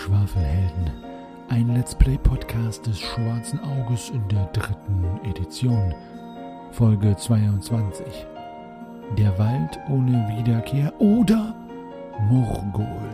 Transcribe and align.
Schwafelhelden. 0.00 0.90
Ein 1.50 1.74
Let's 1.74 1.94
Play 1.94 2.16
Podcast 2.16 2.86
des 2.86 2.98
Schwarzen 2.98 3.60
Auges 3.60 4.08
in 4.08 4.26
der 4.28 4.46
dritten 4.46 5.04
Edition. 5.24 5.94
Folge 6.70 7.14
22. 7.14 8.26
Der 9.18 9.38
Wald 9.38 9.78
ohne 9.90 10.26
Wiederkehr 10.28 10.90
oder 10.98 11.54
Murgol, 12.30 13.10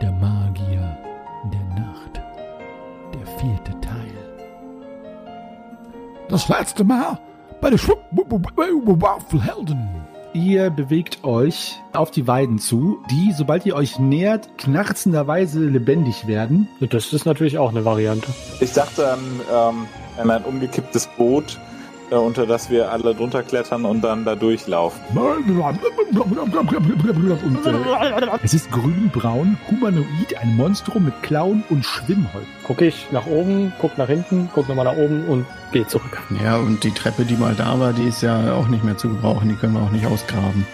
der 0.00 0.12
Magier 0.12 0.96
der 1.52 1.64
Nacht. 1.78 2.22
Der 3.12 3.26
vierte 3.38 3.78
Teil. 3.80 4.16
Das 6.30 6.48
letzte 6.48 6.84
Mal 6.84 7.18
bei 7.60 7.68
den 7.68 7.78
Schwafelhelden. 7.78 10.03
Ihr 10.34 10.68
bewegt 10.70 11.22
euch 11.22 11.80
auf 11.92 12.10
die 12.10 12.26
Weiden 12.26 12.58
zu, 12.58 12.98
die, 13.08 13.32
sobald 13.32 13.64
ihr 13.66 13.76
euch 13.76 14.00
nähert, 14.00 14.58
knarzenderweise 14.58 15.60
lebendig 15.60 16.26
werden. 16.26 16.66
Das 16.80 17.12
ist 17.12 17.24
natürlich 17.24 17.56
auch 17.56 17.70
eine 17.70 17.84
Variante. 17.84 18.26
Ich 18.58 18.72
dachte 18.72 19.12
an, 19.12 19.20
ähm, 19.48 19.86
an 20.18 20.30
ein 20.32 20.42
umgekipptes 20.42 21.06
Boot, 21.16 21.60
äh, 22.14 22.18
unter 22.18 22.46
das 22.46 22.70
wir 22.70 22.90
alle 22.90 23.14
drunter 23.14 23.42
klettern 23.42 23.84
und 23.84 24.02
dann 24.02 24.24
da 24.24 24.36
durchlaufen. 24.36 25.00
Und, 25.16 25.58
äh, 25.58 25.74
es 28.42 28.54
ist 28.54 28.70
grünbraun, 28.70 29.58
humanoid, 29.70 30.36
ein 30.40 30.56
Monstrum 30.56 31.06
mit 31.06 31.22
Klauen 31.22 31.64
und 31.70 31.84
Schwimmholz. 31.84 32.46
Gucke 32.62 32.86
ich 32.86 33.08
nach 33.10 33.26
oben, 33.26 33.72
guck 33.80 33.98
nach 33.98 34.06
hinten, 34.06 34.48
guck 34.54 34.68
nochmal 34.68 34.84
nach 34.84 34.96
oben 34.96 35.26
und 35.26 35.44
gehe 35.72 35.86
zurück. 35.86 36.22
Ja, 36.42 36.56
und 36.56 36.84
die 36.84 36.92
Treppe, 36.92 37.24
die 37.24 37.36
mal 37.36 37.54
da 37.54 37.78
war, 37.80 37.92
die 37.92 38.04
ist 38.04 38.22
ja 38.22 38.54
auch 38.54 38.68
nicht 38.68 38.84
mehr 38.84 38.96
zu 38.96 39.08
gebrauchen. 39.08 39.48
Die 39.48 39.56
können 39.56 39.74
wir 39.74 39.82
auch 39.82 39.90
nicht 39.90 40.06
ausgraben. 40.06 40.64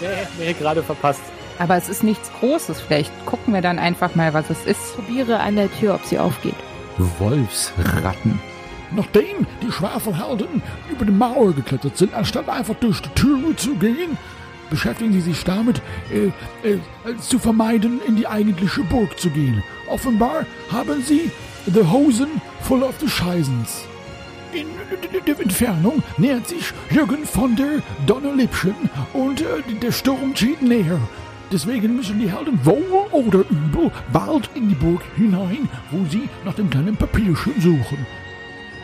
Nee, 0.00 0.06
nee, 0.38 0.52
gerade 0.52 0.82
verpasst. 0.82 1.22
Aber 1.58 1.76
es 1.76 1.88
ist 1.88 2.04
nichts 2.04 2.30
Großes. 2.38 2.80
Vielleicht 2.80 3.10
gucken 3.26 3.52
wir 3.52 3.62
dann 3.62 3.80
einfach 3.80 4.14
mal, 4.14 4.32
was 4.32 4.48
es 4.50 4.64
ist. 4.64 4.94
Probiere 4.94 5.40
an 5.40 5.56
der 5.56 5.68
Tür, 5.72 5.96
ob 5.96 6.04
sie 6.04 6.18
aufgeht. 6.18 6.54
Wolfsratten. 7.18 8.40
Nachdem 8.90 9.46
die 9.62 9.70
Schwafelhelden 9.70 10.62
über 10.90 11.04
die 11.04 11.12
Mauer 11.12 11.52
geklettert 11.52 11.96
sind, 11.96 12.14
anstatt 12.14 12.48
einfach 12.48 12.74
durch 12.76 13.00
die 13.00 13.10
Tür 13.10 13.56
zu 13.56 13.74
gehen, 13.74 14.16
beschäftigen 14.70 15.12
sie 15.12 15.20
sich 15.20 15.44
damit, 15.44 15.80
äh, 16.10 16.26
äh, 16.66 16.78
zu 17.20 17.38
vermeiden, 17.38 18.00
in 18.06 18.16
die 18.16 18.26
eigentliche 18.26 18.82
Burg 18.82 19.18
zu 19.18 19.30
gehen. 19.30 19.62
Offenbar 19.88 20.44
haben 20.70 21.02
sie 21.02 21.30
die 21.66 21.90
Hosen 21.90 22.28
voll 22.62 22.82
auf 22.82 22.96
die 22.98 23.08
Scheißens. 23.08 23.84
In 24.52 24.66
der 25.26 25.38
Entfernung 25.38 26.02
nähert 26.16 26.48
sich 26.48 26.72
Jürgen 26.90 27.26
von 27.26 27.54
der 27.54 27.82
Donnerlippchen 28.06 28.74
und 29.12 29.42
äh, 29.42 29.62
der 29.82 29.92
Sturm 29.92 30.34
zieht 30.34 30.62
näher. 30.62 30.98
Deswegen 31.50 31.96
müssen 31.96 32.18
die 32.18 32.30
Helden 32.30 32.58
wohl 32.64 33.08
oder 33.10 33.40
übel 33.40 33.90
bald 34.12 34.50
in 34.54 34.68
die 34.68 34.74
Burg 34.74 35.02
hinein, 35.16 35.68
wo 35.90 36.04
sie 36.10 36.28
nach 36.44 36.54
dem 36.54 36.68
kleinen 36.68 36.96
Papierchen 36.96 37.54
suchen. 37.58 38.06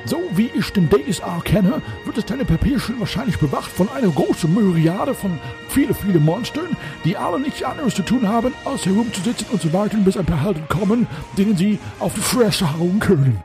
So 0.07 0.23
wie 0.35 0.51
ich 0.55 0.71
den 0.71 0.91
DSA 0.91 1.41
kenne, 1.45 1.81
wird 2.05 2.19
das 2.19 2.27
kleine 2.27 2.45
Papierchen 2.45 3.01
wahrscheinlich 3.01 3.39
bewacht 3.39 3.71
von 3.71 3.89
einer 3.89 4.09
großen 4.09 4.53
Myriade 4.53 5.15
von 5.15 5.39
viele, 5.69 5.95
viele 5.95 6.21
Monstern, 6.21 6.77
die 7.05 7.17
alle 7.17 7.41
nichts 7.41 7.63
anderes 7.63 7.95
zu 7.95 8.03
tun 8.03 8.29
haben, 8.29 8.53
als 8.65 8.85
herumzusitzen 8.85 9.47
und 9.51 9.63
zu 9.63 9.73
warten, 9.73 10.05
bis 10.05 10.17
ein 10.17 10.27
paar 10.27 10.43
Helden 10.43 10.69
kommen, 10.69 11.07
denen 11.39 11.57
sie 11.57 11.79
auf 12.01 12.13
die 12.15 12.21
Fresse 12.21 12.71
hauen 12.79 13.01
können. 13.01 13.41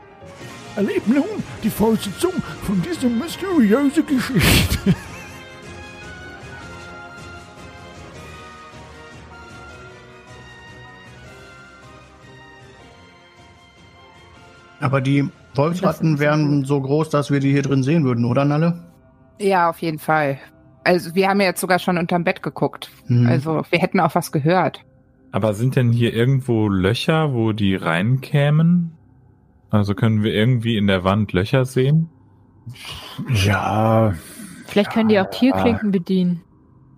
Erlebt 0.76 1.08
nun 1.08 1.24
die 1.62 1.70
Fortsetzung 1.70 2.32
von 2.62 2.80
dieser 2.82 3.08
mysteriösen 3.08 4.06
Geschichte. 4.06 4.94
Aber 14.80 15.00
die 15.00 15.28
Wolfsratten 15.54 16.18
wären 16.18 16.64
so 16.64 16.80
groß, 16.80 17.10
dass 17.10 17.30
wir 17.30 17.40
die 17.40 17.52
hier 17.52 17.62
drin 17.62 17.82
sehen 17.82 18.04
würden, 18.04 18.24
oder 18.24 18.44
Nalle? 18.44 18.78
Ja, 19.38 19.70
auf 19.70 19.78
jeden 19.80 19.98
Fall. 19.98 20.38
Also 20.84 21.14
wir 21.14 21.28
haben 21.28 21.40
ja 21.40 21.46
jetzt 21.48 21.60
sogar 21.60 21.78
schon 21.78 21.98
unterm 21.98 22.24
Bett 22.24 22.42
geguckt. 22.42 22.90
Mhm. 23.06 23.26
Also 23.26 23.62
wir 23.70 23.78
hätten 23.78 24.00
auch 24.00 24.14
was 24.14 24.32
gehört. 24.32 24.80
Aber 25.32 25.54
sind 25.54 25.76
denn 25.76 25.92
hier 25.92 26.14
irgendwo 26.14 26.68
Löcher, 26.68 27.32
wo 27.34 27.52
die 27.52 27.74
reinkämen? 27.76 28.92
Also 29.70 29.94
können 29.94 30.22
wir 30.22 30.32
irgendwie 30.32 30.76
in 30.76 30.86
der 30.86 31.04
Wand 31.04 31.32
Löcher 31.32 31.64
sehen? 31.64 32.08
Ja, 33.44 34.14
Vielleicht 34.66 34.92
können 34.92 35.08
die 35.08 35.18
auch 35.20 35.30
Tierklinken 35.30 35.90
bedienen. 35.90 36.42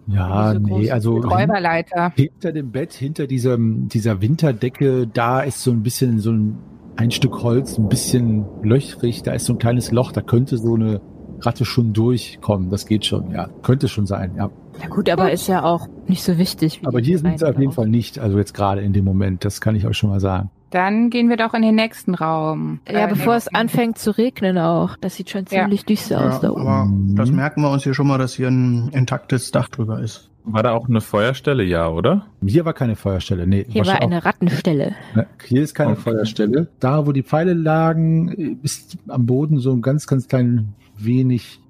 ja, 0.06 0.52
Wie 0.52 0.58
so 0.70 0.78
nee, 0.78 0.90
also 0.90 1.16
Räuberleiter. 1.18 2.12
hinter 2.14 2.52
dem 2.52 2.70
Bett, 2.70 2.92
hinter 2.92 3.26
diesem, 3.26 3.88
dieser 3.88 4.20
Winterdecke, 4.20 5.06
da 5.06 5.40
ist 5.40 5.62
so 5.62 5.70
ein 5.70 5.82
bisschen 5.82 6.18
so 6.18 6.32
ein, 6.32 6.58
ein 6.96 7.10
Stück 7.10 7.42
Holz, 7.42 7.78
ein 7.78 7.88
bisschen 7.88 8.44
löchrig, 8.62 9.22
da 9.22 9.32
ist 9.32 9.46
so 9.46 9.54
ein 9.54 9.58
kleines 9.58 9.90
Loch, 9.90 10.12
da 10.12 10.20
könnte 10.20 10.58
so 10.58 10.74
eine 10.74 11.00
Ratte 11.40 11.64
schon 11.64 11.92
durchkommen. 11.92 12.70
Das 12.70 12.86
geht 12.86 13.04
schon, 13.04 13.30
ja. 13.32 13.48
Könnte 13.62 13.88
schon 13.88 14.06
sein, 14.06 14.34
ja. 14.36 14.50
Ja 14.80 14.88
gut, 14.88 15.10
aber 15.10 15.32
ist 15.32 15.48
ja 15.48 15.64
auch 15.64 15.88
nicht 16.06 16.22
so 16.22 16.38
wichtig. 16.38 16.82
wie 16.82 16.86
Aber 16.86 17.00
die 17.00 17.08
hier 17.08 17.18
sind 17.18 17.38
sie 17.38 17.48
auf 17.48 17.58
jeden. 17.58 17.72
Fall 17.72 17.88
nicht, 17.88 18.18
also 18.18 18.38
jetzt 18.38 18.54
gerade 18.54 18.80
in 18.80 18.92
dem 18.92 19.04
Moment, 19.04 19.44
das 19.44 19.60
kann 19.60 19.74
ich 19.74 19.86
euch 19.86 19.96
schon 19.96 20.10
mal 20.10 20.20
sagen. 20.20 20.50
Dann 20.72 21.10
gehen 21.10 21.28
wir 21.28 21.36
doch 21.36 21.54
in 21.54 21.62
den 21.62 21.74
nächsten 21.76 22.14
Raum. 22.14 22.80
Ja, 22.90 23.04
Äh, 23.04 23.08
bevor 23.08 23.34
es 23.36 23.46
anfängt 23.54 23.98
zu 23.98 24.10
regnen 24.16 24.58
auch. 24.58 24.96
Das 25.00 25.14
sieht 25.16 25.30
schon 25.30 25.44
Ja. 25.50 25.60
ziemlich 25.62 25.84
düster 25.84 26.26
aus 26.28 26.40
da 26.40 26.50
oben. 26.50 26.60
aber 26.66 26.90
das 27.22 27.30
merken 27.30 27.62
wir 27.62 27.70
uns 27.70 27.84
hier 27.84 27.94
schon 27.94 28.06
mal, 28.08 28.18
dass 28.18 28.34
hier 28.34 28.48
ein 28.48 28.88
intaktes 28.92 29.50
Dach 29.52 29.68
drüber 29.68 30.00
ist. 30.00 30.28
War 30.44 30.64
da 30.64 30.72
auch 30.72 30.88
eine 30.88 31.00
Feuerstelle, 31.00 31.62
ja, 31.62 31.88
oder? 31.88 32.26
Hier 32.44 32.64
war 32.64 32.72
keine 32.72 32.96
Feuerstelle, 32.96 33.46
nee. 33.46 33.64
Hier 33.68 33.86
war 33.86 34.02
eine 34.02 34.24
Rattenstelle. 34.24 34.96
auch- 35.12 35.16
ne, 35.16 35.26
Hier 35.46 35.62
ist 35.62 35.74
keine 35.74 35.92
Okay. 35.92 36.00
Feuerstelle. 36.00 36.66
Da, 36.80 37.06
wo 37.06 37.12
die 37.12 37.22
Pfeile 37.22 37.52
lagen, 37.54 38.58
ist 38.64 38.96
am 39.06 39.24
Boden 39.26 39.58
so 39.58 39.72
ein 39.72 39.82
ganz, 39.82 40.08
ganz 40.08 40.26
klein 40.26 40.74
wenig 40.98 41.60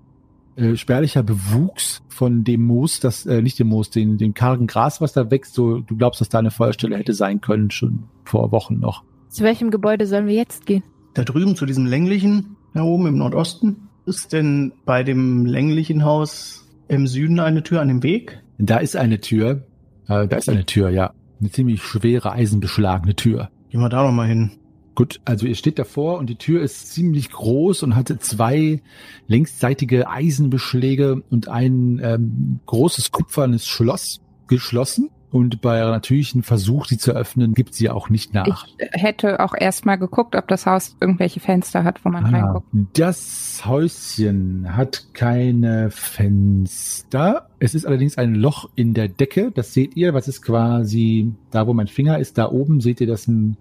äh, 0.56 0.76
spärlicher 0.76 1.22
Bewuchs 1.22 2.02
von 2.08 2.44
dem 2.44 2.62
Moos, 2.64 3.00
das, 3.00 3.26
äh, 3.26 3.42
nicht 3.42 3.58
dem 3.58 3.68
Moos, 3.68 3.90
den, 3.90 4.18
dem 4.18 4.34
kargen 4.34 4.66
Gras, 4.66 5.00
was 5.00 5.12
da 5.12 5.30
wächst. 5.30 5.54
So, 5.54 5.80
du 5.80 5.96
glaubst, 5.96 6.20
dass 6.20 6.28
da 6.28 6.38
eine 6.38 6.50
Feuerstelle 6.50 6.96
hätte 6.96 7.14
sein 7.14 7.40
können, 7.40 7.70
schon 7.70 8.04
vor 8.24 8.52
Wochen 8.52 8.78
noch. 8.78 9.04
Zu 9.28 9.44
welchem 9.44 9.70
Gebäude 9.70 10.06
sollen 10.06 10.26
wir 10.26 10.34
jetzt 10.34 10.66
gehen? 10.66 10.82
Da 11.14 11.24
drüben 11.24 11.56
zu 11.56 11.66
diesem 11.66 11.86
länglichen, 11.86 12.56
da 12.74 12.82
oben 12.82 13.06
im 13.06 13.18
Nordosten, 13.18 13.88
ist 14.04 14.32
denn 14.32 14.72
bei 14.84 15.02
dem 15.04 15.46
länglichen 15.46 16.04
Haus 16.04 16.66
im 16.88 17.06
Süden 17.06 17.40
eine 17.40 17.62
Tür 17.62 17.80
an 17.80 17.88
dem 17.88 18.02
Weg? 18.02 18.42
Da 18.58 18.78
ist 18.78 18.96
eine 18.96 19.20
Tür. 19.20 19.64
Äh, 20.08 20.28
da 20.28 20.36
ist 20.36 20.48
eine 20.48 20.66
Tür, 20.66 20.90
ja. 20.90 21.14
Eine 21.40 21.50
ziemlich 21.50 21.82
schwere, 21.82 22.32
eisenbeschlagene 22.32 23.16
Tür. 23.16 23.50
Gehen 23.70 23.80
wir 23.80 23.88
da 23.88 24.02
noch 24.02 24.12
mal 24.12 24.28
hin. 24.28 24.52
Gut, 24.94 25.20
also 25.24 25.46
ihr 25.46 25.54
steht 25.54 25.78
davor 25.78 26.18
und 26.18 26.28
die 26.28 26.36
Tür 26.36 26.62
ist 26.62 26.92
ziemlich 26.92 27.30
groß 27.30 27.82
und 27.82 27.96
hatte 27.96 28.18
zwei 28.18 28.82
längsseitige 29.26 30.10
Eisenbeschläge 30.10 31.22
und 31.30 31.48
ein 31.48 31.98
ähm, 32.02 32.60
großes 32.66 33.10
kupfernes 33.10 33.66
Schloss 33.66 34.20
geschlossen. 34.48 35.10
Und 35.32 35.62
bei 35.62 35.80
natürlichen 35.80 36.42
Versuch, 36.42 36.84
sie 36.86 36.98
zu 36.98 37.12
öffnen, 37.12 37.54
gibt 37.54 37.74
sie 37.74 37.88
auch 37.88 38.10
nicht 38.10 38.34
nach. 38.34 38.66
Ich 38.76 38.76
hätte 39.02 39.40
auch 39.40 39.54
erstmal 39.58 39.96
geguckt, 39.98 40.36
ob 40.36 40.46
das 40.46 40.66
Haus 40.66 40.94
irgendwelche 41.00 41.40
Fenster 41.40 41.84
hat, 41.84 42.04
wo 42.04 42.10
man 42.10 42.26
Ah, 42.26 42.28
reinguckt. 42.28 42.66
das 42.92 43.62
Häuschen 43.64 44.76
hat 44.76 45.06
keine 45.14 45.90
Fenster. 45.90 47.48
Es 47.58 47.74
ist 47.74 47.86
allerdings 47.86 48.18
ein 48.18 48.34
Loch 48.34 48.68
in 48.74 48.94
der 48.94 49.08
Decke. 49.08 49.50
Das 49.54 49.72
seht 49.72 49.96
ihr. 49.96 50.14
Was 50.14 50.28
ist 50.28 50.42
quasi 50.42 51.32
da, 51.50 51.66
wo 51.66 51.72
mein 51.74 51.86
Finger 51.88 52.18
ist? 52.18 52.38
Da 52.38 52.50
oben 52.50 52.80
seht 52.80 53.00
ihr, 53.00 53.06
dass 53.06 53.26
ein, 53.26 53.56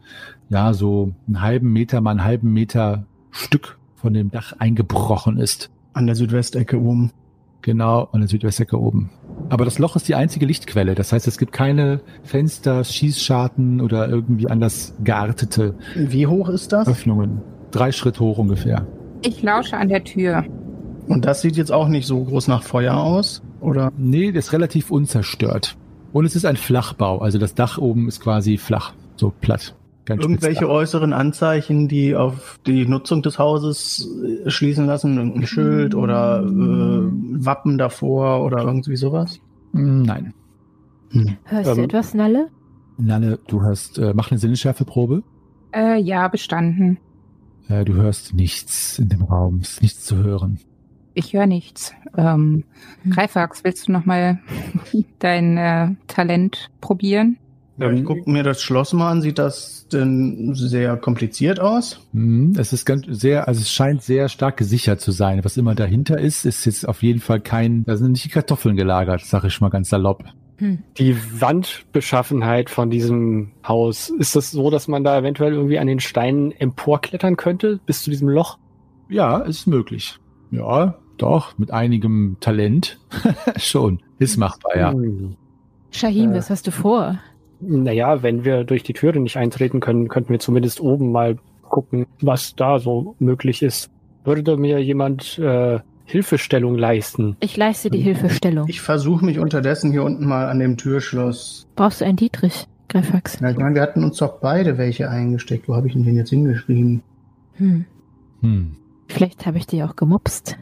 ja, 0.49 0.73
so 0.73 1.13
einen 1.27 1.41
halben 1.41 1.71
Meter 1.71 2.01
mal 2.01 2.11
einen 2.11 2.23
halben 2.23 2.51
Meter 2.53 3.05
Stück 3.31 3.77
von 3.95 4.13
dem 4.13 4.29
Dach 4.31 4.53
eingebrochen 4.59 5.37
ist. 5.37 5.69
An 5.93 6.05
der 6.05 6.15
Südwestecke 6.15 6.79
oben. 6.79 7.11
Genau, 7.61 8.09
an 8.11 8.21
der 8.21 8.27
Südwestecke 8.27 8.79
oben. 8.79 9.11
Aber 9.49 9.65
das 9.65 9.79
Loch 9.79 9.95
ist 9.95 10.07
die 10.07 10.15
einzige 10.15 10.45
Lichtquelle. 10.45 10.95
Das 10.95 11.11
heißt, 11.11 11.27
es 11.27 11.37
gibt 11.37 11.51
keine 11.51 12.01
Fenster, 12.23 12.83
Schießscharten 12.83 13.81
oder 13.81 14.07
irgendwie 14.09 14.47
anders 14.47 14.93
geartete 15.03 15.75
Wie 15.95 16.27
hoch 16.27 16.49
ist 16.49 16.71
das? 16.71 16.87
Öffnungen. 16.87 17.41
Drei 17.71 17.91
Schritt 17.91 18.19
hoch 18.19 18.37
ungefähr. 18.37 18.85
Ich 19.21 19.41
lausche 19.41 19.77
an 19.77 19.89
der 19.89 20.03
Tür. 20.03 20.43
Und 21.07 21.25
das 21.25 21.41
sieht 21.41 21.57
jetzt 21.57 21.71
auch 21.71 21.87
nicht 21.87 22.07
so 22.07 22.23
groß 22.23 22.47
nach 22.47 22.63
Feuer 22.63 22.95
aus, 22.95 23.41
oder? 23.59 23.91
Nee, 23.97 24.31
das 24.31 24.47
ist 24.47 24.53
relativ 24.53 24.91
unzerstört. 24.91 25.75
Und 26.13 26.25
es 26.25 26.35
ist 26.35 26.45
ein 26.45 26.57
Flachbau. 26.57 27.19
Also 27.19 27.37
das 27.37 27.55
Dach 27.55 27.77
oben 27.77 28.07
ist 28.07 28.19
quasi 28.19 28.57
flach, 28.57 28.93
so 29.15 29.33
platt. 29.41 29.75
Kein 30.05 30.19
Irgendwelche 30.19 30.67
äußeren 30.67 31.13
Anzeichen, 31.13 31.87
die 31.87 32.15
auf 32.15 32.59
die 32.65 32.87
Nutzung 32.87 33.21
des 33.21 33.37
Hauses 33.37 34.07
äh, 34.45 34.49
schließen 34.49 34.85
lassen? 34.87 35.15
Irgendein 35.17 35.45
Schild 35.47 35.93
oder 35.95 36.41
äh, 36.43 36.45
Wappen 37.45 37.77
davor 37.77 38.43
oder 38.43 38.63
irgendwie 38.63 38.95
sowas? 38.95 39.39
Nein. 39.73 40.33
Hörst 41.45 41.69
du 41.69 41.75
Ähm, 41.77 41.83
etwas, 41.85 42.13
Nalle? 42.13 42.47
Nanne, 42.97 43.37
du 43.47 43.61
hörst, 43.61 43.97
äh, 43.99 44.13
mach 44.15 44.31
eine 44.31 44.39
Sinnesschärfeprobe. 44.39 45.23
Äh, 45.73 45.99
ja, 46.01 46.27
bestanden. 46.27 46.97
Äh, 47.67 47.85
du 47.85 47.93
hörst 47.93 48.33
nichts 48.33 48.97
in 48.99 49.09
dem 49.09 49.21
Raum. 49.23 49.59
Es 49.61 49.73
ist 49.73 49.81
nichts 49.81 50.05
zu 50.05 50.17
hören. 50.17 50.59
Ich 51.13 51.33
höre 51.33 51.45
nichts. 51.47 51.93
Ähm, 52.17 52.63
Hm. 53.03 53.11
Greifax, 53.11 53.63
willst 53.63 53.87
du 53.87 53.91
noch 53.91 54.05
mal 54.05 54.39
dein 55.19 55.57
äh, 55.57 55.89
Talent 56.07 56.69
probieren? 56.81 57.37
Ja, 57.77 57.89
ich 57.91 57.99
Ähm, 57.99 58.05
gucke 58.05 58.29
mir 58.29 58.43
das 58.43 58.61
Schloss 58.61 58.93
mal 58.93 59.09
an. 59.11 59.21
Sieht 59.21 59.39
das 59.39 59.87
denn 59.91 60.53
sehr 60.53 60.97
kompliziert 60.97 61.59
aus? 61.59 61.99
Mhm, 62.13 62.53
Es 62.57 62.73
ist 62.73 62.85
ganz 62.85 63.05
sehr, 63.09 63.47
also 63.47 63.61
es 63.61 63.71
scheint 63.71 64.01
sehr 64.03 64.29
stark 64.29 64.57
gesichert 64.57 65.01
zu 65.01 65.11
sein. 65.11 65.43
Was 65.43 65.57
immer 65.57 65.73
dahinter 65.75 66.19
ist, 66.19 66.45
ist 66.45 66.65
jetzt 66.65 66.87
auf 66.87 67.01
jeden 67.03 67.19
Fall 67.19 67.39
kein, 67.39 67.83
da 67.85 67.97
sind 67.97 68.11
nicht 68.13 68.25
die 68.25 68.29
Kartoffeln 68.29 68.75
gelagert, 68.75 69.21
sag 69.25 69.43
ich 69.45 69.59
mal 69.61 69.69
ganz 69.69 69.89
salopp. 69.89 70.23
Hm. 70.57 70.79
Die 70.97 71.15
Wandbeschaffenheit 71.41 72.69
von 72.69 72.89
diesem 72.91 73.51
Haus, 73.67 74.09
ist 74.09 74.35
das 74.35 74.51
so, 74.51 74.69
dass 74.69 74.87
man 74.87 75.03
da 75.03 75.17
eventuell 75.17 75.53
irgendwie 75.53 75.79
an 75.79 75.87
den 75.87 75.99
Steinen 75.99 76.51
emporklettern 76.51 77.35
könnte 77.35 77.79
bis 77.85 78.03
zu 78.03 78.09
diesem 78.11 78.29
Loch? 78.29 78.57
Ja, 79.09 79.39
ist 79.39 79.65
möglich. 79.65 80.17
Ja, 80.51 80.95
doch, 81.17 81.57
mit 81.57 81.71
einigem 81.71 82.37
Talent. 82.41 82.99
Schon. 83.57 84.01
Ist 84.19 84.37
machbar, 84.37 84.77
ja. 84.77 84.93
Shahim, 85.91 86.31
Äh. 86.31 86.35
was 86.35 86.49
hast 86.49 86.67
du 86.67 86.71
vor? 86.71 87.19
Naja, 87.61 88.23
wenn 88.23 88.43
wir 88.43 88.63
durch 88.63 88.83
die 88.83 88.93
Türe 88.93 89.19
nicht 89.19 89.37
eintreten 89.37 89.79
können, 89.79 90.07
könnten 90.07 90.31
wir 90.31 90.39
zumindest 90.39 90.81
oben 90.81 91.11
mal 91.11 91.37
gucken, 91.61 92.05
was 92.21 92.55
da 92.55 92.79
so 92.79 93.15
möglich 93.19 93.61
ist. 93.61 93.89
Würde 94.23 94.57
mir 94.57 94.79
jemand 94.79 95.39
äh, 95.39 95.79
Hilfestellung 96.05 96.77
leisten? 96.77 97.37
Ich 97.39 97.55
leiste 97.57 97.89
die 97.89 97.99
Hilfestellung. 97.99 98.67
Ich 98.67 98.81
versuche 98.81 99.23
mich 99.25 99.39
unterdessen 99.39 99.91
hier 99.91 100.03
unten 100.03 100.25
mal 100.25 100.47
an 100.47 100.59
dem 100.59 100.77
Türschloss. 100.77 101.67
Brauchst 101.75 102.01
du 102.01 102.05
einen 102.05 102.17
Dietrich, 102.17 102.67
Greifax? 102.89 103.39
Ja, 103.39 103.49
ich 103.49 103.57
meine, 103.57 103.75
wir 103.75 103.81
hatten 103.81 104.03
uns 104.03 104.17
doch 104.17 104.39
beide 104.39 104.77
welche 104.77 105.09
eingesteckt. 105.09 105.67
Wo 105.67 105.75
habe 105.75 105.87
ich 105.87 105.93
denn 105.93 106.03
den 106.03 106.15
jetzt 106.15 106.29
hingeschrieben? 106.29 107.01
Hm. 107.53 107.85
Hm. 108.41 108.75
Vielleicht 109.07 109.45
habe 109.45 109.57
ich 109.57 109.67
die 109.67 109.83
auch 109.83 109.95
gemobst. 109.95 110.57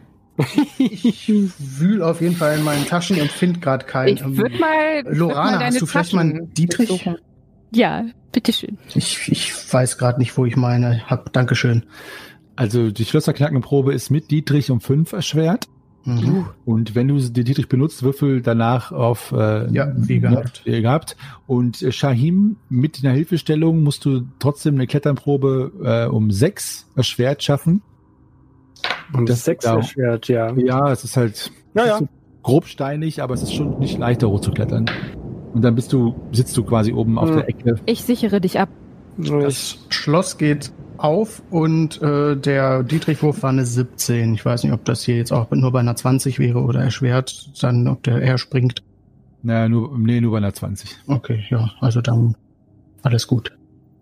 Ich 0.77 1.29
wühl 1.29 2.01
auf 2.01 2.21
jeden 2.21 2.35
Fall 2.35 2.57
in 2.57 2.63
meinen 2.63 2.85
Taschen 2.85 3.19
und 3.19 3.29
finde 3.31 3.59
gerade 3.59 3.85
keinen. 3.85 4.15
Ich 4.15 4.23
würde 4.23 4.57
mal. 4.57 4.99
ich 4.99 5.05
würd 5.05 5.17
Lorana, 5.17 5.57
mal 5.57 5.65
hast 5.65 5.81
du 5.81 5.85
vielleicht 5.85 6.13
mal 6.13 6.21
einen 6.21 6.33
Taschen 6.33 6.53
Dietrich? 6.53 6.87
durchsuchen. 6.89 7.17
Ja, 7.71 8.05
bitteschön. 8.31 8.77
Ich, 8.95 9.29
ich 9.29 9.73
weiß 9.73 9.97
gerade 9.97 10.19
nicht, 10.19 10.37
wo 10.37 10.45
ich 10.45 10.55
meine 10.55 11.09
hab. 11.09 11.31
Dankeschön. 11.33 11.83
Also 12.55 12.91
die 12.91 13.05
Schlösserknackenprobe 13.05 13.93
ist 13.93 14.09
mit 14.09 14.31
Dietrich 14.31 14.71
um 14.71 14.81
fünf 14.81 15.13
erschwert. 15.13 15.67
Mhm. 16.05 16.47
Und 16.65 16.95
wenn 16.95 17.07
du 17.07 17.19
den 17.19 17.45
Dietrich 17.45 17.67
benutzt, 17.67 18.03
würfel 18.03 18.41
danach 18.41 18.91
auf 18.91 19.31
äh, 19.31 19.71
Ja, 19.71 19.91
wie 19.95 20.19
gehabt. 20.19 20.61
Wie 20.65 20.81
gehabt. 20.81 21.17
Und 21.45 21.81
äh, 21.81 21.91
Shahim, 21.91 22.57
mit 22.69 22.99
einer 23.03 23.13
Hilfestellung 23.13 23.83
musst 23.83 24.05
du 24.05 24.23
trotzdem 24.39 24.75
eine 24.75 24.87
Kletternprobe 24.87 25.71
äh, 25.83 26.09
um 26.09 26.31
sechs 26.31 26.89
erschwert 26.95 27.43
schaffen. 27.43 27.81
Und 29.13 29.27
Das- 29.29 29.37
das 29.37 29.45
sechs 29.45 29.65
ja. 29.65 29.75
erschwert, 29.75 30.27
ja. 30.27 30.51
Ja, 30.53 30.91
es 30.91 31.03
ist 31.03 31.17
halt 31.17 31.51
Ja, 31.73 31.85
ja. 31.85 31.97
so 31.99 32.07
grob 32.43 32.65
steinig, 32.67 33.21
aber 33.21 33.33
es 33.33 33.43
ist 33.43 33.53
schon 33.53 33.79
nicht 33.79 33.97
leichter 33.97 34.29
hochzuklettern. 34.29 34.85
Und 35.53 35.61
dann 35.63 35.75
bist 35.75 35.91
du, 35.93 36.15
sitzt 36.31 36.55
du 36.57 36.63
quasi 36.63 36.93
oben 36.93 37.17
auf 37.17 37.29
Hm. 37.29 37.37
der 37.37 37.49
Ecke. 37.49 37.75
Ich 37.85 38.03
sichere 38.03 38.39
dich 38.39 38.59
ab. 38.59 38.69
Das 39.17 39.77
Schloss 39.89 40.37
geht 40.37 40.71
auf 40.97 41.41
und 41.49 42.01
äh, 42.01 42.35
der 42.35 42.83
Dietrichwurf 42.83 43.43
war 43.43 43.49
eine 43.49 43.65
17. 43.65 44.33
Ich 44.35 44.45
weiß 44.45 44.63
nicht, 44.63 44.73
ob 44.73 44.85
das 44.85 45.03
hier 45.03 45.15
jetzt 45.17 45.31
auch 45.33 45.49
nur 45.51 45.71
bei 45.71 45.79
einer 45.79 45.95
20 45.95 46.39
wäre 46.39 46.59
oder 46.59 46.81
erschwert, 46.81 47.49
dann 47.61 47.87
ob 47.87 48.03
der 48.03 48.21
eher 48.21 48.37
springt. 48.37 48.83
Naja, 49.41 49.69
nur, 49.69 49.97
nee, 49.97 50.21
nur 50.21 50.31
bei 50.31 50.37
einer 50.37 50.53
20. 50.53 50.97
Okay, 51.07 51.43
ja, 51.49 51.71
also 51.79 52.01
dann 52.01 52.35
alles 53.01 53.27
gut. 53.27 53.57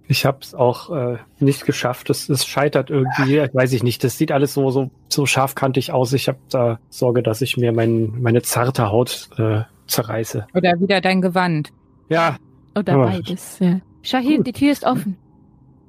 Ich 0.07 0.25
habe 0.25 0.39
es 0.42 0.56
auch 0.56 0.89
äh, 0.95 1.18
nicht 1.39 1.65
geschafft. 1.65 2.09
Es, 2.09 2.30
es 2.30 2.45
scheitert 2.45 2.89
irgendwie, 2.89 3.39
weiß 3.54 3.74
ich 3.74 3.83
nicht. 3.83 4.04
Das 4.04 4.18
sieht 4.18 4.31
alles 4.31 4.54
so 4.54 4.69
so 4.71 4.89
so 5.09 5.25
scharfkantig 5.25 5.92
aus. 5.92 6.13
Ich 6.13 6.27
habe 6.27 6.38
da 6.50 6.80
Sorge, 6.89 7.24
dass 7.24 7.42
ich 7.42 7.57
mir 7.57 7.71
mein, 7.74 8.13
meine 8.21 8.42
zarte 8.42 8.89
Haut 8.92 9.30
äh, 9.38 9.62
zerreiße. 9.88 10.48
Oder 10.54 10.80
wieder 10.80 11.01
dein 11.01 11.21
Gewand. 11.21 11.69
Ja, 12.09 12.38
Oder 12.75 12.94
Ja. 12.94 13.06
beides. 13.06 13.59
Ja. 13.59 13.80
Shahim, 14.01 14.44
die 14.44 14.54
Tür 14.54 14.71
ist 14.71 14.86
offen. 14.86 15.18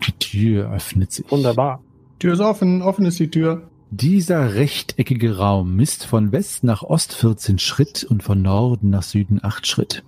Die 0.06 0.12
Tür 0.12 0.72
öffnet 0.72 1.12
sich. 1.12 1.30
wunderbar. 1.30 1.80
Tür 2.18 2.32
ist 2.34 2.40
offen, 2.40 2.82
offen 2.82 3.04
ist 3.06 3.18
die 3.20 3.30
Tür. 3.30 3.68
Dieser 3.90 4.54
rechteckige 4.54 5.38
Raum 5.38 5.76
misst 5.76 6.04
von 6.04 6.30
West 6.32 6.62
nach 6.64 6.82
Ost 6.82 7.14
14 7.14 7.58
Schritt 7.58 8.04
und 8.04 8.22
von 8.22 8.42
Norden 8.42 8.90
nach 8.90 9.02
Süden 9.02 9.38
8 9.42 9.66
Schritt. 9.66 10.02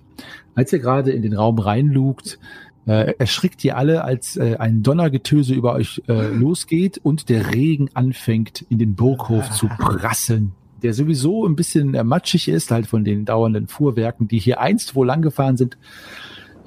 Als 0.53 0.71
ihr 0.73 0.79
gerade 0.79 1.11
in 1.11 1.21
den 1.21 1.33
Raum 1.33 1.57
reinlugt, 1.59 2.37
äh, 2.85 3.13
erschrickt 3.17 3.63
ihr 3.63 3.77
alle, 3.77 4.03
als 4.03 4.37
äh, 4.37 4.57
ein 4.57 4.83
Donnergetöse 4.83 5.53
über 5.53 5.73
euch 5.73 6.01
äh, 6.07 6.27
losgeht 6.33 6.99
und 7.03 7.29
der 7.29 7.53
Regen 7.53 7.89
anfängt, 7.93 8.65
in 8.69 8.79
den 8.79 8.95
Burghof 8.95 9.51
zu 9.51 9.67
prasseln. 9.67 10.53
Der 10.81 10.93
sowieso 10.93 11.45
ein 11.45 11.55
bisschen 11.55 11.93
äh, 11.93 12.03
matschig 12.03 12.47
ist, 12.47 12.71
halt 12.71 12.87
von 12.87 13.03
den 13.03 13.25
dauernden 13.25 13.67
Fuhrwerken, 13.67 14.27
die 14.27 14.39
hier 14.39 14.59
einst 14.59 14.95
wohl 14.95 15.05
langgefahren 15.05 15.57
sind. 15.57 15.77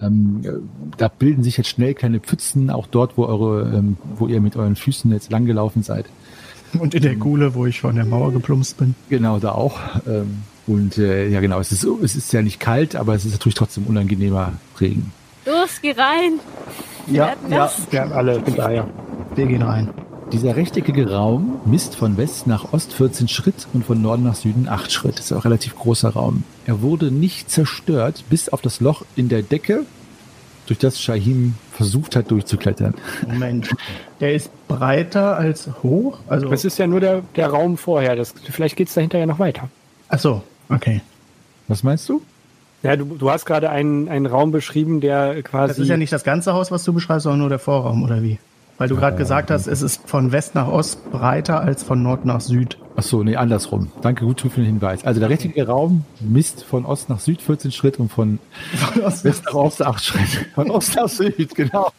Ähm, 0.01 0.41
äh, 0.45 0.51
da 0.97 1.09
bilden 1.09 1.43
sich 1.43 1.57
jetzt 1.57 1.69
schnell 1.69 1.95
kleine 1.95 2.21
Pfützen, 2.21 2.71
auch 2.71 2.87
dort, 2.87 3.17
wo 3.17 3.25
eure, 3.25 3.77
ähm, 3.77 3.97
wo 4.17 4.29
ihr 4.29 4.41
mit 4.41 4.57
euren 4.57 4.77
Füßen 4.77 5.11
jetzt 5.11 5.33
langgelaufen 5.33 5.83
seid. 5.83 6.07
Und 6.79 6.95
in 6.95 7.03
der 7.03 7.17
Kuhle, 7.17 7.55
wo 7.55 7.67
ich 7.67 7.81
von 7.81 7.95
der 7.95 8.05
Mauer 8.05 8.33
geplumpst 8.33 8.79
bin. 8.79 8.95
Genau, 9.09 9.39
da 9.39 9.53
auch. 9.53 9.79
Ähm, 10.07 10.43
und 10.67 10.99
äh, 10.99 11.29
ja, 11.29 11.41
genau, 11.41 11.61
es 11.61 11.73
ist, 11.73 11.85
es 11.85 12.17
ist 12.17 12.33
ja 12.33 12.43
nicht 12.43 12.59
kalt, 12.59 12.97
aber 12.97 13.15
es 13.15 13.25
ist 13.25 13.33
natürlich 13.33 13.55
trotzdem 13.55 13.85
unangenehmer 13.85 14.55
Regen. 14.81 15.13
Los, 15.47 15.81
geh 15.83 15.93
rein. 15.93 16.41
Ja, 17.07 17.35
ja. 17.51 17.71
Wir 17.91 18.15
alle 18.17 18.35
sind 18.45 18.59
daher. 18.59 18.87
wir 19.35 19.47
gehen 19.47 19.63
rein. 19.63 19.91
Dieser 20.33 20.57
rechteckige 20.57 21.11
Raum 21.13 21.61
misst 21.67 21.97
von 21.97 22.17
West 22.17 22.47
nach 22.47 22.73
Ost 22.73 22.95
14 22.95 23.29
Schritt 23.29 23.67
und 23.73 23.85
von 23.85 24.01
Norden 24.01 24.25
nach 24.25 24.35
Süden 24.35 24.69
8 24.69 24.91
Schritt. 24.91 25.19
Das 25.19 25.27
ist 25.27 25.33
auch 25.33 25.39
ein 25.45 25.49
relativ 25.49 25.77
großer 25.77 26.11
Raum. 26.11 26.45
Er 26.67 26.81
wurde 26.81 27.11
nicht 27.11 27.51
zerstört, 27.51 28.25
bis 28.31 28.49
auf 28.49 28.63
das 28.63 28.81
Loch 28.81 29.05
in 29.17 29.29
der 29.29 29.43
Decke, 29.43 29.85
durch 30.67 30.79
das 30.79 30.99
Shahim 30.99 31.55
versucht 31.73 32.17
hat 32.17 32.31
durchzuklettern. 32.31 32.95
Moment. 33.29 33.69
Der 34.21 34.35
ist 34.35 34.51
breiter 34.67 35.37
als 35.37 35.69
hoch? 35.83 36.19
Also, 36.27 36.49
Das 36.49 36.65
ist 36.65 36.79
ja 36.79 36.87
nur 36.87 37.01
der, 37.01 37.21
der 37.37 37.49
Raum 37.49 37.77
vorher. 37.77 38.17
Das, 38.17 38.33
vielleicht 38.51 38.77
geht's 38.77 38.95
dahinter 38.95 39.19
ja 39.19 39.27
noch 39.27 39.39
weiter. 39.39 39.69
ach 40.09 40.19
so, 40.19 40.43
okay. 40.71 41.03
Was 41.69 41.83
meinst 41.83 42.09
du? 42.09 42.23
Ja, 42.85 42.97
du, 42.97 43.07
du 43.07 43.31
hast 43.31 43.47
gerade 43.47 43.71
einen, 43.71 44.09
einen 44.11 44.27
Raum 44.27 44.53
beschrieben, 44.53 45.01
der 45.01 45.43
quasi. 45.43 45.69
Das 45.69 45.79
ist 45.79 45.89
ja 45.89 45.97
nicht 45.97 46.13
das 46.13 46.23
ganze 46.23 46.53
Haus, 46.53 46.71
was 46.71 46.85
du 46.85 46.93
beschreibst, 46.93 47.25
sondern 47.25 47.41
nur 47.41 47.49
der 47.49 47.59
Vorraum, 47.59 48.03
oder 48.03 48.23
wie? 48.23 48.39
Weil 48.77 48.89
du 48.89 48.97
gerade 48.97 49.17
gesagt 49.17 49.51
hast, 49.51 49.67
es 49.69 49.83
ist 49.83 50.07
von 50.09 50.33
West 50.33 50.55
nach 50.55 50.67
Ost 50.67 51.11
breiter 51.11 51.61
als 51.61 51.83
von 51.83 52.03
Nord 52.03 52.25
nach 52.25 52.41
Süd. 52.41 52.77
Ach 52.97 53.03
so, 53.03 53.23
nee, 53.23 53.37
andersrum. 53.37 53.91
Danke 54.03 54.25
gut 54.25 54.41
für 54.41 54.49
den 54.49 54.65
Hinweis. 54.65 55.05
Also 55.05 55.21
der 55.21 55.31
rechteckige 55.31 55.67
Raum 55.67 56.05
misst 56.21 56.65
von 56.65 56.85
Ost 56.85 57.09
nach 57.09 57.21
Süd 57.21 57.41
14 57.41 57.73
Schritt 57.73 57.99
und 57.99 58.11
von 58.11 58.39
West 59.23 59.45
nach 59.47 59.55
Ost 59.55 59.83
8 59.83 60.05
Schritt. 60.05 60.47
Von 60.55 60.71
Ost 60.71 60.97
nach 60.97 61.09
Süd, 61.09 61.55
genau. 61.55 61.91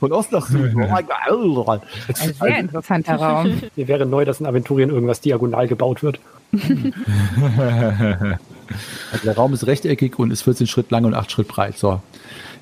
Von 0.00 0.12
Ost 0.12 0.32
nach 0.32 0.46
Süd. 0.46 0.74
Oh 0.74 0.78
mein 0.78 1.06
Gott. 1.06 1.82
Ein 2.20 2.34
sehr 2.34 2.58
interessanter 2.58 3.16
Raum. 3.16 3.62
Mir 3.76 3.88
wäre 3.88 4.06
neu, 4.06 4.24
dass 4.24 4.40
in 4.40 4.46
Aventurien 4.46 4.90
irgendwas 4.90 5.20
diagonal 5.20 5.68
gebaut 5.68 6.02
wird. 6.02 6.18
Also 9.12 9.24
der 9.24 9.36
Raum 9.36 9.52
ist 9.52 9.66
rechteckig 9.66 10.18
und 10.18 10.30
ist 10.30 10.42
14 10.42 10.66
Schritt 10.66 10.90
lang 10.90 11.04
und 11.04 11.14
8 11.14 11.30
Schritt 11.30 11.48
breit. 11.48 11.76
So. 11.76 12.00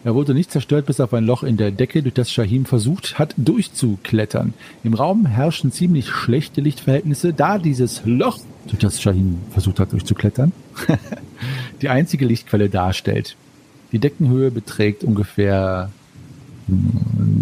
Er 0.04 0.14
wurde 0.16 0.34
nicht 0.34 0.50
zerstört, 0.50 0.86
bis 0.86 0.98
auf 0.98 1.14
ein 1.14 1.24
Loch 1.24 1.44
in 1.44 1.56
der 1.56 1.70
Decke, 1.70 2.02
durch 2.02 2.14
das 2.14 2.32
Shahim 2.32 2.64
versucht 2.64 3.20
hat, 3.20 3.34
durchzuklettern. 3.36 4.52
Im 4.82 4.94
Raum 4.94 5.26
herrschen 5.26 5.70
ziemlich 5.70 6.10
schlechte 6.10 6.60
Lichtverhältnisse, 6.60 7.32
da 7.32 7.58
dieses 7.58 8.02
Loch, 8.04 8.38
durch 8.66 8.80
das 8.80 9.00
Shahim 9.00 9.38
versucht 9.52 9.78
hat, 9.78 9.92
durchzuklettern, 9.92 10.52
die 11.82 11.88
einzige 11.88 12.26
Lichtquelle 12.26 12.68
darstellt. 12.68 13.36
Die 13.92 14.00
Deckenhöhe 14.00 14.50
beträgt 14.50 15.04
ungefähr 15.04 15.90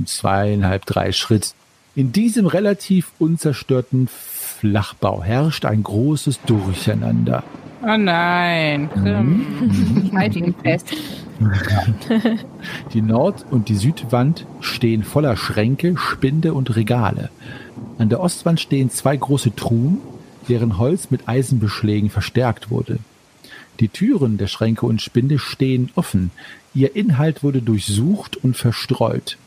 zweieinhalb, 0.07 0.87
drei 0.87 1.13
Schritt. 1.13 1.55
In 1.95 2.13
diesem 2.13 2.47
relativ 2.47 3.13
unzerstörten 3.19 4.09
Flachbau 4.09 5.23
herrscht 5.23 5.65
ein 5.65 5.83
großes 5.83 6.41
Durcheinander. 6.47 7.43
Oh 7.83 7.97
nein. 7.97 8.91
Mhm. 8.95 10.03
Ich 10.05 10.13
halte 10.15 10.39
ihn 10.39 10.55
fest. 10.63 10.93
Die 12.93 13.01
Nord- 13.01 13.47
und 13.51 13.71
die 13.71 13.75
Südwand 13.75 14.47
stehen 14.61 15.03
voller 15.03 15.37
Schränke, 15.37 15.97
Spinde 15.97 16.53
und 16.53 16.77
Regale. 16.77 17.31
An 17.99 18.11
der 18.11 18.21
Ostwand 18.21 18.61
stehen 18.61 18.91
zwei 18.91 19.17
große 19.17 19.57
Truhen, 19.57 19.99
deren 20.49 20.79
Holz 20.79 21.11
mit 21.11 21.29
Eisenbeschlägen 21.29 22.11
verstärkt 22.11 22.71
wurde. 22.71 22.99
Die 23.81 23.89
Türen 23.89 24.37
der 24.37 24.47
Schränke 24.47 24.85
und 24.85 25.01
Spinde 25.01 25.39
stehen 25.39 25.91
offen. 25.95 26.31
Ihr 26.75 26.95
Inhalt 26.95 27.43
wurde 27.43 27.63
durchsucht 27.63 28.37
und 28.37 28.55
verstreut. 28.55 29.39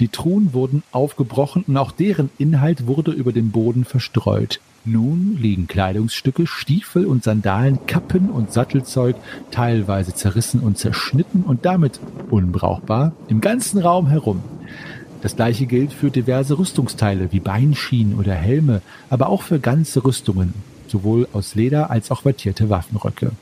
Die 0.00 0.08
Truhen 0.08 0.54
wurden 0.54 0.82
aufgebrochen 0.92 1.64
und 1.66 1.76
auch 1.76 1.92
deren 1.92 2.30
Inhalt 2.38 2.86
wurde 2.86 3.12
über 3.12 3.32
den 3.32 3.50
Boden 3.50 3.84
verstreut. 3.84 4.60
Nun 4.86 5.36
liegen 5.38 5.66
Kleidungsstücke, 5.66 6.46
Stiefel 6.46 7.06
und 7.06 7.22
Sandalen, 7.22 7.86
Kappen 7.86 8.30
und 8.30 8.52
Sattelzeug, 8.52 9.16
teilweise 9.50 10.14
zerrissen 10.14 10.60
und 10.60 10.78
zerschnitten 10.78 11.42
und 11.42 11.66
damit 11.66 12.00
unbrauchbar, 12.30 13.12
im 13.28 13.40
ganzen 13.40 13.80
Raum 13.80 14.06
herum. 14.06 14.42
Das 15.22 15.36
gleiche 15.36 15.66
gilt 15.66 15.92
für 15.92 16.10
diverse 16.10 16.58
Rüstungsteile 16.58 17.32
wie 17.32 17.40
Beinschienen 17.40 18.18
oder 18.18 18.34
Helme, 18.34 18.80
aber 19.10 19.28
auch 19.28 19.42
für 19.42 19.58
ganze 19.58 20.04
Rüstungen, 20.04 20.54
sowohl 20.86 21.26
aus 21.32 21.54
Leder 21.54 21.90
als 21.90 22.10
auch 22.10 22.24
wattierte 22.24 22.70
Waffenröcke. 22.70 23.32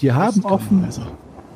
Hier 0.00 0.14
haben 0.14 0.44
offen 0.44 0.84
Also, 0.84 1.02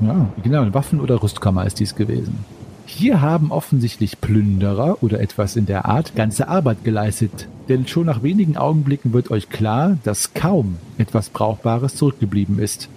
Ja, 0.00 0.28
genau, 0.42 0.75
Waffen- 0.75 1.00
oder 1.00 1.22
Rüstkammer 1.22 1.64
ist 1.64 1.78
dies 1.78 1.94
gewesen. 1.94 2.44
Hier 2.87 3.20
haben 3.20 3.52
offensichtlich 3.52 4.20
Plünderer 4.20 5.00
oder 5.00 5.20
etwas 5.20 5.54
in 5.54 5.66
der 5.66 5.84
Art 5.84 6.16
ganze 6.16 6.49
Arbeit 6.49 6.82
geleistet, 6.82 7.46
denn 7.68 7.87
schon 7.87 8.06
nach 8.06 8.25
wenigen 8.25 8.56
Augenblicken 8.56 9.12
wird 9.12 9.30
euch 9.30 9.49
klar, 9.49 9.96
dass 10.02 10.34
kaum 10.34 10.76
etwas 10.99 11.28
Brauchbares 11.28 11.94
zurückgeblieben 11.94 12.58
ist. 12.58 12.88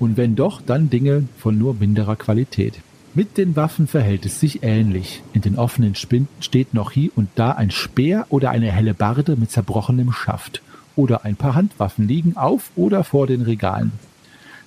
Und 0.00 0.16
wenn 0.16 0.34
doch, 0.34 0.60
dann 0.60 0.90
Dinge 0.90 1.28
von 1.38 1.56
nur 1.56 1.74
minderer 1.74 2.16
Qualität. 2.16 2.74
Mit 3.14 3.38
den 3.38 3.54
Waffen 3.54 3.86
verhält 3.86 4.26
es 4.26 4.40
sich 4.40 4.64
ähnlich. 4.64 5.22
In 5.32 5.42
den 5.42 5.56
offenen 5.56 5.94
Spinden 5.94 6.42
steht 6.42 6.74
noch 6.74 6.90
hier 6.90 7.10
und 7.14 7.28
da 7.36 7.52
ein 7.52 7.70
Speer 7.70 8.26
oder 8.30 8.50
eine 8.50 8.72
Hellebarde 8.72 9.36
mit 9.36 9.52
zerbrochenem 9.52 10.10
Schaft. 10.10 10.60
Oder 10.96 11.24
ein 11.24 11.36
paar 11.36 11.54
Handwaffen 11.54 12.08
liegen 12.08 12.36
auf 12.36 12.72
oder 12.74 13.04
vor 13.04 13.28
den 13.28 13.42
Regalen. 13.42 13.92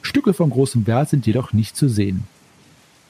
Stücke 0.02 0.34
von 0.34 0.50
großem 0.50 0.88
Wert 0.88 1.10
sind 1.10 1.26
jedoch 1.28 1.54
nicht 1.54 1.76
zu 1.76 1.88
sehen. 1.90 2.24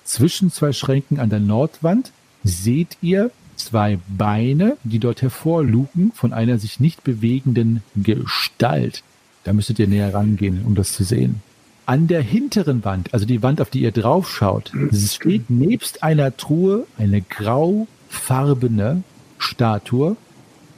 Zwischen 0.03 0.51
zwei 0.51 0.74
Schränken 0.74 1.19
an 1.19 1.29
der 1.29 1.39
Nordwand 1.39 2.12
seht 2.43 2.98
ihr 3.01 3.31
zwei 3.55 4.00
Beine, 4.07 4.77
die 4.83 5.00
dort 5.00 5.21
hervorlugen 5.21 6.12
von 6.13 6.33
einer 6.33 6.57
sich 6.57 6.79
nicht 6.79 7.03
bewegenden 7.03 7.83
Gestalt. 7.95 9.03
Da 9.43 9.53
müsstet 9.53 9.79
ihr 9.79 9.88
näher 9.88 10.13
rangehen, 10.13 10.63
um 10.65 10.75
das 10.75 10.93
zu 10.93 11.03
sehen. 11.03 11.41
An 11.86 12.07
der 12.07 12.21
hinteren 12.21 12.86
Wand, 12.86 13.13
also 13.13 13.25
die 13.25 13.43
Wand, 13.43 13.60
auf 13.60 13.69
die 13.69 13.81
ihr 13.81 13.91
draufschaut, 13.91 14.71
steht 14.93 15.50
nebst 15.50 16.03
einer 16.03 16.36
Truhe 16.38 16.86
eine 16.98 17.21
graufarbene 17.21 19.03
Statue 19.38 20.15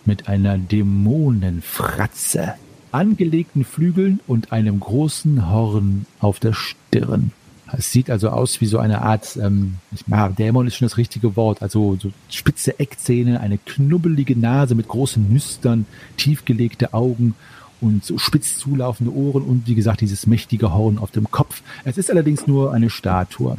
mit 0.05 0.27
einer 0.27 0.57
Dämonenfratze, 0.57 2.55
angelegten 2.93 3.63
Flügeln 3.65 4.19
und 4.27 4.51
einem 4.51 4.79
großen 4.79 5.49
Horn 5.49 6.05
auf 6.19 6.39
der 6.39 6.53
Stirn. 6.53 7.31
Es 7.75 7.91
sieht 7.91 8.09
also 8.09 8.29
aus 8.29 8.61
wie 8.61 8.67
so 8.67 8.77
eine 8.77 9.01
Art, 9.01 9.35
ähm, 9.41 9.75
ich 9.91 10.07
mag, 10.07 10.35
Dämon 10.35 10.67
ist 10.67 10.75
schon 10.75 10.85
das 10.87 10.97
richtige 10.97 11.35
Wort, 11.35 11.63
also 11.63 11.97
so 11.99 12.11
spitze 12.29 12.79
Eckzähne, 12.79 13.39
eine 13.39 13.57
knubbelige 13.57 14.37
Nase 14.37 14.75
mit 14.75 14.87
großen 14.87 15.31
Nüstern, 15.31 15.85
tiefgelegte 16.17 16.93
Augen 16.93 17.33
und 17.81 18.05
so 18.05 18.17
spitz 18.17 18.57
zulaufende 18.59 19.13
Ohren 19.13 19.43
und 19.43 19.67
wie 19.67 19.75
gesagt 19.75 20.01
dieses 20.01 20.27
mächtige 20.27 20.73
Horn 20.73 20.99
auf 20.99 21.11
dem 21.11 21.31
Kopf. 21.31 21.63
Es 21.83 21.97
ist 21.97 22.11
allerdings 22.11 22.45
nur 22.45 22.73
eine 22.73 22.89
Statue. 22.89 23.57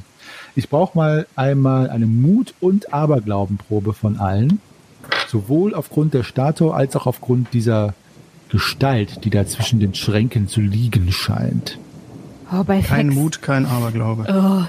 Ich 0.55 0.69
brauche 0.69 0.97
mal 0.97 1.27
einmal 1.35 1.91
eine 1.91 2.07
Mut- 2.07 2.55
und 2.61 2.95
Aberglaubenprobe 2.95 3.93
von 3.93 4.17
allen, 4.19 4.61
sowohl 5.27 5.75
aufgrund 5.75 6.15
der 6.15 6.23
Statue 6.23 6.73
als 6.73 6.95
auch 6.95 7.07
aufgrund 7.07 7.53
dieser 7.53 7.95
Gestalt, 8.51 9.25
die 9.25 9.31
da 9.31 9.47
zwischen 9.47 9.81
den 9.81 9.95
Schränken 9.95 10.49
zu 10.49 10.61
liegen 10.61 11.11
scheint. 11.13 11.79
Oh, 12.53 12.63
bei 12.65 12.81
Kein 12.83 13.07
Fex. 13.09 13.15
Mut, 13.15 13.43
kein 13.43 13.67
Aberglaube. 13.67 14.27
Oh, 14.29 14.65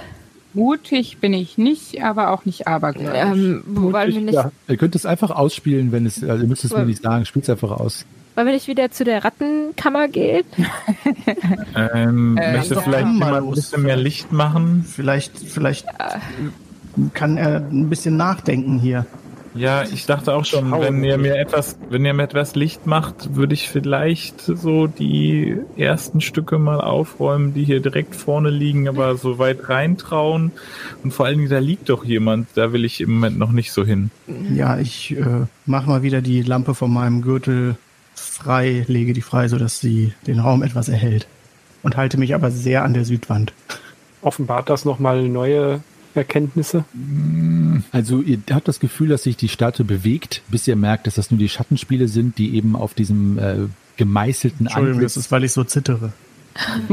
Mutig 0.54 1.18
bin 1.20 1.34
ich 1.34 1.58
nicht, 1.58 2.02
aber 2.02 2.32
auch 2.32 2.46
nicht 2.46 2.68
abergläubisch. 2.68 3.14
ähm, 3.20 3.64
wollen 3.68 4.14
wir 4.14 4.22
nicht, 4.22 4.34
ja. 4.34 4.52
Ihr 4.70 4.78
könnt 4.78 4.96
es 4.96 5.06
einfach 5.06 5.30
ausspielen, 5.30 5.92
wenn 5.92 6.06
es, 6.06 6.24
also 6.24 6.44
ihr 6.44 6.48
müsst 6.48 6.64
es 6.64 6.72
mir 6.72 6.86
nicht 6.86 7.04
sagen, 7.04 7.26
spielt 7.26 7.44
es 7.44 7.50
einfach 7.50 7.72
aus. 7.72 8.06
wollen 8.36 8.48
wir 8.48 8.54
nicht 8.54 8.68
wieder 8.68 8.90
zu 8.90 9.04
der 9.04 9.24
Rattenkammer 9.26 10.08
gehen? 10.08 10.46
Ähm, 11.76 12.38
Äh, 12.38 12.54
möchte 12.54 12.76
doch, 12.76 12.84
vielleicht 12.84 13.06
mal 13.06 13.26
jemand 13.34 13.48
ein 13.48 13.52
bisschen 13.52 13.84
mehr 13.84 13.98
Licht 13.98 14.32
machen? 14.32 14.86
Vielleicht, 14.90 15.38
vielleicht 15.38 15.86
kann 17.14 17.36
er 17.38 17.58
ein 17.58 17.90
bisschen 17.90 18.16
nachdenken 18.16 18.80
hier. 18.80 19.06
Ja, 19.56 19.84
ich 19.84 20.06
dachte 20.06 20.34
auch 20.34 20.44
schon, 20.44 20.70
Schauen 20.70 20.82
wenn 20.82 21.04
ihr 21.04 21.18
mir 21.18 21.38
etwas, 21.38 21.78
wenn 21.90 22.06
ihr 22.06 22.14
mir 22.14 22.24
etwas 22.24 22.56
Licht 22.56 22.86
macht, 22.86 23.36
würde 23.36 23.54
ich 23.54 23.70
vielleicht 23.70 24.42
so 24.42 24.88
die 24.88 25.58
ersten 25.78 26.20
Stücke 26.20 26.60
mal 26.60 26.82
aufräumen, 26.82 27.54
die 27.54 27.64
hier 27.64 27.80
direkt 27.80 28.16
vorne 28.16 28.50
liegen, 28.50 28.90
aber 28.90 29.16
so 29.16 29.40
weit 29.40 29.70
reintrauen. 29.70 30.52
Und 31.04 31.14
vor 31.14 31.26
allen 31.26 31.38
Dingen, 31.38 31.50
da 31.50 31.60
liegt 31.60 31.88
doch 31.88 32.04
jemand, 32.04 32.50
da 32.56 32.74
will 32.74 32.84
ich 32.84 33.00
im 33.00 33.14
Moment 33.14 33.40
noch 33.40 33.52
nicht 33.52 33.72
so 33.72 33.86
hin. 33.86 34.12
Ja, 34.54 34.78
ich 34.78 35.16
äh, 35.18 35.46
mache 35.66 35.90
mal 35.90 36.04
wieder 36.04 36.22
die 36.22 36.42
Lampe 36.42 36.76
von 36.76 36.92
meinem 36.92 37.22
Gürtel 37.22 37.78
frei, 38.14 38.84
lege 38.88 39.14
die 39.14 39.22
frei, 39.22 39.48
sodass 39.48 39.80
sie 39.80 40.14
den 40.28 40.40
Raum 40.40 40.64
etwas 40.64 40.90
erhält. 40.90 41.28
Und 41.82 41.96
halte 41.96 42.18
mich 42.18 42.36
aber 42.36 42.52
sehr 42.52 42.84
an 42.84 42.94
der 42.94 43.06
Südwand. 43.06 43.54
Offenbart 44.22 44.70
das 44.70 44.86
nochmal 44.86 45.30
neue 45.30 45.82
Erkenntnisse? 46.16 46.86
Also 47.92 48.22
ihr 48.22 48.40
habt 48.52 48.68
das 48.68 48.80
Gefühl, 48.80 49.10
dass 49.10 49.24
sich 49.24 49.38
die 49.38 49.50
Statue 49.50 49.86
bewegt, 49.86 50.42
bis 50.50 50.68
ihr 50.68 50.76
merkt, 50.76 51.08
dass 51.08 51.16
das 51.16 51.32
nur 51.32 51.38
die 51.38 51.50
Schattenspiele 51.50 52.08
sind, 52.08 52.38
die 52.38 52.56
eben 52.56 52.76
auf 52.76 52.94
diesem 52.94 53.38
äh, 53.38 53.56
gemeißelten 53.98 54.68
Entschuldigung, 54.68 55.02
das 55.02 55.14
Antlitz, 55.14 55.18
ist, 55.18 55.32
weil 55.32 55.44
ich 55.44 55.52
so 55.52 55.64
zittere. 55.64 56.14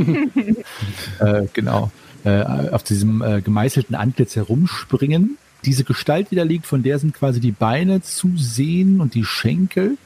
äh, 1.21 1.47
genau, 1.53 1.91
äh, 2.25 2.43
auf 2.43 2.83
diesem 2.83 3.23
äh, 3.23 3.41
gemeißelten 3.41 3.95
Antlitz 3.95 4.37
herumspringen. 4.37 5.39
Diese 5.65 5.85
Gestalt, 5.85 6.29
die 6.31 6.37
da 6.37 6.43
liegt, 6.43 6.67
von 6.67 6.83
der 6.83 6.99
sind 6.99 7.15
quasi 7.15 7.39
die 7.41 7.53
Beine 7.53 8.03
zu 8.03 8.33
sehen 8.37 9.01
und 9.01 9.15
die 9.15 9.25
Schenkel. 9.25 9.97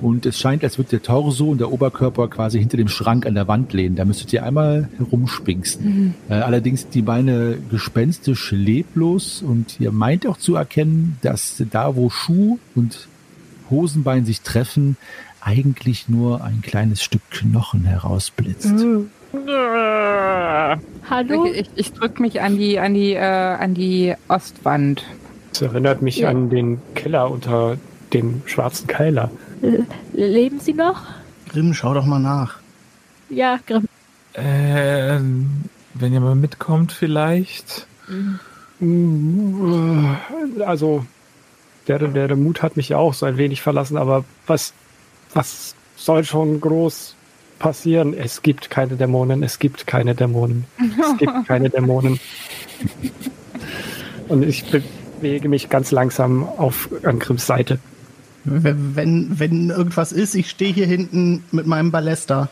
Und 0.00 0.26
es 0.26 0.38
scheint, 0.38 0.62
als 0.64 0.78
würde 0.78 0.90
der 0.90 1.02
Torso 1.02 1.50
und 1.50 1.58
der 1.60 1.72
Oberkörper 1.72 2.28
quasi 2.28 2.58
hinter 2.58 2.76
dem 2.76 2.88
Schrank 2.88 3.26
an 3.26 3.34
der 3.34 3.48
Wand 3.48 3.72
lehnen. 3.72 3.96
Da 3.96 4.04
müsstet 4.04 4.32
ihr 4.32 4.44
einmal 4.44 4.88
herumspinksen. 4.98 6.14
Äh, 6.28 6.34
allerdings 6.34 6.88
die 6.88 7.02
Beine 7.02 7.58
gespenstisch 7.70 8.52
leblos 8.52 9.42
und 9.42 9.80
ihr 9.80 9.92
meint 9.92 10.26
auch 10.26 10.36
zu 10.36 10.54
erkennen, 10.54 11.18
dass 11.22 11.62
da, 11.70 11.96
wo 11.96 12.10
Schuh 12.10 12.58
und 12.74 13.08
Hosenbein 13.70 14.24
sich 14.24 14.42
treffen, 14.42 14.96
eigentlich 15.40 16.08
nur 16.08 16.42
ein 16.44 16.60
kleines 16.62 17.02
Stück 17.02 17.22
Knochen 17.30 17.84
herausblitzt. 17.84 18.74
Hallo? 21.10 21.46
Ich, 21.46 21.60
ich, 21.60 21.70
ich 21.76 21.92
drücke 21.92 22.22
mich 22.22 22.40
an 22.40 22.56
die, 22.56 22.78
an 22.78 22.94
die, 22.94 23.12
äh, 23.14 23.20
an 23.20 23.74
die 23.74 24.14
Ostwand. 24.28 25.04
Das 25.52 25.62
erinnert 25.62 26.02
mich 26.02 26.18
Ja. 26.18 26.28
an 26.30 26.50
den 26.50 26.78
Keller 26.94 27.30
unter 27.30 27.76
dem 28.12 28.42
schwarzen 28.46 28.86
Keiler. 28.86 29.30
Leben 30.12 30.60
Sie 30.60 30.72
noch? 30.72 31.02
Grimm, 31.48 31.74
schau 31.74 31.94
doch 31.94 32.04
mal 32.04 32.18
nach. 32.18 32.58
Ja, 33.28 33.58
Grimm. 33.66 33.86
Äh, 34.34 35.18
wenn 35.94 36.12
ihr 36.12 36.20
mal 36.20 36.34
mitkommt 36.34 36.92
vielleicht. 36.92 37.86
Also, 40.64 41.06
der, 41.88 41.98
der, 41.98 42.28
der 42.28 42.36
Mut 42.36 42.62
hat 42.62 42.76
mich 42.76 42.90
ja 42.90 42.98
auch 42.98 43.14
so 43.14 43.26
ein 43.26 43.38
wenig 43.38 43.62
verlassen, 43.62 43.96
aber 43.96 44.24
was, 44.46 44.74
was 45.32 45.74
soll 45.96 46.24
schon 46.24 46.60
groß 46.60 47.14
passieren? 47.58 48.12
Es 48.12 48.42
gibt 48.42 48.70
keine 48.70 48.96
Dämonen, 48.96 49.42
es 49.42 49.58
gibt 49.58 49.86
keine 49.86 50.14
Dämonen, 50.14 50.66
es 50.78 51.16
gibt 51.18 51.32
keine 51.46 51.70
Dämonen. 51.70 52.20
Und 54.28 54.42
ich 54.42 54.64
bewege 54.70 55.48
mich 55.48 55.70
ganz 55.70 55.90
langsam 55.90 56.44
auf 56.44 56.90
an 57.02 57.18
Grimms 57.18 57.46
Seite. 57.46 57.78
Wenn, 58.48 58.94
wenn, 58.96 59.38
wenn 59.40 59.70
irgendwas 59.70 60.12
ist, 60.12 60.34
ich 60.34 60.48
stehe 60.48 60.72
hier 60.72 60.86
hinten 60.86 61.42
mit 61.50 61.66
meinem 61.66 61.90
Ballester. 61.90 62.48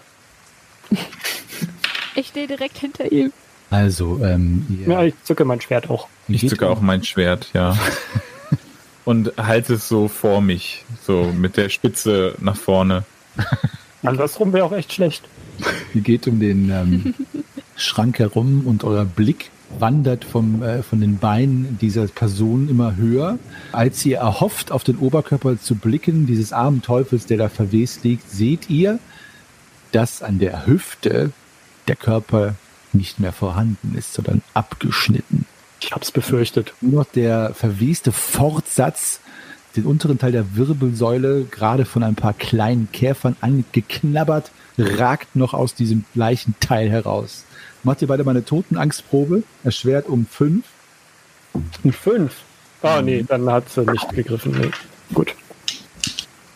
Ich 2.16 2.28
stehe 2.28 2.46
direkt 2.46 2.78
hinter 2.78 3.10
ihm. 3.10 3.32
Also, 3.70 4.20
ähm, 4.24 4.66
ihr, 4.68 4.88
Ja, 4.92 5.02
ich 5.04 5.14
zücke 5.24 5.44
mein 5.44 5.60
Schwert 5.60 5.90
auch. 5.90 6.08
ihr 6.28 6.34
Ich 6.36 6.40
geht- 6.42 6.50
zücke 6.50 6.68
auch 6.68 6.80
mein 6.80 7.02
Schwert, 7.04 7.48
ja. 7.54 7.76
Und 9.04 9.32
halte 9.36 9.74
es 9.74 9.86
so 9.88 10.08
vor 10.08 10.40
mich, 10.40 10.84
so 11.02 11.24
mit 11.36 11.56
der 11.58 11.68
Spitze 11.68 12.34
nach 12.40 12.56
vorne. 12.56 13.04
Andersrum 14.02 14.52
wäre 14.52 14.64
auch 14.64 14.72
echt 14.72 14.92
schlecht. 14.94 15.24
Ihr 15.92 16.00
geht 16.00 16.26
um 16.26 16.40
den 16.40 16.70
ähm, 16.70 17.14
Schrank 17.76 18.18
herum 18.18 18.66
und 18.66 18.82
euer 18.84 19.04
Blick 19.04 19.50
wandert 19.80 20.24
vom, 20.24 20.62
äh, 20.62 20.82
von 20.82 21.00
den 21.00 21.18
Beinen 21.18 21.78
dieser 21.80 22.06
Person 22.06 22.68
immer 22.68 22.96
höher. 22.96 23.38
Als 23.72 24.04
ihr 24.04 24.18
erhofft, 24.18 24.72
auf 24.72 24.84
den 24.84 24.96
Oberkörper 24.98 25.60
zu 25.60 25.74
blicken, 25.74 26.26
dieses 26.26 26.52
armen 26.52 26.82
Teufels, 26.82 27.26
der 27.26 27.38
da 27.38 27.48
verwest 27.48 28.04
liegt, 28.04 28.30
seht 28.30 28.70
ihr, 28.70 28.98
dass 29.92 30.22
an 30.22 30.38
der 30.38 30.66
Hüfte 30.66 31.30
der 31.88 31.96
Körper 31.96 32.54
nicht 32.92 33.20
mehr 33.20 33.32
vorhanden 33.32 33.94
ist, 33.96 34.14
sondern 34.14 34.42
abgeschnitten. 34.54 35.46
Ich 35.80 35.92
hab's 35.92 36.10
befürchtet. 36.10 36.72
Nur 36.80 37.04
noch 37.04 37.12
der 37.12 37.52
verweste 37.54 38.12
Fortsatz, 38.12 39.20
den 39.76 39.84
unteren 39.84 40.18
Teil 40.18 40.32
der 40.32 40.56
Wirbelsäule, 40.56 41.44
gerade 41.44 41.84
von 41.84 42.02
ein 42.02 42.14
paar 42.14 42.32
kleinen 42.32 42.88
Käfern 42.92 43.36
angeknabbert, 43.40 44.50
ragt 44.78 45.36
noch 45.36 45.52
aus 45.52 45.74
diesem 45.74 46.04
gleichen 46.14 46.54
Teil 46.60 46.90
heraus. 46.90 47.44
Macht 47.84 48.02
ihr 48.02 48.08
beide 48.08 48.24
mal 48.24 48.32
eine 48.32 48.44
Totenangstprobe, 48.44 49.42
erschwert 49.62 50.08
um 50.08 50.26
fünf. 50.26 50.64
Ein 51.84 51.92
Fünf. 51.92 52.34
Ah, 52.82 53.00
nee, 53.00 53.24
dann 53.26 53.48
hat 53.48 53.70
sie 53.70 53.84
nicht 53.84 54.08
gegriffen. 54.10 54.56
Nee. 54.60 54.70
Gut. 55.14 55.34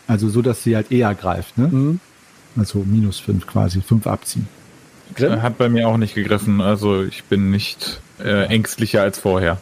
Also 0.07 0.29
so, 0.29 0.43
dass 0.43 0.63
sie 0.65 0.75
halt 0.75 0.91
eher 0.91 1.15
greift, 1.15 1.57
ne? 1.57 1.69
Mhm. 1.69 2.01
Also 2.57 2.81
minus 2.81 3.21
fünf 3.21 3.47
quasi, 3.47 3.81
fünf 3.81 4.07
abziehen. 4.07 4.49
Er 5.17 5.43
hat 5.43 5.59
bei 5.59 5.69
mir 5.69 5.89
auch 5.89 5.97
nicht 5.97 6.15
gegriffen, 6.15 6.61
also 6.61 7.03
ich 7.03 7.25
bin 7.25 7.51
nicht 7.51 8.01
äh, 8.19 8.47
ängstlicher 8.47 9.03
als 9.03 9.19
vorher. 9.19 9.61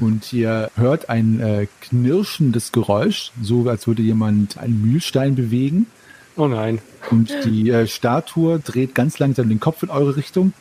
Und 0.00 0.32
ihr 0.32 0.70
hört 0.76 1.08
ein 1.08 1.40
äh, 1.40 1.66
knirschendes 1.80 2.72
Geräusch, 2.72 3.32
so 3.42 3.68
als 3.68 3.86
würde 3.86 4.02
jemand 4.02 4.58
einen 4.58 4.80
Mühlstein 4.82 5.34
bewegen. 5.34 5.86
Oh 6.38 6.46
nein. 6.46 6.78
Und 7.10 7.34
die 7.44 7.68
äh, 7.68 7.86
Statue 7.88 8.60
dreht 8.60 8.94
ganz 8.94 9.18
langsam 9.18 9.48
den 9.48 9.58
Kopf 9.58 9.82
in 9.82 9.90
eure 9.90 10.16
Richtung 10.16 10.52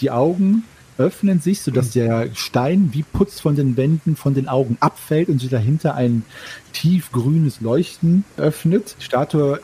Die 0.00 0.10
Augen 0.10 0.64
öffnen 0.98 1.40
sich, 1.40 1.62
sodass 1.62 1.90
der 1.90 2.28
Stein 2.34 2.90
wie 2.92 3.02
Putz 3.02 3.40
von 3.40 3.56
den 3.56 3.76
Wänden 3.76 4.16
von 4.16 4.34
den 4.34 4.48
Augen 4.48 4.76
abfällt 4.80 5.28
und 5.28 5.40
sich 5.40 5.50
dahinter 5.50 5.94
ein 5.94 6.24
tiefgrünes 6.72 7.62
Leuchten 7.62 8.24
öffnet. 8.36 8.96
Die 9.00 9.04
Statue 9.04 9.60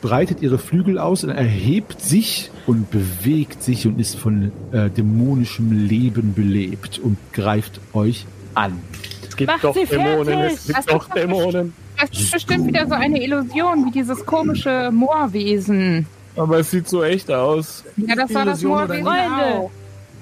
breitet 0.00 0.40
ihre 0.42 0.58
Flügel 0.58 0.98
aus 0.98 1.24
und 1.24 1.30
erhebt 1.30 2.00
sich 2.00 2.50
und 2.66 2.90
bewegt 2.90 3.62
sich 3.62 3.86
und 3.86 4.00
ist 4.00 4.16
von 4.16 4.52
äh, 4.72 4.88
dämonischem 4.90 5.86
Leben 5.86 6.34
belebt 6.34 6.98
und 6.98 7.18
greift 7.32 7.80
euch 7.92 8.26
an. 8.54 8.80
Es 9.26 9.36
gibt 9.36 9.50
Mach 9.50 9.60
doch 9.60 9.74
Dämonen, 9.74 10.24
fertig! 10.24 10.58
es 10.58 10.66
gibt 10.66 10.78
Das 10.78 10.86
doch 10.86 11.08
Dämonen. 11.10 11.72
Das 12.00 12.10
ist 12.18 12.32
bestimmt 12.32 12.66
wieder 12.66 12.86
so 12.86 12.94
eine 12.94 13.22
Illusion, 13.22 13.86
wie 13.86 13.90
dieses 13.90 14.24
komische 14.26 14.90
Moorwesen. 14.92 16.06
Aber 16.36 16.58
es 16.58 16.70
sieht 16.70 16.88
so 16.88 17.02
echt 17.02 17.30
aus. 17.30 17.84
Ja, 17.96 18.14
das 18.16 18.34
war 18.34 18.44
das 18.44 18.62
Moorwesen? 18.62 19.04
Freunde. 19.04 19.44
auch. 19.58 19.70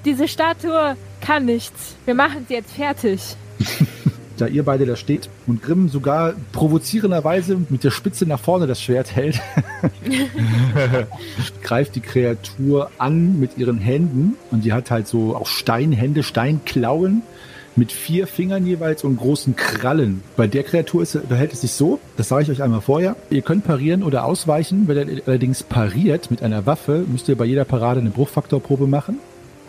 Diese 0.05 0.27
Statue 0.27 0.95
kann 1.21 1.45
nichts. 1.45 1.95
Wir 2.05 2.13
machen 2.13 2.45
sie 2.47 2.55
jetzt 2.55 2.73
fertig. 2.73 3.35
Da 4.35 4.47
ihr 4.47 4.63
beide 4.63 4.87
da 4.87 4.95
steht 4.95 5.29
und 5.45 5.61
Grimm 5.61 5.89
sogar 5.89 6.33
provozierenderweise 6.53 7.55
mit 7.69 7.83
der 7.83 7.91
Spitze 7.91 8.25
nach 8.25 8.39
vorne 8.39 8.65
das 8.65 8.81
Schwert 8.81 9.15
hält, 9.15 9.39
greift 11.61 11.95
die 11.95 11.99
Kreatur 12.01 12.89
an 12.97 13.39
mit 13.39 13.59
ihren 13.59 13.77
Händen 13.77 14.35
und 14.49 14.65
die 14.65 14.73
hat 14.73 14.89
halt 14.89 15.07
so 15.07 15.35
auch 15.35 15.45
Steinhände, 15.45 16.23
Steinklauen 16.23 17.21
mit 17.75 17.91
vier 17.91 18.27
Fingern 18.27 18.65
jeweils 18.65 19.03
und 19.03 19.17
großen 19.17 19.55
Krallen. 19.55 20.21
Bei 20.35 20.47
der 20.47 20.63
Kreatur 20.63 21.03
ist, 21.03 21.17
verhält 21.27 21.53
es 21.53 21.61
sich 21.61 21.71
so, 21.71 21.99
das 22.17 22.29
sage 22.29 22.43
ich 22.43 22.51
euch 22.51 22.63
einmal 22.63 22.81
vorher, 22.81 23.15
ihr 23.29 23.41
könnt 23.41 23.65
parieren 23.65 24.03
oder 24.03 24.25
ausweichen, 24.25 24.87
wenn 24.87 25.09
ihr 25.09 25.23
allerdings 25.25 25.63
pariert 25.63 26.31
mit 26.31 26.41
einer 26.41 26.65
Waffe, 26.65 27.05
müsst 27.07 27.29
ihr 27.29 27.37
bei 27.37 27.45
jeder 27.45 27.65
Parade 27.65 27.99
eine 27.99 28.09
Bruchfaktorprobe 28.09 28.87
machen. 28.87 29.19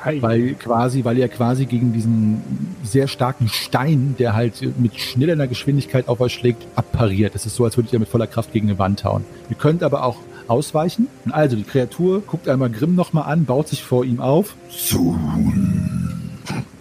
Hi. 0.04 0.20
Weil 0.20 0.54
quasi, 0.54 1.02
weil 1.04 1.16
ihr 1.16 1.28
quasi 1.28 1.64
gegen 1.64 1.94
diesen 1.94 2.42
sehr 2.82 3.08
starken 3.08 3.48
Stein, 3.48 4.16
der 4.18 4.34
halt 4.34 4.60
mit 4.78 5.00
schneller 5.00 5.46
Geschwindigkeit 5.46 6.08
auf 6.08 6.20
euch 6.20 6.34
schlägt, 6.34 6.66
abpariert. 6.76 7.34
Das 7.34 7.46
ist 7.46 7.56
so, 7.56 7.64
als 7.64 7.78
würdet 7.78 7.94
ihr 7.94 7.98
mit 7.98 8.08
voller 8.08 8.26
Kraft 8.26 8.52
gegen 8.52 8.68
eine 8.68 8.78
Wand 8.78 9.02
hauen. 9.04 9.24
Ihr 9.48 9.56
könnt 9.56 9.82
aber 9.82 10.04
auch 10.04 10.18
ausweichen. 10.46 11.08
Und 11.24 11.32
also 11.32 11.56
die 11.56 11.64
Kreatur 11.64 12.20
guckt 12.20 12.48
einmal 12.48 12.68
Grimm 12.68 12.94
nochmal 12.94 13.32
an, 13.32 13.46
baut 13.46 13.68
sich 13.68 13.82
vor 13.82 14.04
ihm 14.04 14.20
auf, 14.20 14.56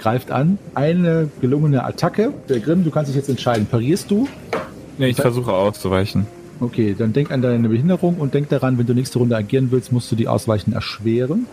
greift 0.03 0.31
an. 0.31 0.60
Eine 0.75 1.29
gelungene 1.41 1.83
Attacke. 1.86 2.33
Der 2.50 2.60
Grimm, 2.60 2.83
du 2.83 2.91
kannst 2.91 3.10
dich 3.10 3.15
jetzt 3.15 3.29
entscheiden. 3.29 3.65
Parierst 3.65 4.12
du? 4.12 4.27
Nee, 4.98 5.07
ich 5.07 5.17
versuche 5.17 5.53
auszuweichen. 5.53 6.27
Okay, 6.60 6.93
dann 6.98 7.13
denk 7.13 7.31
an 7.31 7.41
deine 7.41 7.69
Behinderung 7.69 8.17
und 8.17 8.33
denk 8.33 8.50
daran, 8.50 8.77
wenn 8.77 8.86
du 8.86 8.93
nächste 8.93 9.19
Runde 9.19 9.36
agieren 9.36 9.69
willst, 9.72 9.91
musst 9.91 10.12
du 10.12 10.15
die 10.15 10.27
Ausweichen 10.27 10.74
erschweren. 10.74 11.48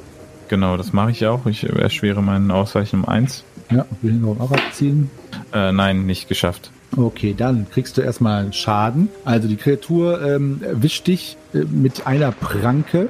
Genau, 0.48 0.76
das 0.76 0.92
mache 0.92 1.12
ich 1.12 1.24
auch. 1.26 1.46
Ich 1.46 1.64
erschwere 1.64 2.22
meinen 2.22 2.50
Ausweichen 2.50 3.00
um 3.00 3.08
eins. 3.08 3.44
Ja, 3.70 3.86
Behinderung 4.02 4.40
auch 4.40 4.50
abziehen. 4.50 5.10
Äh, 5.52 5.70
nein, 5.70 6.06
nicht 6.06 6.28
geschafft. 6.28 6.72
Okay, 6.96 7.34
dann 7.36 7.66
kriegst 7.70 7.96
du 7.96 8.00
erstmal 8.00 8.52
Schaden. 8.52 9.08
Also 9.24 9.46
die 9.46 9.56
Kreatur 9.56 10.20
ähm, 10.22 10.60
erwischt 10.62 11.06
dich 11.06 11.36
äh, 11.54 11.58
mit 11.58 12.04
einer 12.04 12.32
Pranke 12.32 13.08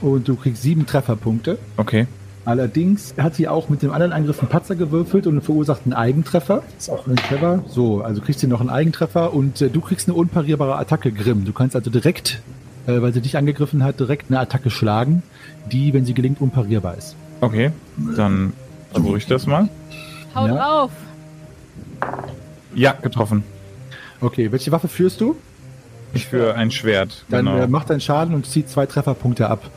und 0.00 0.26
du 0.26 0.34
kriegst 0.34 0.62
sieben 0.62 0.84
Trefferpunkte. 0.84 1.58
Okay. 1.76 2.08
Allerdings 2.44 3.14
hat 3.16 3.34
sie 3.34 3.48
auch 3.48 3.68
mit 3.70 3.82
dem 3.82 3.90
anderen 3.90 4.12
Angriff 4.12 4.40
einen 4.40 4.48
Patzer 4.50 4.74
gewürfelt 4.74 5.26
und 5.26 5.40
verursacht 5.40 5.82
einen 5.84 5.94
Eigentreffer. 5.94 6.62
Ist 6.78 6.90
auch 6.90 7.06
ein 7.06 7.16
clever. 7.16 7.64
So, 7.68 8.02
also 8.02 8.20
kriegst 8.20 8.42
du 8.42 8.48
noch 8.48 8.60
einen 8.60 8.68
Eigentreffer 8.70 9.32
und 9.32 9.62
äh, 9.62 9.70
du 9.70 9.80
kriegst 9.80 10.08
eine 10.08 10.16
unparierbare 10.16 10.76
Attacke, 10.76 11.10
Grimm. 11.10 11.44
Du 11.46 11.52
kannst 11.54 11.74
also 11.74 11.90
direkt, 11.90 12.42
äh, 12.86 13.00
weil 13.00 13.14
sie 13.14 13.22
dich 13.22 13.38
angegriffen 13.38 13.82
hat, 13.82 13.98
direkt 13.98 14.26
eine 14.30 14.40
Attacke 14.40 14.68
schlagen, 14.70 15.22
die, 15.72 15.94
wenn 15.94 16.04
sie 16.04 16.12
gelingt, 16.12 16.40
unparierbar 16.40 16.96
ist. 16.98 17.16
Okay, 17.40 17.70
dann 18.16 18.52
versuche 18.92 19.16
ich 19.18 19.26
das 19.26 19.46
mal. 19.46 19.68
Haut 20.34 20.48
Ja. 20.48 20.54
drauf. 20.56 20.90
Ja, 22.74 22.92
getroffen. 22.92 23.42
Okay, 24.20 24.52
welche 24.52 24.70
Waffe 24.72 24.88
führst 24.88 25.20
du? 25.20 25.36
Ich 26.14 26.26
führe 26.26 26.54
ein 26.54 26.70
Schwert. 26.70 27.24
Dann 27.28 27.46
genau. 27.46 27.58
äh, 27.58 27.66
mach 27.66 27.84
deinen 27.84 28.00
Schaden 28.00 28.34
und 28.34 28.46
zieh 28.46 28.64
zwei 28.66 28.86
Trefferpunkte 28.86 29.48
ab. 29.48 29.70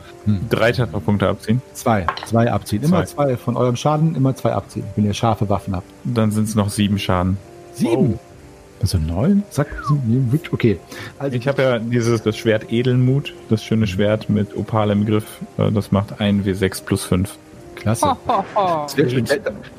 Drei 0.50 0.72
Trefferpunkte 0.72 1.28
abziehen. 1.28 1.62
Zwei. 1.72 2.06
Zwei 2.26 2.50
abziehen. 2.52 2.82
Immer 2.82 3.06
Zwei. 3.06 3.26
zwei 3.26 3.36
von 3.36 3.56
eurem 3.56 3.76
Schaden, 3.76 4.14
immer 4.14 4.34
zwei 4.36 4.52
abziehen, 4.52 4.84
wenn 4.94 5.06
ihr 5.06 5.14
scharfe 5.14 5.48
Waffen 5.48 5.74
habt. 5.74 5.86
Dann 6.04 6.30
sind 6.30 6.44
es 6.48 6.54
noch 6.54 6.68
sieben 6.68 6.98
Schaden. 6.98 7.38
Sieben. 7.72 8.18
Also 8.80 8.98
neun? 8.98 9.42
Zack. 9.50 9.68
sieben, 9.88 10.40
Okay. 10.52 10.78
Also 11.18 11.36
Ich 11.36 11.48
habe 11.48 11.62
ja 11.62 11.78
dieses 11.78 12.22
das 12.22 12.36
Schwert 12.36 12.70
Edelmut, 12.72 13.32
das 13.48 13.64
schöne 13.64 13.86
Schwert 13.86 14.28
mit 14.28 14.56
opalem 14.56 15.04
Griff. 15.06 15.24
Äh, 15.56 15.72
Das 15.72 15.90
macht 15.92 16.20
ein 16.20 16.44
W6 16.44 16.84
plus 16.84 17.04
5. 17.04 17.36
klasse. 17.78 18.06
Ho, 18.06 18.16
ho, 18.26 18.44
ho. 18.54 18.86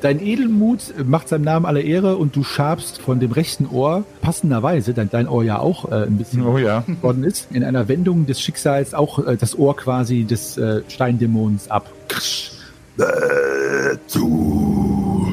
Dein 0.00 0.20
Edelmut 0.20 0.94
macht 1.04 1.28
seinem 1.28 1.44
Namen 1.44 1.66
alle 1.66 1.82
Ehre 1.82 2.16
und 2.16 2.34
du 2.36 2.42
schabst 2.42 3.00
von 3.00 3.20
dem 3.20 3.32
rechten 3.32 3.66
Ohr 3.66 4.04
passenderweise, 4.22 4.94
dein, 4.94 5.10
dein 5.10 5.28
Ohr 5.28 5.44
ja 5.44 5.58
auch 5.58 5.90
äh, 5.90 6.04
ein 6.06 6.16
bisschen 6.16 6.44
Oh 6.46 6.58
ja. 6.58 6.84
worden 7.02 7.24
ist, 7.24 7.48
in 7.52 7.62
einer 7.64 7.88
Wendung 7.88 8.26
des 8.26 8.40
Schicksals 8.40 8.94
auch 8.94 9.24
äh, 9.26 9.36
das 9.36 9.58
Ohr 9.58 9.76
quasi 9.76 10.24
des 10.24 10.56
äh, 10.58 10.82
Steindämons 10.88 11.70
ab. 11.70 11.90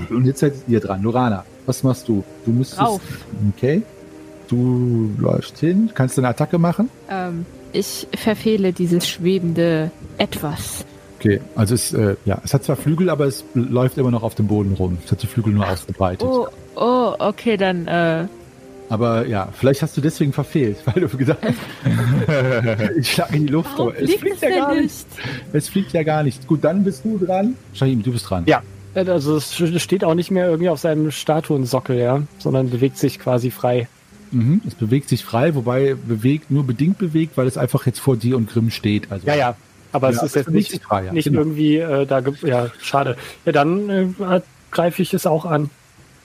Und 0.09 0.25
jetzt 0.25 0.39
seid 0.39 0.53
ihr 0.67 0.79
dran. 0.79 1.01
Lorana, 1.03 1.43
was 1.65 1.83
machst 1.83 2.07
du? 2.07 2.23
Du 2.45 2.51
müsstest. 2.51 2.81
Okay. 3.55 3.81
Du 4.47 5.11
läufst 5.17 5.59
hin, 5.59 5.91
kannst 5.93 6.17
du 6.17 6.21
eine 6.21 6.29
Attacke 6.29 6.57
machen? 6.57 6.89
Ähm, 7.09 7.45
ich 7.73 8.07
verfehle 8.15 8.71
dieses 8.71 9.07
schwebende 9.07 9.91
Etwas. 10.17 10.85
Okay, 11.19 11.41
also 11.55 11.73
es, 11.73 11.93
äh, 11.93 12.15
ja, 12.25 12.39
es 12.43 12.53
hat 12.53 12.63
zwar 12.63 12.75
Flügel, 12.75 13.09
aber 13.09 13.25
es 13.25 13.43
läuft 13.55 13.97
immer 13.97 14.11
noch 14.11 14.23
auf 14.23 14.35
dem 14.35 14.47
Boden 14.47 14.73
rum. 14.73 14.97
Es 15.03 15.11
hat 15.11 15.21
die 15.23 15.27
Flügel 15.27 15.53
nur 15.53 15.67
ausgebreitet. 15.67 16.27
Oh, 16.27 16.47
oh, 16.75 17.13
okay, 17.17 17.57
dann, 17.57 17.87
äh, 17.87 18.27
Aber 18.89 19.25
ja, 19.25 19.49
vielleicht 19.51 19.81
hast 19.81 19.97
du 19.97 20.01
deswegen 20.01 20.31
verfehlt, 20.31 20.77
weil 20.85 21.07
du 21.07 21.17
gedacht 21.17 21.39
hast, 21.41 22.91
ich 22.97 23.11
schlage 23.11 23.35
in 23.35 23.47
die 23.47 23.51
Luft. 23.53 23.71
warum 23.77 23.89
aber 23.93 23.99
es 24.01 24.13
fliegt 24.15 24.41
ja 24.41 24.49
gar 24.49 24.73
nicht. 24.75 24.83
nicht? 24.83 25.07
Es 25.53 25.69
fliegt 25.69 25.93
ja 25.93 26.03
gar 26.03 26.23
nicht. 26.23 26.47
Gut, 26.47 26.63
dann 26.63 26.83
bist 26.83 27.03
du 27.03 27.17
dran. 27.17 27.55
Shahim, 27.73 28.03
du 28.03 28.11
bist 28.11 28.29
dran. 28.29 28.43
Ja. 28.45 28.61
Also 28.93 29.35
es 29.35 29.55
steht 29.81 30.03
auch 30.03 30.15
nicht 30.15 30.31
mehr 30.31 30.47
irgendwie 30.47 30.69
auf 30.69 30.79
seinem 30.79 31.11
Statuensockel, 31.11 31.97
ja, 31.99 32.23
sondern 32.39 32.69
bewegt 32.71 32.97
sich 32.97 33.19
quasi 33.19 33.51
frei. 33.51 33.87
Mhm. 34.31 34.61
Es 34.65 34.73
bewegt 34.75 35.09
sich 35.09 35.23
frei, 35.23 35.53
wobei 35.55 35.95
bewegt 35.95 36.49
nur 36.51 36.65
bedingt 36.65 36.97
bewegt, 36.97 37.37
weil 37.37 37.47
es 37.47 37.57
einfach 37.57 37.85
jetzt 37.85 37.99
vor 37.99 38.17
dir 38.17 38.37
und 38.37 38.49
Grimm 38.49 38.71
steht. 38.71 39.11
Also, 39.11 39.27
Ja, 39.27 39.35
ja. 39.35 39.55
Aber 39.91 40.09
Ja, 40.09 40.17
es 40.17 40.23
ist 40.23 40.35
jetzt 40.35 40.49
nicht, 40.49 40.83
frei, 40.83 41.05
ja, 41.05 41.13
nicht 41.13 41.25
genau. 41.25 41.39
irgendwie 41.39 41.77
äh, 41.77 42.05
da, 42.05 42.21
ja, 42.43 42.67
schade. 42.81 43.17
Ja, 43.45 43.51
dann 43.51 43.89
äh, 43.89 44.41
greife 44.71 45.01
ich 45.01 45.13
es 45.13 45.25
auch 45.25 45.45
an. 45.45 45.69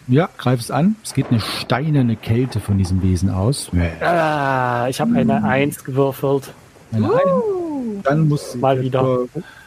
Ja, 0.09 0.29
greif 0.37 0.61
es 0.61 0.71
an. 0.71 0.97
Es 1.05 1.15
geht 1.15 1.27
eine 1.31 1.41
steinerne 1.41 2.17
Kälte 2.17 2.61
von 2.61 2.77
diesem 2.77 3.03
Wesen 3.03 3.31
aus. 3.31 3.71
Ah, 4.01 4.87
ich 4.89 5.01
habe 5.01 5.17
eine 5.17 5.45
Eins 5.45 5.85
gewürfelt. 5.85 6.53
Eine 6.91 7.07
Eins. 7.07 7.23
Dann 8.03 8.29
muss 8.29 8.55
Mal 8.57 8.81
wieder. 8.83 9.19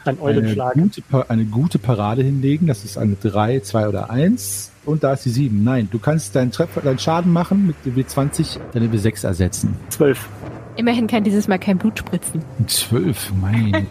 Ein 0.04 0.18
eine 0.20 0.54
gute, 0.74 1.30
eine 1.30 1.44
gute 1.46 1.78
Parade 1.78 2.22
hinlegen. 2.22 2.66
Das 2.66 2.84
ist 2.84 2.98
eine 2.98 3.16
3, 3.16 3.60
2 3.60 3.88
oder 3.88 4.10
1. 4.10 4.70
Und 4.84 5.02
da 5.02 5.14
ist 5.14 5.24
die 5.24 5.30
7. 5.30 5.64
Nein, 5.64 5.88
du 5.90 5.98
kannst 5.98 6.36
deinen, 6.36 6.52
Treffer, 6.52 6.80
deinen 6.80 6.98
Schaden 6.98 7.32
machen 7.32 7.66
mit 7.66 7.76
dem 7.84 7.96
W20, 7.96 8.58
deine 8.72 8.86
W6 8.88 9.26
ersetzen. 9.26 9.74
Zwölf. 9.88 10.28
Immerhin 10.76 11.06
kann 11.06 11.24
dieses 11.24 11.48
Mal 11.48 11.58
kein 11.58 11.78
Blut 11.78 11.98
spritzen. 11.98 12.42
12, 12.66 13.32
meine 13.40 13.86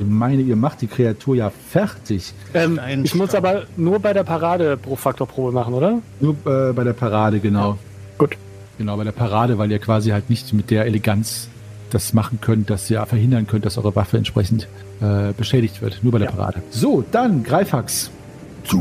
meine, 0.00 0.42
ihr 0.42 0.56
macht 0.56 0.82
die 0.82 0.86
Kreatur 0.86 1.36
ja 1.36 1.50
fertig. 1.50 2.32
Ähm, 2.54 2.78
ich 3.02 3.14
muss 3.14 3.34
aber 3.34 3.62
nur 3.76 4.00
bei 4.00 4.12
der 4.12 4.24
Parade 4.24 4.76
Bruchfaktorprobe 4.76 5.52
machen, 5.52 5.74
oder? 5.74 5.98
Nur 6.20 6.34
äh, 6.44 6.72
bei 6.72 6.84
der 6.84 6.92
Parade, 6.92 7.40
genau. 7.40 7.78
Gut. 8.18 8.36
Genau, 8.78 8.96
bei 8.96 9.04
der 9.04 9.12
Parade, 9.12 9.58
weil 9.58 9.70
ihr 9.70 9.78
quasi 9.78 10.10
halt 10.10 10.30
nicht 10.30 10.52
mit 10.52 10.70
der 10.70 10.86
Eleganz 10.86 11.48
das 11.90 12.12
machen 12.12 12.38
könnt, 12.40 12.70
dass 12.70 12.88
ihr 12.90 13.04
verhindern 13.06 13.46
könnt, 13.46 13.66
dass 13.66 13.76
eure 13.76 13.96
Waffe 13.96 14.16
entsprechend 14.16 14.68
äh, 15.00 15.32
beschädigt 15.36 15.82
wird. 15.82 16.00
Nur 16.02 16.12
bei 16.12 16.18
der 16.18 16.28
Ja. 16.28 16.36
Parade. 16.36 16.62
So, 16.70 17.04
dann 17.10 17.42
Greifax. 17.42 18.10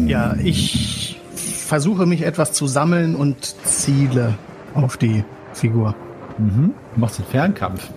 Ja, 0.05 0.35
ich 0.43 1.19
versuche 1.65 2.05
mich 2.05 2.21
etwas 2.21 2.51
zu 2.51 2.67
sammeln 2.67 3.15
und 3.15 3.55
ziele 3.65 4.35
auf 4.75 4.97
die 4.97 5.23
Figur. 5.53 5.95
Mhm. 6.39 6.71
Du 6.95 6.99
machst 7.01 7.19
den 7.19 7.25
Fernkampf. 7.25 7.89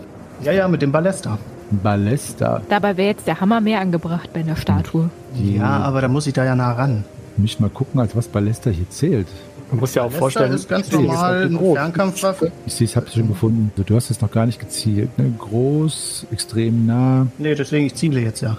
Ja, 0.43 0.53
ja, 0.53 0.69
mit 0.69 0.83
dem 0.83 0.93
Ballester. 0.93 1.39
Ballesta. 1.83 2.61
Dabei 2.69 2.97
wäre 2.97 3.09
jetzt 3.09 3.27
der 3.27 3.41
Hammer 3.41 3.61
mehr 3.61 3.81
angebracht 3.81 4.31
bei 4.33 4.41
einer 4.41 4.57
Statue. 4.57 5.09
Ja, 5.43 5.79
aber 5.79 6.01
da 6.03 6.09
muss 6.09 6.27
ich 6.27 6.35
da 6.35 6.45
ja 6.45 6.55
nah 6.55 6.73
ran. 6.73 7.05
Muss 7.37 7.51
ich 7.53 7.61
mal 7.61 7.71
gucken, 7.71 8.01
als 8.01 8.15
was 8.15 8.29
Ballesta 8.29 8.71
hier 8.71 8.89
zählt. 8.91 9.27
Man 9.71 9.81
muss 9.81 9.95
ja 9.95 10.03
auch 10.03 10.07
Ballester 10.07 10.19
vorstellen, 10.19 10.53
ist 10.53 10.69
ganz 10.69 10.87
ist 10.89 10.93
normal 10.93 11.41
nicht 11.49 11.49
eine 11.51 11.59
groß. 11.59 11.79
Fernkampfwaffe. 11.79 12.53
Ich 12.67 12.75
sehe, 12.75 12.85
ich 12.85 12.97
habe 12.97 13.07
es 13.07 13.15
schon 13.15 13.29
gefunden. 13.29 13.73
Du 13.87 13.97
hast 13.97 14.11
es 14.11 14.21
noch 14.21 14.31
gar 14.31 14.45
nicht 14.45 14.59
gezielt. 14.61 15.17
Ne? 15.19 15.33
Groß, 15.39 16.27
extrem 16.31 16.85
nah. 16.85 17.27
Nee, 17.39 17.55
deswegen, 17.55 17.87
ich 17.87 17.95
ziele 17.95 18.21
jetzt 18.21 18.43
ja. 18.43 18.59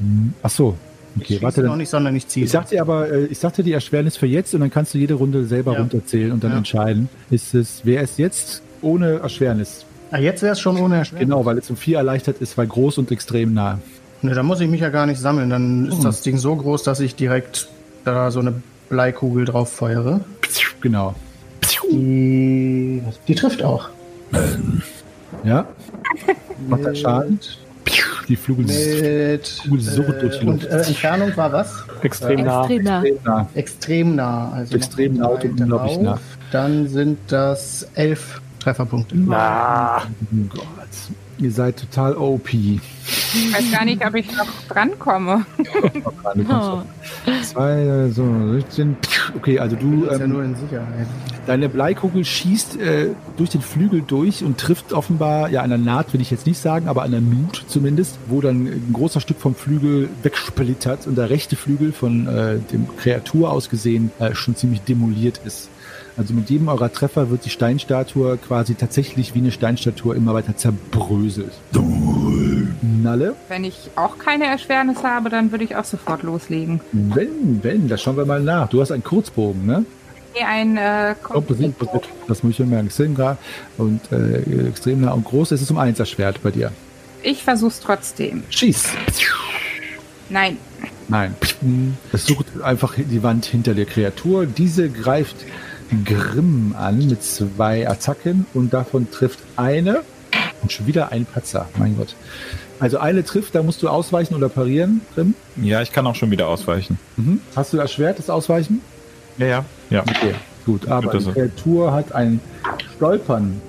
Hm. 0.00 0.32
Ach 0.42 0.50
so. 0.50 0.76
Ich 1.14 1.22
Okay, 1.22 1.26
schieße 1.34 1.42
warte 1.42 1.62
noch 1.62 1.76
nicht, 1.76 1.88
sondern 1.90 2.14
ich 2.16 2.26
ziele. 2.26 2.46
Ich 2.46 2.52
sagte 2.52 2.74
dir 2.74 2.82
aber, 2.82 3.08
äh, 3.10 3.24
ich 3.26 3.38
sagte 3.38 3.62
die 3.62 3.72
Erschwernis 3.72 4.16
für 4.16 4.26
jetzt 4.26 4.52
und 4.54 4.60
dann 4.60 4.70
kannst 4.70 4.94
du 4.94 4.98
jede 4.98 5.14
Runde 5.14 5.44
selber 5.44 5.74
Ja. 5.74 5.78
runterzählen 5.80 6.32
und 6.32 6.42
dann 6.42 6.52
Ja. 6.52 6.58
entscheiden, 6.58 7.08
ist 7.30 7.54
es, 7.54 7.82
wer 7.84 8.02
ist 8.02 8.18
jetzt 8.18 8.62
ohne 8.82 9.18
Erschwernis? 9.20 9.84
ah, 10.10 10.18
jetzt 10.18 10.42
wäre 10.42 10.52
es 10.54 10.60
schon 10.60 10.78
ohne 10.78 10.96
Erschwernis. 10.96 11.28
Genau, 11.28 11.44
weil 11.44 11.58
es 11.58 11.68
um 11.70 11.76
vier 11.76 11.98
erleichtert 11.98 12.38
ist, 12.40 12.56
weil 12.56 12.66
groß 12.66 12.98
und 12.98 13.10
extrem 13.10 13.52
nah. 13.54 13.78
Ne, 14.22 14.34
da 14.34 14.42
muss 14.42 14.60
ich 14.60 14.68
mich 14.68 14.80
ja 14.80 14.88
gar 14.88 15.06
nicht 15.06 15.20
sammeln. 15.20 15.50
Dann 15.50 15.86
ist 15.88 15.98
Hm. 15.98 16.04
das 16.04 16.22
Ding 16.22 16.38
so 16.38 16.56
groß, 16.56 16.82
dass 16.82 16.98
ich 17.00 17.14
direkt 17.14 17.68
da 18.04 18.30
so 18.30 18.40
eine 18.40 18.54
Bleikugel 18.88 19.44
drauf 19.44 19.70
feuere. 19.72 20.20
Genau. 20.80 21.14
Die, 21.90 23.02
die 23.26 23.34
trifft 23.34 23.62
auch. 23.62 23.88
Ja. 25.44 25.66
Macht 26.68 26.84
er 26.84 26.94
Schaden? 26.94 27.38
Die 28.28 28.36
Flügel 28.36 28.66
Mit, 28.66 29.60
Kugel 29.62 29.80
surrt 29.80 30.22
durch 30.22 30.38
die 30.40 30.46
und 30.46 30.62
Luft. 30.62 30.72
äh, 30.72 30.82
Entfernung 30.82 31.36
war 31.36 31.52
was? 31.52 31.72
Extrem 32.02 32.44
nah. 32.44 32.66
Extrem 32.68 32.84
nah. 32.84 33.02
extrem 33.02 33.24
nah. 33.24 33.48
Extrem 33.54 34.14
nah. 34.16 34.52
Also 34.52 34.76
Extrem 34.76 35.16
laut 35.18 35.44
und 35.44 35.60
unglaublich 35.60 35.98
nah. 35.98 36.20
Dann 36.52 36.88
sind 36.88 37.18
das 37.28 37.88
elf 37.94 38.40
Trefferpunkte. 38.60 39.16
Na, 39.16 40.02
Oh 40.32 40.46
Gott. 40.48 40.64
Ihr 41.40 41.52
seid 41.52 41.78
total 41.78 42.16
OP. 42.16 42.52
Ich 42.52 42.80
weiß 43.52 43.70
gar 43.70 43.84
nicht, 43.84 44.04
ob 44.04 44.14
ich 44.16 44.26
noch 44.36 44.48
drankomme. 44.68 45.46
Oh. 46.50 46.82
Zwei, 47.42 48.08
so, 48.10 48.52
16. 48.52 48.96
Okay, 49.36 49.58
also 49.60 49.76
du, 49.76 50.04
ist 50.04 50.18
ja 50.18 50.24
ähm, 50.24 50.32
nur 50.32 50.42
in 50.42 50.56
Sicherheit. 50.56 51.06
deine 51.46 51.68
Bleikugel 51.68 52.24
schießt 52.24 52.80
äh, 52.80 53.10
durch 53.36 53.50
den 53.50 53.60
Flügel 53.60 54.02
durch 54.04 54.42
und 54.42 54.58
trifft 54.58 54.92
offenbar, 54.92 55.48
ja, 55.50 55.62
an 55.62 55.70
der 55.70 55.78
Naht 55.78 56.12
will 56.12 56.20
ich 56.20 56.30
jetzt 56.30 56.46
nicht 56.46 56.58
sagen, 56.58 56.88
aber 56.88 57.02
an 57.02 57.12
der 57.12 57.20
Nut 57.20 57.64
zumindest, 57.68 58.18
wo 58.26 58.40
dann 58.40 58.66
ein 58.66 58.90
großer 58.92 59.20
Stück 59.20 59.38
vom 59.38 59.54
Flügel 59.54 60.08
wegsplittert 60.22 61.06
und 61.06 61.16
der 61.16 61.30
rechte 61.30 61.54
Flügel 61.54 61.92
von 61.92 62.26
äh, 62.26 62.58
dem 62.72 62.88
Kreatur 62.96 63.52
aus 63.52 63.70
gesehen 63.70 64.10
äh, 64.18 64.34
schon 64.34 64.56
ziemlich 64.56 64.80
demoliert 64.82 65.40
ist. 65.44 65.68
Also 66.18 66.34
mit 66.34 66.50
jedem 66.50 66.66
eurer 66.66 66.92
Treffer 66.92 67.30
wird 67.30 67.44
die 67.44 67.50
Steinstatue 67.50 68.38
quasi 68.38 68.74
tatsächlich 68.74 69.36
wie 69.36 69.38
eine 69.38 69.52
Steinstatue 69.52 70.16
immer 70.16 70.34
weiter 70.34 70.56
zerbröselt. 70.56 71.52
Nalle? 72.82 73.36
Wenn 73.46 73.62
ich 73.62 73.90
auch 73.94 74.18
keine 74.18 74.46
Erschwernis 74.46 75.04
habe, 75.04 75.30
dann 75.30 75.52
würde 75.52 75.62
ich 75.62 75.76
auch 75.76 75.84
sofort 75.84 76.24
loslegen. 76.24 76.80
Wenn, 76.90 77.62
wenn, 77.62 77.86
das 77.86 78.02
schauen 78.02 78.16
wir 78.16 78.26
mal 78.26 78.42
nach. 78.42 78.68
Du 78.68 78.80
hast 78.80 78.90
einen 78.90 79.04
Kurzbogen, 79.04 79.64
ne? 79.64 79.84
Hier 80.32 80.48
ein 80.48 80.76
äh, 80.76 81.14
Komposit, 81.22 81.74
das 82.26 82.42
muss 82.42 82.50
ich 82.50 82.56
schon 82.56 82.68
merken. 82.68 82.90
Nah 83.16 83.36
und 83.76 84.00
äh, 84.10 84.68
extrem 84.68 85.02
nah 85.02 85.12
und 85.12 85.24
groß. 85.24 85.52
Es 85.52 85.62
ist 85.62 85.70
um 85.70 85.78
eins 85.78 85.98
das 85.98 86.10
Schwert 86.10 86.42
bei 86.42 86.50
dir. 86.50 86.72
Ich 87.22 87.44
versuch's 87.44 87.78
trotzdem. 87.78 88.42
Schieß. 88.50 88.88
Nein. 90.30 90.56
Nein. 91.06 91.34
Es 92.12 92.26
sucht 92.26 92.60
einfach 92.62 92.94
die 92.96 93.22
Wand 93.22 93.46
hinter 93.46 93.74
der 93.74 93.86
Kreatur. 93.86 94.46
Diese 94.46 94.90
greift 94.90 95.36
Grimm 96.04 96.74
an 96.78 97.06
mit 97.08 97.22
zwei 97.22 97.88
Attacken 97.88 98.46
und 98.54 98.72
davon 98.72 99.10
trifft 99.10 99.38
eine 99.56 100.02
und 100.62 100.72
schon 100.72 100.86
wieder 100.86 101.12
ein 101.12 101.24
Patzer. 101.24 101.68
Mein 101.78 101.96
Gott. 101.96 102.14
Also 102.80 102.98
eine 102.98 103.24
trifft, 103.24 103.54
da 103.54 103.62
musst 103.62 103.82
du 103.82 103.88
ausweichen 103.88 104.34
oder 104.34 104.48
parieren, 104.48 105.00
Grimm. 105.14 105.34
Ja, 105.56 105.82
ich 105.82 105.92
kann 105.92 106.06
auch 106.06 106.14
schon 106.14 106.30
wieder 106.30 106.46
ausweichen. 106.48 106.98
Mhm. 107.16 107.40
Hast 107.56 107.72
du 107.72 107.76
das 107.76 107.92
Schwert, 107.92 108.18
das 108.18 108.30
Ausweichen? 108.30 108.80
Ja, 109.38 109.46
ja. 109.46 109.64
Ja. 109.90 110.02
Okay, 110.02 110.34
gut. 110.64 110.88
Aber 110.88 111.16
die. 111.16 111.24
Kreatur 111.24 111.92
hat 111.92 112.12
ein 112.12 112.40
Stolpern. 112.96 113.60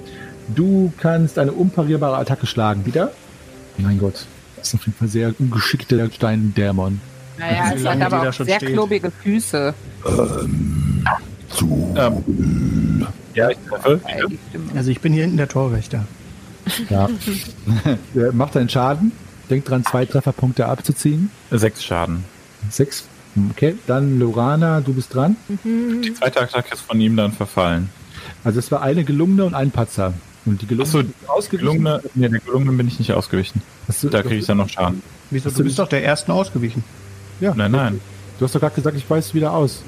Du 0.56 0.92
kannst 1.00 1.40
eine 1.40 1.52
unparierbare 1.52 2.18
Attacke 2.18 2.46
schlagen. 2.48 2.86
Wieder? 2.86 3.12
Mein 3.78 4.00
Gott. 4.00 4.26
Das 4.58 4.70
ist 4.70 4.76
auf 4.76 4.86
jeden 4.86 4.98
Fall 4.98 5.08
sehr 5.08 5.34
ungeschickter 5.40 6.10
Steindämon. 6.12 7.00
Naja, 7.38 7.72
es 7.74 7.86
hat 7.86 8.02
aber 8.02 8.30
auch 8.30 8.34
sehr 8.34 8.58
steht. 8.58 8.74
klobige 8.74 9.12
Füße. 9.12 9.74
Ähm, 10.06 11.06
ja, 13.36 13.50
ich 13.50 13.58
treffe. 13.68 14.00
Äh, 14.08 14.28
die. 14.28 14.78
Also 14.78 14.92
ich 14.92 15.00
bin 15.02 15.14
hier 15.14 15.24
hinten 15.24 15.38
der 15.38 15.48
Torwächter. 15.48 16.06
Ja. 16.90 17.10
Der 18.16 18.32
macht 18.34 18.56
einen 18.58 18.70
Schaden. 18.70 19.12
Denkt 19.50 19.70
dran, 19.70 19.84
zwei 19.84 20.06
Trefferpunkte 20.06 20.68
abzuziehen. 20.68 21.32
Sechs 21.52 21.84
Schaden. 21.84 22.24
Sechs. 22.70 23.06
Okay, 23.52 23.76
dann 23.88 24.20
Lorana, 24.20 24.82
du 24.82 24.94
bist 24.94 25.14
dran. 25.14 25.36
Die 25.64 26.14
zweite 26.14 26.42
Attacke 26.42 26.74
ist 26.74 26.82
von 26.82 27.00
ihm 27.00 27.16
dann 27.16 27.32
verfallen. 27.32 27.90
Also 28.44 28.60
es 28.60 28.72
war 28.72 28.82
eine 28.82 29.04
gelungene 29.04 29.46
und 29.46 29.54
ein 29.56 29.72
Patzer. 29.72 30.14
Und 30.46 30.62
die 30.62 30.68
gelungene 30.68 31.02
ist 31.02 31.30
ausgewichen. 31.30 31.68
gelungene, 31.68 32.02
nee, 32.16 32.28
der 32.30 32.40
gelungene 32.40 32.72
bin 32.74 32.88
ich 32.88 33.00
nicht 33.00 33.14
ausgewichen. 33.14 33.62
Du, 34.02 34.10
Da 34.10 34.22
kriege 34.22 34.36
ich 34.38 34.46
dann 34.46 34.58
noch 34.58 34.70
Schaden. 34.70 35.02
Wieso? 35.30 35.50
Du 35.50 35.58
du 35.58 35.64
bist 35.64 35.80
doch 35.80 35.88
der 35.88 36.04
Ersten 36.04 36.32
ausgewichen. 36.32 36.84
ja, 37.40 37.54
Nein, 37.56 37.72
nein. 37.72 38.02
du 38.38 38.46
hast 38.46 38.54
doch 38.56 38.60
gerade 38.60 38.76
gesagt, 38.76 38.98
ich 38.98 39.10
weiß 39.10 39.34
wieder 39.34 39.54
aus. 39.54 39.84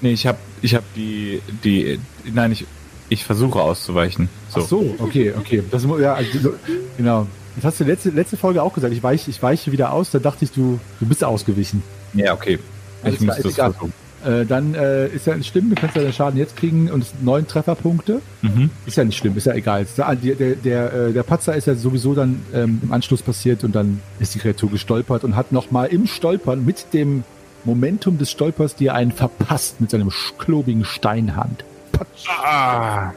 Nee, 0.00 0.12
ich 0.12 0.26
habe 0.26 0.38
ich 0.62 0.74
hab 0.74 0.84
die, 0.94 1.40
die, 1.64 1.98
nein, 2.32 2.52
ich, 2.52 2.66
ich 3.08 3.24
versuche 3.24 3.60
auszuweichen. 3.60 4.28
So. 4.48 4.60
Ach 4.60 4.66
so, 4.66 4.94
okay, 4.98 5.32
okay. 5.38 5.62
Das, 5.70 5.84
ja, 6.00 6.14
also, 6.14 6.38
so- 6.38 6.54
genau. 6.96 7.26
Das 7.56 7.64
hast 7.64 7.80
du 7.80 7.84
letzte, 7.84 8.10
letzte 8.10 8.36
Folge 8.36 8.62
auch 8.62 8.74
gesagt. 8.74 8.92
Ich 8.92 9.02
weiche, 9.02 9.30
ich 9.30 9.42
weiche 9.42 9.72
wieder 9.72 9.92
aus. 9.92 10.10
Da 10.10 10.18
dachte 10.18 10.44
ich, 10.44 10.52
du, 10.52 10.78
du 11.00 11.06
bist 11.06 11.24
ausgewichen. 11.24 11.82
Ja, 12.12 12.34
okay. 12.34 12.58
Alles 13.02 13.14
Ich 13.20 13.26
muss 13.26 13.36
klar, 13.36 13.42
das 13.44 13.54
versuchen. 13.54 13.92
Äh, 14.24 14.44
dann 14.44 14.74
äh, 14.74 15.06
ist 15.08 15.26
ja 15.26 15.36
nicht 15.36 15.46
schlimm. 15.48 15.70
Du 15.70 15.76
kannst 15.76 15.96
ja 15.96 16.02
den 16.02 16.12
Schaden 16.12 16.38
jetzt 16.38 16.56
kriegen 16.56 16.90
und 16.90 17.06
neun 17.22 17.46
Trefferpunkte. 17.46 18.20
Mhm. 18.42 18.70
Ist 18.84 18.96
ja 18.96 19.04
nicht 19.04 19.16
schlimm, 19.16 19.36
ist 19.36 19.46
ja 19.46 19.54
egal. 19.54 19.86
Der, 19.96 20.14
der, 20.16 20.54
der, 20.56 20.92
äh, 20.92 21.12
der 21.12 21.22
Patzer 21.22 21.54
ist 21.54 21.66
ja 21.66 21.74
sowieso 21.76 22.14
dann 22.14 22.42
ähm, 22.52 22.80
im 22.82 22.92
Anschluss 22.92 23.22
passiert 23.22 23.62
und 23.64 23.74
dann 23.74 24.00
ist 24.18 24.34
die 24.34 24.38
Kreatur 24.38 24.70
gestolpert 24.70 25.22
und 25.24 25.36
hat 25.36 25.52
nochmal 25.52 25.86
im 25.88 26.06
Stolpern 26.06 26.64
mit 26.64 26.92
dem 26.92 27.24
Momentum 27.66 28.16
des 28.16 28.30
Stolpers 28.30 28.76
dir 28.76 28.94
einen 28.94 29.12
verpasst 29.12 29.80
mit 29.80 29.90
seinem 29.90 30.10
klobigen 30.38 30.84
Steinhand. 30.84 31.64
Patsch. 31.92 32.28
Ah. 32.28 33.12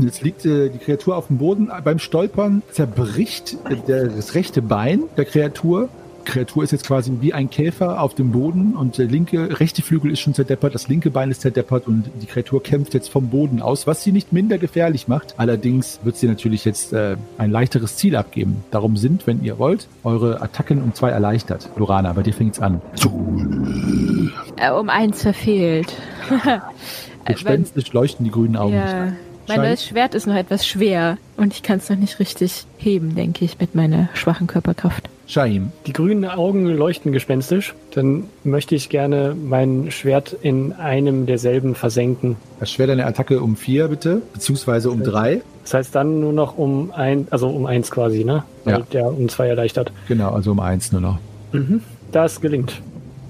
Jetzt 0.00 0.22
liegt 0.22 0.44
äh, 0.44 0.68
die 0.70 0.78
Kreatur 0.78 1.16
auf 1.16 1.28
dem 1.28 1.38
Boden. 1.38 1.70
Beim 1.84 1.98
Stolpern 1.98 2.62
zerbricht 2.70 3.56
äh, 3.68 3.76
das 3.86 4.34
rechte 4.34 4.60
Bein 4.60 5.04
der 5.16 5.24
Kreatur. 5.24 5.88
Die 6.24 6.30
Kreatur 6.30 6.64
ist 6.64 6.70
jetzt 6.70 6.86
quasi 6.86 7.12
wie 7.20 7.34
ein 7.34 7.50
Käfer 7.50 8.00
auf 8.00 8.14
dem 8.14 8.32
Boden 8.32 8.74
und 8.76 8.96
der 8.96 9.06
linke, 9.06 9.60
rechte 9.60 9.82
Flügel 9.82 10.10
ist 10.10 10.20
schon 10.20 10.32
zerdeppert, 10.32 10.74
das 10.74 10.88
linke 10.88 11.10
Bein 11.10 11.30
ist 11.30 11.42
zerdeppert 11.42 11.86
und 11.86 12.04
die 12.22 12.26
Kreatur 12.26 12.62
kämpft 12.62 12.94
jetzt 12.94 13.10
vom 13.10 13.28
Boden 13.28 13.60
aus, 13.60 13.86
was 13.86 14.02
sie 14.02 14.10
nicht 14.10 14.32
minder 14.32 14.56
gefährlich 14.56 15.06
macht. 15.06 15.34
Allerdings 15.36 16.00
wird 16.02 16.16
sie 16.16 16.26
natürlich 16.26 16.64
jetzt 16.64 16.94
äh, 16.94 17.16
ein 17.36 17.50
leichteres 17.50 17.96
Ziel 17.96 18.16
abgeben. 18.16 18.64
Darum 18.70 18.96
sind, 18.96 19.26
wenn 19.26 19.44
ihr 19.44 19.58
wollt, 19.58 19.86
eure 20.02 20.40
Attacken 20.40 20.82
um 20.82 20.94
zwei 20.94 21.10
erleichtert. 21.10 21.68
Lorana, 21.76 22.14
bei 22.14 22.22
dir 22.22 22.32
fängt's 22.32 22.58
an. 22.58 22.80
Äh, 24.56 24.70
um 24.70 24.88
eins 24.88 25.20
verfehlt. 25.20 25.92
Gespenstisch 27.26 27.92
leuchten 27.92 28.24
die 28.24 28.30
grünen 28.30 28.56
Augen. 28.56 28.74
nicht. 28.74 29.14
Mein 29.48 29.60
neues 29.60 29.84
Schwert 29.84 30.14
ist 30.14 30.26
noch 30.26 30.34
etwas 30.34 30.66
schwer 30.66 31.18
und 31.36 31.52
ich 31.52 31.62
kann 31.62 31.78
es 31.78 31.88
noch 31.90 31.96
nicht 31.96 32.18
richtig 32.18 32.66
heben, 32.78 33.14
denke 33.14 33.44
ich, 33.44 33.58
mit 33.58 33.74
meiner 33.74 34.08
schwachen 34.14 34.46
Körperkraft. 34.46 35.08
Shahim. 35.26 35.72
Die 35.86 35.94
grünen 35.94 36.26
Augen 36.26 36.66
leuchten 36.66 37.12
gespenstisch. 37.12 37.74
Dann 37.94 38.24
möchte 38.44 38.74
ich 38.74 38.90
gerne 38.90 39.34
mein 39.34 39.90
Schwert 39.90 40.36
in 40.42 40.74
einem 40.74 41.24
derselben 41.24 41.74
versenken. 41.74 42.36
Erschwer 42.60 42.86
deine 42.86 43.06
Attacke 43.06 43.40
um 43.40 43.56
vier, 43.56 43.88
bitte, 43.88 44.20
beziehungsweise 44.34 44.90
um 44.90 45.02
drei. 45.02 45.40
Das 45.62 45.72
heißt 45.74 45.94
dann 45.94 46.20
nur 46.20 46.34
noch 46.34 46.58
um 46.58 46.92
ein, 46.92 47.26
also 47.30 47.48
um 47.48 47.64
eins 47.64 47.90
quasi, 47.90 48.22
ne? 48.22 48.44
Weil 48.64 48.80
Ja. 48.80 48.86
der 48.92 49.06
um 49.06 49.28
zwei 49.30 49.48
erleichtert. 49.48 49.92
Genau, 50.08 50.30
also 50.32 50.50
um 50.50 50.60
eins 50.60 50.92
nur 50.92 51.00
noch. 51.00 51.18
Das 52.12 52.40
gelingt. 52.42 52.82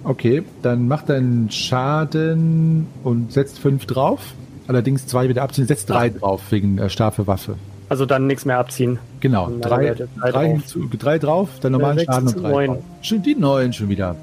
Okay, 0.03 0.43
dann 0.63 0.89
macht 0.89 1.09
deinen 1.09 1.49
Schaden 1.51 2.87
und 3.05 3.33
setzt 3.33 3.59
fünf 3.59 3.87
drauf. 3.87 4.21
Allerdings 4.67 5.07
zwei 5.07 5.29
wieder 5.29 5.43
abziehen, 5.43 5.67
setzt 5.67 5.91
drei 5.91 6.09
drauf 6.11 6.41
wegen 6.51 6.79
äh, 6.79 6.89
scharfe 6.89 7.27
Waffe. 7.27 7.57
Also 7.89 8.07
dann 8.07 8.27
nichts 8.27 8.45
mehr 8.45 8.59
abziehen. 8.59 8.99
Genau, 9.21 9.51
drei, 9.61 9.95
drei 9.95 10.07
drei, 10.17 10.31
drauf. 10.31 10.43
hinzu, 10.45 10.89
drei 10.99 11.19
drauf, 11.19 11.49
dann 11.61 11.73
normalen 11.73 11.99
sechs 11.99 12.13
Schaden 12.13 12.29
zu 12.29 12.37
und 12.37 12.43
drei 12.43 12.51
neun. 12.51 12.67
drauf. 12.67 12.79
Schon 13.03 13.23
die 13.23 13.35
neun 13.35 13.73
schon 13.73 13.89
wieder. 13.89 14.17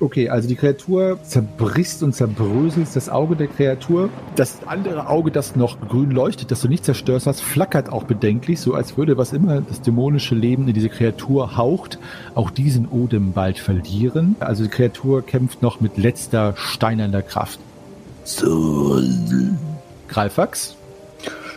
Okay, 0.00 0.28
also 0.28 0.48
die 0.48 0.56
Kreatur 0.56 1.18
zerbricht 1.22 2.02
und 2.02 2.14
zerbröselt 2.14 2.88
das 2.94 3.08
Auge 3.08 3.36
der 3.36 3.46
Kreatur. 3.46 4.08
Das 4.34 4.58
andere 4.66 5.08
Auge, 5.08 5.30
das 5.30 5.54
noch 5.54 5.80
grün 5.80 6.10
leuchtet, 6.10 6.50
das 6.50 6.62
du 6.62 6.68
nicht 6.68 6.84
zerstörst 6.84 7.26
hast, 7.26 7.40
flackert 7.42 7.92
auch 7.92 8.04
bedenklich, 8.04 8.60
so 8.60 8.74
als 8.74 8.96
würde 8.96 9.16
was 9.16 9.32
immer 9.32 9.60
das 9.60 9.80
dämonische 9.82 10.34
Leben 10.34 10.66
in 10.66 10.74
diese 10.74 10.88
Kreatur 10.88 11.56
haucht, 11.56 11.98
auch 12.34 12.50
diesen 12.50 12.88
Odem 12.88 13.32
bald 13.32 13.58
verlieren. 13.58 14.36
Also 14.40 14.64
die 14.64 14.70
Kreatur 14.70 15.24
kämpft 15.24 15.62
noch 15.62 15.80
mit 15.80 15.96
letzter 15.96 16.54
steinerner 16.56 17.22
Kraft. 17.22 17.60
So. 18.24 19.00
Greifax? 20.08 20.76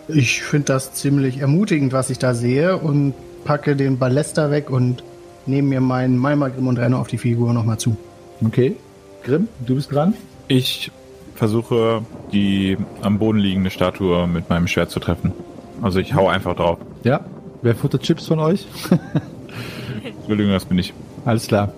Ich 0.08 0.42
finde 0.42 0.66
das 0.66 0.94
ziemlich 0.94 1.40
ermutigend, 1.40 1.92
was 1.92 2.10
ich 2.10 2.18
da 2.18 2.34
sehe 2.34 2.78
und 2.78 3.14
packe 3.44 3.76
den 3.76 3.98
Ballester 3.98 4.52
weg 4.52 4.70
und 4.70 5.04
nehme 5.46 5.70
mir 5.70 5.82
meinen 5.82 6.18
Malmagrim 6.18 6.68
und 6.68 6.78
renne 6.78 6.98
auf 6.98 7.08
die 7.08 7.18
Figur 7.18 7.54
nochmal 7.54 7.78
zu. 7.78 7.98
Okay. 8.46 8.76
Grimm, 9.24 9.48
du 9.66 9.76
bist 9.76 9.92
dran. 9.92 10.14
Ich 10.48 10.92
versuche, 11.36 12.02
die 12.32 12.78
am 13.02 13.20
Boden 13.20 13.40
liegende 13.40 13.70
Statue 13.70 14.28
mit 14.28 14.50
meinem 14.50 14.68
Schwert 14.68 14.90
zu 14.90 15.00
treffen. 15.00 15.34
Also 15.82 16.00
ich 16.00 16.14
hau 16.14 16.28
einfach 16.28 16.56
drauf. 16.56 16.80
Ja. 17.04 17.22
Wer 17.62 17.76
futtert 17.76 18.04
Chips 18.04 18.28
von 18.28 18.40
euch? 18.40 18.66
Entschuldigung, 20.04 20.54
das 20.54 20.66
bin 20.66 20.80
ich. 20.80 20.94
Alles 21.26 21.48
klar. 21.48 21.74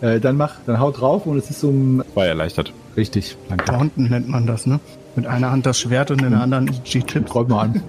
Äh, 0.00 0.20
dann 0.20 0.36
mach, 0.36 0.56
dann 0.66 0.78
haut 0.78 1.00
drauf 1.00 1.26
und 1.26 1.36
es 1.36 1.50
ist 1.50 1.62
um. 1.64 2.02
War 2.14 2.26
erleichtert. 2.26 2.72
Richtig, 2.96 3.36
danke. 3.48 3.64
Taunten 3.64 4.08
nennt 4.08 4.28
man 4.28 4.46
das, 4.46 4.66
ne? 4.66 4.80
Mit 5.16 5.26
einer 5.26 5.50
Hand 5.52 5.64
das 5.64 5.78
Schwert 5.78 6.10
und 6.10 6.22
in 6.22 6.30
der 6.30 6.40
anderen 6.40 6.66
die 6.66 7.02
Chips. 7.02 7.30
Träum 7.30 7.48
mal 7.48 7.62
an. 7.62 7.82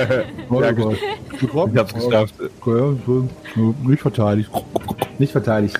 Ja, 0.00 0.24
oh 0.48 0.60
Gott. 0.72 0.96
Ich 1.72 1.78
hab's 1.78 1.94
geschafft. 1.94 2.34
Ja, 2.66 2.94
nicht 3.82 4.00
verteidigt. 4.00 4.50
Nicht 5.18 5.32
verteidigt. 5.32 5.78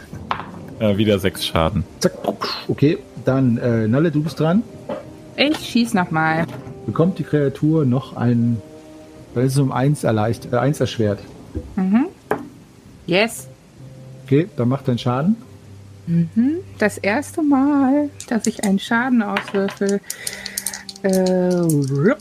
Äh, 0.78 0.96
wieder 0.96 1.18
sechs 1.18 1.46
Schaden. 1.46 1.85
Zack. 2.00 2.12
Okay, 2.68 2.98
dann, 3.24 3.59
äh, 3.59 3.88
Nalle, 3.88 4.11
du 4.11 4.22
bist 4.22 4.38
dran. 4.40 4.62
Ich 5.37 5.56
schieß 5.59 5.94
nochmal. 5.94 6.46
Bekommt 6.87 7.18
die 7.18 7.24
Kreatur 7.24 7.85
noch 7.85 8.16
ein, 8.16 8.61
weil 9.35 9.46
es 9.46 9.59
um 9.59 9.72
eins 9.72 10.04
erleicht, 10.04 10.52
äh, 10.52 10.56
eins 10.56 10.80
erschwert. 10.80 11.18
Mhm. 11.76 12.06
Yes. 13.06 13.48
Okay, 14.24 14.48
dann 14.56 14.68
macht 14.68 14.87
dein 14.88 14.98
Schaden. 14.98 15.37
Mhm. 16.11 16.57
Das 16.79 16.99
erste 16.99 17.42
Mal, 17.42 18.11
dass 18.29 18.46
ich 18.46 18.64
einen 18.64 18.81
Schaden 18.81 19.23
auswürfel. 19.23 20.01
Äh, 21.03 21.55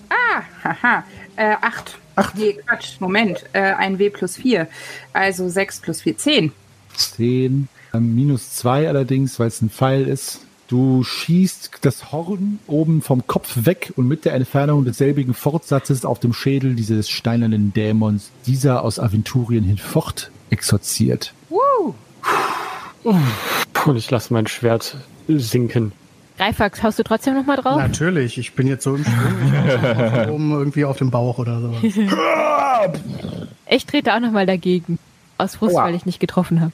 ah, 0.10 0.44
haha. 0.64 1.04
Äh, 1.36 1.56
acht. 1.62 1.98
Ach, 2.16 2.34
nee, 2.36 2.54
Quatsch, 2.66 3.00
Moment. 3.00 3.46
Äh, 3.54 3.74
ein 3.74 3.98
W 3.98 4.10
plus 4.10 4.36
vier. 4.36 4.68
Also 5.12 5.50
sechs 5.50 5.80
plus 5.80 6.02
vier, 6.02 6.18
zehn. 6.18 6.52
10, 6.96 7.68
ähm, 7.94 8.16
minus 8.16 8.56
2 8.58 8.88
allerdings, 8.88 9.40
weil 9.40 9.48
es 9.48 9.62
ein 9.62 9.70
Pfeil 9.70 10.08
ist. 10.08 10.42
Du 10.68 11.04
schießt 11.04 11.80
das 11.82 12.12
Horn 12.12 12.60
oben 12.68 13.02
vom 13.02 13.26
Kopf 13.26 13.66
weg 13.66 13.92
und 13.96 14.08
mit 14.08 14.26
der 14.26 14.36
Entfernung 14.36 14.86
desselbigen 14.86 15.34
Fortsatzes 15.34 16.06
auf 16.06 16.20
dem 16.20 16.34
Schädel 16.34 16.76
dieses 16.76 17.10
steinernen 17.10 17.74
Dämons, 17.74 18.30
dieser 18.46 18.84
aus 18.84 19.00
Aventurien 19.00 19.64
hinfort 19.64 20.30
exorziert. 20.52 21.34
Woo! 21.50 21.96
Und 23.04 23.96
ich 23.96 24.10
lasse 24.12 24.34
mein 24.34 24.48
Schwert 24.48 24.96
sinken. 25.28 25.92
Greifax, 26.38 26.82
haust 26.84 26.98
du 27.00 27.04
trotzdem 27.04 27.34
noch 27.36 27.46
mal 27.46 27.58
drauf? 27.58 27.78
Natürlich, 27.78 28.38
ich 28.38 28.54
bin 28.54 28.68
jetzt 28.68 28.84
so 28.84 28.96
im 28.96 29.04
Schwung. 29.04 30.30
Oben 30.30 30.52
irgendwie 30.52 30.86
auf 30.86 30.98
dem 30.98 31.12
Bauch 31.12 31.38
oder 31.38 31.60
sowas. 31.60 31.82
Ich 33.72 33.86
trete 33.86 34.14
auch 34.16 34.20
noch 34.20 34.32
mal 34.32 34.46
dagegen. 34.46 34.98
Aus 35.38 35.56
Frust, 35.56 35.76
Aua. 35.76 35.84
weil 35.86 35.96
ich 35.96 36.06
nicht 36.06 36.20
getroffen 36.20 36.62
habe. 36.62 36.72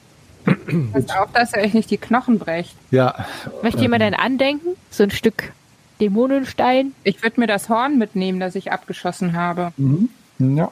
Pass 0.94 1.10
auf, 1.10 1.32
dass 1.34 1.52
er 1.54 1.64
euch 1.64 1.74
nicht 1.74 1.90
die 1.90 1.98
Knochen 1.98 2.38
brecht. 2.40 2.76
Ja, 2.92 3.26
Möchte 3.64 3.82
jemand 3.82 4.04
ein 4.04 4.14
Andenken? 4.14 4.76
So 4.92 5.04
ein 5.04 5.12
Stück 5.12 5.52
Dämonenstein? 6.00 6.94
Ich 7.04 7.24
würde 7.24 7.40
mir 7.40 7.48
das 7.48 7.70
Horn 7.70 7.98
mitnehmen, 7.98 8.40
das 8.40 8.56
ich 8.56 8.72
abgeschossen 8.72 9.34
habe. 9.34 9.74
mhm. 9.78 10.10
ja. 10.40 10.72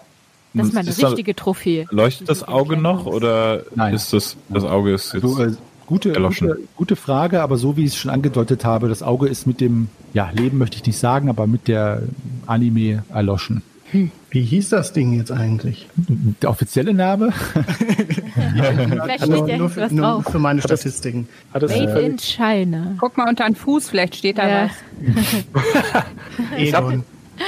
Das 0.54 0.68
ist 0.68 0.74
meine 0.74 0.90
Ist 0.90 1.02
da- 1.02 1.08
richtige 1.08 1.36
Trophäe. 1.36 1.86
Leuchtet 1.90 2.30
das 2.30 2.48
Auge 2.48 2.78
noch 2.78 3.06
oder 3.06 3.64
Nein. 3.76 3.94
ist 3.94 4.14
das 4.14 4.38
das 4.50 4.64
Auge 4.64 4.94
ist 4.94 5.14
jetzt 5.14 5.24
So, 5.24 5.42
äh, 5.44 5.52
gute, 5.88 6.14
Erloschen. 6.14 6.48
gute, 6.50 6.60
gute 6.76 6.96
Frage, 6.96 7.42
aber 7.42 7.58
so 7.58 7.76
wie 7.76 7.82
ich 7.86 7.92
es 7.94 7.98
schon 7.98 8.12
angedeutet 8.12 8.64
habe, 8.66 8.88
das 8.88 9.02
Auge 9.04 9.28
ist 9.28 9.48
mit 9.48 9.60
dem, 9.62 9.88
ja, 10.14 10.30
Leben 10.34 10.58
möchte 10.60 10.78
ich 10.78 10.86
nicht 10.86 10.98
sagen, 11.00 11.28
aber 11.30 11.48
mit 11.48 11.68
der 11.68 12.04
Anime 12.46 13.04
erloschen. 13.14 13.64
Wie 14.32 14.42
hieß 14.42 14.70
das 14.70 14.92
Ding 14.94 15.14
jetzt 15.14 15.32
eigentlich? 15.32 15.88
Der 16.42 16.50
offizielle 16.50 16.96
Name? 16.96 17.32
Vielleicht 18.34 19.24
steht 19.26 19.48
ja 19.48 19.58
nur, 19.58 19.76
was 19.76 19.90
für, 19.90 19.94
nur 19.96 20.06
drauf. 20.06 20.26
für 20.32 20.40
meine 20.40 20.62
Statistiken. 20.62 21.28
Hat 21.54 21.62
das 21.62 21.72
Made 21.78 22.00
in 22.02 22.18
China. 22.18 22.96
Guck 23.00 23.18
mal 23.18 23.30
unter 23.30 23.46
den 23.46 23.56
Fuß, 23.56 23.90
vielleicht 23.90 24.16
steht 24.16 24.40
da 24.40 24.48
Ja. 24.50 24.70
was. 25.04 26.04
Edon. 26.58 27.04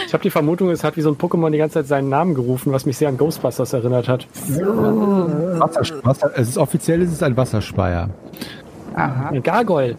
Ich 0.08 0.14
habe 0.14 0.24
die 0.24 0.30
Vermutung, 0.30 0.70
es 0.70 0.84
hat 0.84 0.98
wie 0.98 1.02
so 1.02 1.10
ein 1.10 1.16
Pokémon 1.18 1.50
die 1.52 1.58
ganze 1.58 1.76
Zeit 1.76 1.88
seinen 1.88 2.10
Namen 2.10 2.34
gerufen, 2.34 2.72
was 2.72 2.86
mich 2.86 2.98
sehr 2.98 3.10
an 3.10 3.18
Ghostbusters 3.18 3.74
erinnert 3.74 4.08
hat. 4.08 4.28
Wasser, 4.50 5.82
Wasser, 6.04 6.32
es 6.36 6.50
ist 6.50 6.58
offiziell, 6.58 7.02
es 7.02 7.12
ist 7.12 7.24
ein 7.24 7.36
Wasserspeier. 7.38 8.10
Aha. 8.96 9.30
Ein 9.30 9.44
Gargoyle. 9.44 9.98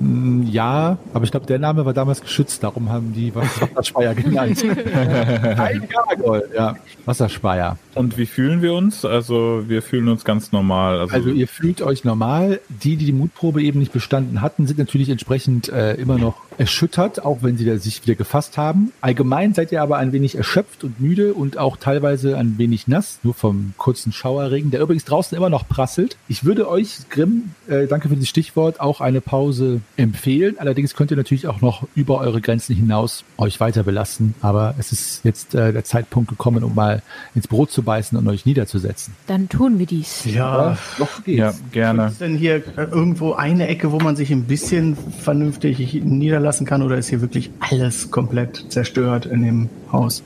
Mm, 0.00 0.42
Ja, 0.46 0.96
aber 1.12 1.24
ich 1.24 1.30
glaube, 1.30 1.46
der 1.46 1.58
Name 1.58 1.84
war 1.84 1.92
damals 1.92 2.20
geschützt, 2.22 2.62
darum 2.64 2.88
haben 2.90 3.12
die 3.12 3.34
was- 3.34 3.60
Wasserspeier 3.60 4.14
genannt. 4.14 4.64
ein 4.64 5.88
Gargoyle, 5.88 6.48
ja. 6.56 6.74
Wasserspeier. 7.04 7.76
Und 7.94 8.16
wie 8.16 8.26
fühlen 8.26 8.62
wir 8.62 8.72
uns? 8.74 9.04
Also 9.04 9.64
wir 9.68 9.82
fühlen 9.82 10.08
uns 10.08 10.24
ganz 10.24 10.50
normal. 10.52 10.98
Also, 11.00 11.14
Also 11.14 11.28
ihr 11.30 11.46
fühlt 11.46 11.82
euch 11.82 12.04
normal. 12.04 12.60
Die, 12.68 12.96
die 12.96 13.04
die 13.06 13.12
Mutprobe 13.12 13.62
eben 13.62 13.78
nicht 13.80 13.92
bestanden 13.92 14.40
hatten, 14.40 14.66
sind 14.66 14.78
natürlich 14.78 15.10
entsprechend 15.10 15.68
äh, 15.68 15.94
immer 15.94 16.16
noch 16.16 16.36
erschüttert, 16.62 17.24
auch 17.24 17.38
wenn 17.42 17.56
sie 17.56 17.64
da 17.64 17.76
sich 17.76 18.06
wieder 18.06 18.14
gefasst 18.14 18.56
haben. 18.56 18.92
Allgemein 19.00 19.52
seid 19.52 19.72
ihr 19.72 19.82
aber 19.82 19.96
ein 19.98 20.12
wenig 20.12 20.36
erschöpft 20.36 20.84
und 20.84 21.00
müde 21.00 21.34
und 21.34 21.58
auch 21.58 21.76
teilweise 21.76 22.38
ein 22.38 22.56
wenig 22.56 22.86
nass, 22.86 23.18
nur 23.24 23.34
vom 23.34 23.74
kurzen 23.78 24.12
Schauerregen, 24.12 24.70
der 24.70 24.80
übrigens 24.80 25.04
draußen 25.04 25.36
immer 25.36 25.50
noch 25.50 25.68
prasselt. 25.68 26.16
Ich 26.28 26.44
würde 26.44 26.68
euch, 26.68 26.98
Grimm, 27.10 27.50
äh, 27.68 27.88
danke 27.88 28.08
für 28.08 28.14
dieses 28.14 28.28
Stichwort, 28.28 28.78
auch 28.80 29.00
eine 29.00 29.20
Pause 29.20 29.80
empfehlen. 29.96 30.54
Allerdings 30.58 30.94
könnt 30.94 31.10
ihr 31.10 31.16
natürlich 31.16 31.48
auch 31.48 31.60
noch 31.62 31.84
über 31.96 32.18
eure 32.20 32.40
Grenzen 32.40 32.76
hinaus 32.76 33.24
euch 33.38 33.58
weiter 33.58 33.82
belasten. 33.82 34.36
Aber 34.40 34.76
es 34.78 34.92
ist 34.92 35.24
jetzt 35.24 35.56
äh, 35.56 35.72
der 35.72 35.82
Zeitpunkt 35.82 36.30
gekommen, 36.30 36.62
um 36.62 36.76
mal 36.76 37.02
ins 37.34 37.48
Brot 37.48 37.72
zu 37.72 37.82
beißen 37.82 38.16
und 38.16 38.28
euch 38.28 38.46
niederzusetzen. 38.46 39.14
Dann 39.26 39.48
tun 39.48 39.80
wir 39.80 39.86
dies. 39.86 40.24
Ja, 40.26 40.78
Noch 40.98 41.24
geht's. 41.24 41.38
ja, 41.38 41.52
gerne. 41.72 42.06
ist 42.06 42.20
denn 42.20 42.36
hier 42.36 42.56
äh, 42.76 42.84
irgendwo 42.84 43.32
eine 43.32 43.66
Ecke, 43.66 43.90
wo 43.90 43.98
man 43.98 44.14
sich 44.14 44.30
ein 44.30 44.44
bisschen 44.44 44.96
vernünftig 44.96 45.92
niederlassen 46.04 46.51
kann 46.60 46.82
oder 46.82 46.96
ist 46.96 47.08
hier 47.08 47.20
wirklich 47.20 47.50
alles 47.60 48.10
komplett 48.10 48.66
zerstört 48.68 49.26
in 49.26 49.42
dem 49.42 49.68
Haus? 49.90 50.22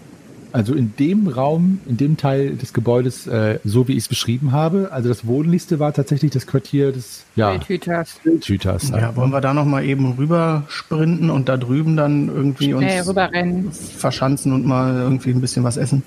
Also 0.53 0.75
in 0.75 0.95
dem 0.99 1.29
Raum, 1.29 1.81
in 1.87 1.99
dem 1.99 2.17
Teil 2.17 2.57
des 2.57 2.73
Gebäudes, 2.73 3.27
äh, 3.27 3.59
so 3.65 3.89
wie 3.89 3.93
ich 3.93 3.99
es 3.99 4.09
beschrieben 4.09 4.53
habe, 4.53 4.89
also 4.91 5.09
das 5.09 5.27
wohnlichste 5.27 5.81
war 5.81 5.93
tatsächlich 5.93 6.31
das 6.31 6.47
Quartier 6.47 6.93
des 6.93 7.25
ja, 7.37 7.53
Wildhüters. 7.53 8.21
Wildhüters. 8.25 8.89
Ja, 8.89 9.15
wollen 9.17 9.33
wir 9.33 9.43
da 9.43 9.53
noch 9.53 9.67
mal 9.67 9.85
eben 9.85 10.13
rüber 10.13 10.65
sprinten 10.69 11.29
und 11.29 11.51
da 11.51 11.59
drüben 11.59 11.97
dann 11.97 12.29
irgendwie 12.29 12.73
Schnell 12.73 13.01
uns 13.01 13.09
rüberrennen. 13.09 13.71
verschanzen 13.73 14.53
und 14.55 14.65
mal 14.65 14.97
irgendwie 14.97 15.31
ein 15.31 15.43
bisschen 15.43 15.63
was 15.63 15.77
essen? 15.77 16.03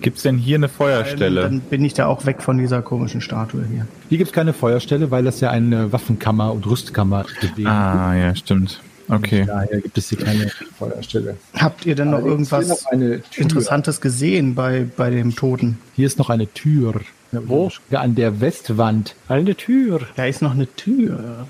Gibt's 0.00 0.22
denn 0.22 0.36
hier 0.36 0.56
eine 0.56 0.68
Feuerstelle? 0.68 1.42
Dann 1.42 1.60
bin 1.60 1.84
ich 1.84 1.94
da 1.94 2.06
auch 2.06 2.26
weg 2.26 2.42
von 2.42 2.58
dieser 2.58 2.82
komischen 2.82 3.20
Statue 3.20 3.64
hier. 3.70 3.86
Hier 4.08 4.18
gibt's 4.18 4.32
keine 4.32 4.52
Feuerstelle, 4.52 5.10
weil 5.10 5.24
das 5.24 5.40
ja 5.40 5.50
eine 5.50 5.92
Waffenkammer 5.92 6.52
und 6.52 6.66
Rüstkammer 6.66 7.24
ist. 7.40 7.66
Ah, 7.66 8.14
ja, 8.14 8.34
stimmt. 8.34 8.80
Okay. 9.08 9.44
Daher 9.46 9.80
gibt 9.80 9.96
es 9.96 10.10
hier 10.10 10.18
keine 10.18 10.50
Feuerstelle. 10.78 11.36
Habt 11.54 11.86
ihr 11.86 11.94
denn 11.94 12.10
noch 12.10 12.18
Allerdings 12.18 12.52
irgendwas 12.52 12.90
noch. 12.92 13.36
Interessantes 13.36 14.00
gesehen 14.00 14.54
bei, 14.54 14.86
bei 14.96 15.10
dem 15.10 15.34
Toten? 15.34 15.78
Hier 15.94 16.06
ist 16.06 16.18
noch 16.18 16.30
eine 16.30 16.46
Tür. 16.52 17.00
Wo? 17.32 17.70
An 17.90 18.14
der 18.14 18.40
Westwand. 18.40 19.14
Eine 19.28 19.54
Tür. 19.54 20.00
Da 20.16 20.26
ist 20.26 20.42
noch 20.42 20.52
eine 20.52 20.66
Tür. 20.66 21.46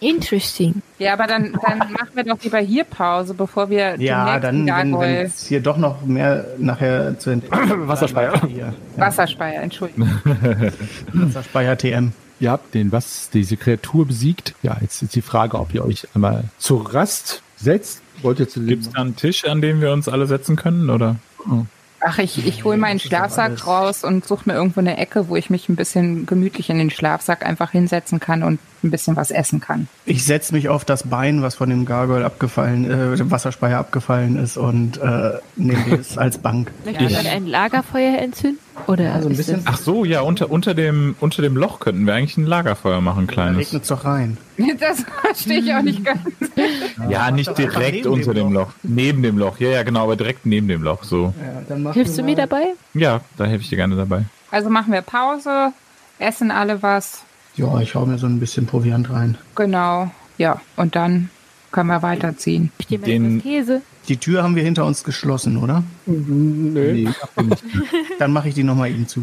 Interesting. 0.00 0.82
Ja, 0.98 1.12
aber 1.12 1.28
dann, 1.28 1.56
dann 1.64 1.78
machen 1.78 2.10
wir 2.14 2.24
doch 2.24 2.42
lieber 2.42 2.58
hier 2.58 2.82
Pause, 2.82 3.34
bevor 3.34 3.70
wir 3.70 4.00
Ja, 4.00 4.38
den 4.40 4.64
nächsten 4.64 4.90
dann, 4.90 5.00
wenn 5.00 5.26
es 5.26 5.46
hier 5.46 5.60
doch 5.60 5.76
noch 5.76 6.02
mehr 6.04 6.44
nachher 6.58 7.16
zu 7.20 7.30
entdecken 7.30 7.56
Wasserspeier. 7.86 8.42
Hier. 8.48 8.58
Ja, 8.58 8.74
Wasserspeier, 8.96 9.62
Entschuldigung. 9.62 10.10
Wasserspeier 11.12 11.78
TM. 11.78 12.12
Ihr 12.42 12.50
habt 12.50 12.74
den 12.74 12.90
was, 12.90 13.30
diese 13.30 13.56
Kreatur 13.56 14.04
besiegt. 14.04 14.56
Ja, 14.64 14.76
jetzt 14.80 15.00
ist 15.00 15.14
die 15.14 15.22
Frage, 15.22 15.60
ob 15.60 15.72
ihr 15.74 15.84
euch 15.84 16.08
einmal 16.12 16.42
zur 16.58 16.92
Rast 16.92 17.40
setzt. 17.54 18.02
Wollt 18.20 18.40
ihr 18.40 18.48
zu 18.48 18.58
dem 18.58 18.66
Gibt's 18.66 18.90
da 18.90 19.00
einen 19.00 19.14
Tisch, 19.14 19.44
an 19.44 19.60
dem 19.60 19.80
wir 19.80 19.92
uns 19.92 20.08
alle 20.08 20.26
setzen 20.26 20.56
können, 20.56 20.90
oder? 20.90 21.14
Ach, 22.00 22.18
ich, 22.18 22.44
ich 22.44 22.64
hole 22.64 22.78
meinen 22.78 22.98
Schlafsack 22.98 23.64
raus 23.64 24.02
und 24.02 24.26
suche 24.26 24.50
mir 24.50 24.56
irgendwo 24.56 24.80
eine 24.80 24.96
Ecke, 24.96 25.28
wo 25.28 25.36
ich 25.36 25.50
mich 25.50 25.68
ein 25.68 25.76
bisschen 25.76 26.26
gemütlich 26.26 26.68
in 26.68 26.78
den 26.78 26.90
Schlafsack 26.90 27.46
einfach 27.46 27.70
hinsetzen 27.70 28.18
kann 28.18 28.42
und 28.42 28.58
ein 28.84 28.90
bisschen 28.90 29.16
was 29.16 29.30
essen 29.30 29.60
kann. 29.60 29.88
Ich 30.04 30.24
setze 30.24 30.52
mich 30.54 30.68
auf 30.68 30.84
das 30.84 31.04
Bein, 31.08 31.42
was 31.42 31.54
von 31.54 31.70
dem 31.70 31.84
Gargoyle 31.84 32.24
abgefallen, 32.24 32.84
äh, 33.12 33.16
dem 33.16 33.30
Wasserspeier 33.30 33.78
abgefallen 33.78 34.36
ist 34.36 34.56
und 34.56 34.98
äh, 35.00 35.38
nehme 35.56 35.96
es 36.00 36.18
als 36.18 36.38
Bank. 36.38 36.70
Möchte 36.84 37.04
jemand 37.04 37.26
ein 37.28 37.46
Lagerfeuer 37.46 38.18
entzünden? 38.18 38.58
Oder 38.86 39.12
Also 39.12 39.28
ein 39.28 39.36
bisschen- 39.36 39.62
Ach 39.66 39.76
so, 39.76 40.04
ja, 40.04 40.22
unter, 40.22 40.50
unter, 40.50 40.74
dem, 40.74 41.14
unter 41.20 41.42
dem 41.42 41.56
Loch 41.56 41.78
könnten 41.78 42.06
wir 42.06 42.14
eigentlich 42.14 42.36
ein 42.38 42.46
Lagerfeuer 42.46 43.00
machen, 43.00 43.26
Da 43.26 43.32
kleines. 43.32 43.58
regnet 43.66 43.82
es 43.82 43.88
doch 43.88 44.04
rein. 44.04 44.36
Das 44.80 45.04
verstehe 45.22 45.58
ich 45.60 45.74
auch 45.74 45.82
nicht 45.82 46.04
ganz. 46.04 46.20
Ja, 47.08 47.30
nicht 47.30 47.56
direkt 47.58 48.06
unter 48.06 48.34
dem 48.34 48.52
Loch. 48.52 48.68
Neben 48.82 49.22
dem 49.22 49.38
Loch, 49.38 49.58
ja, 49.58 49.68
ja, 49.70 49.82
genau, 49.82 50.04
aber 50.04 50.16
direkt 50.16 50.46
neben 50.46 50.68
dem 50.68 50.82
Loch, 50.82 51.02
so. 51.04 51.32
Ja, 51.68 51.92
Hilfst 51.92 52.16
du 52.18 52.22
mir 52.22 52.36
dabei? 52.36 52.74
Ja, 52.94 53.20
da 53.36 53.44
helfe 53.44 53.62
ich 53.64 53.68
dir 53.70 53.76
gerne 53.76 53.96
dabei. 53.96 54.24
Also 54.50 54.68
machen 54.70 54.92
wir 54.92 55.02
Pause, 55.02 55.72
essen 56.18 56.50
alle 56.50 56.82
was. 56.82 57.22
Ja, 57.56 57.80
ich 57.80 57.94
hau 57.94 58.06
mir 58.06 58.18
so 58.18 58.26
ein 58.26 58.40
bisschen 58.40 58.66
Proviant 58.66 59.10
rein. 59.10 59.36
Genau. 59.54 60.10
Ja, 60.38 60.60
und 60.76 60.96
dann 60.96 61.28
können 61.70 61.88
wir 61.88 62.02
weiterziehen. 62.02 62.70
Ich 62.78 62.86
dir 62.86 62.98
mal 62.98 63.06
Den- 63.06 63.42
Käse. 63.42 63.82
Die 64.08 64.16
Tür 64.16 64.42
haben 64.42 64.56
wir 64.56 64.62
hinter 64.64 64.84
uns 64.84 65.04
geschlossen, 65.04 65.56
oder? 65.58 65.84
Nö. 66.06 66.92
Nee. 66.92 67.08
Dann 68.18 68.32
mache 68.32 68.48
ich 68.48 68.54
die 68.54 68.64
nochmal 68.64 68.90
eben 68.90 69.06
zu. 69.06 69.22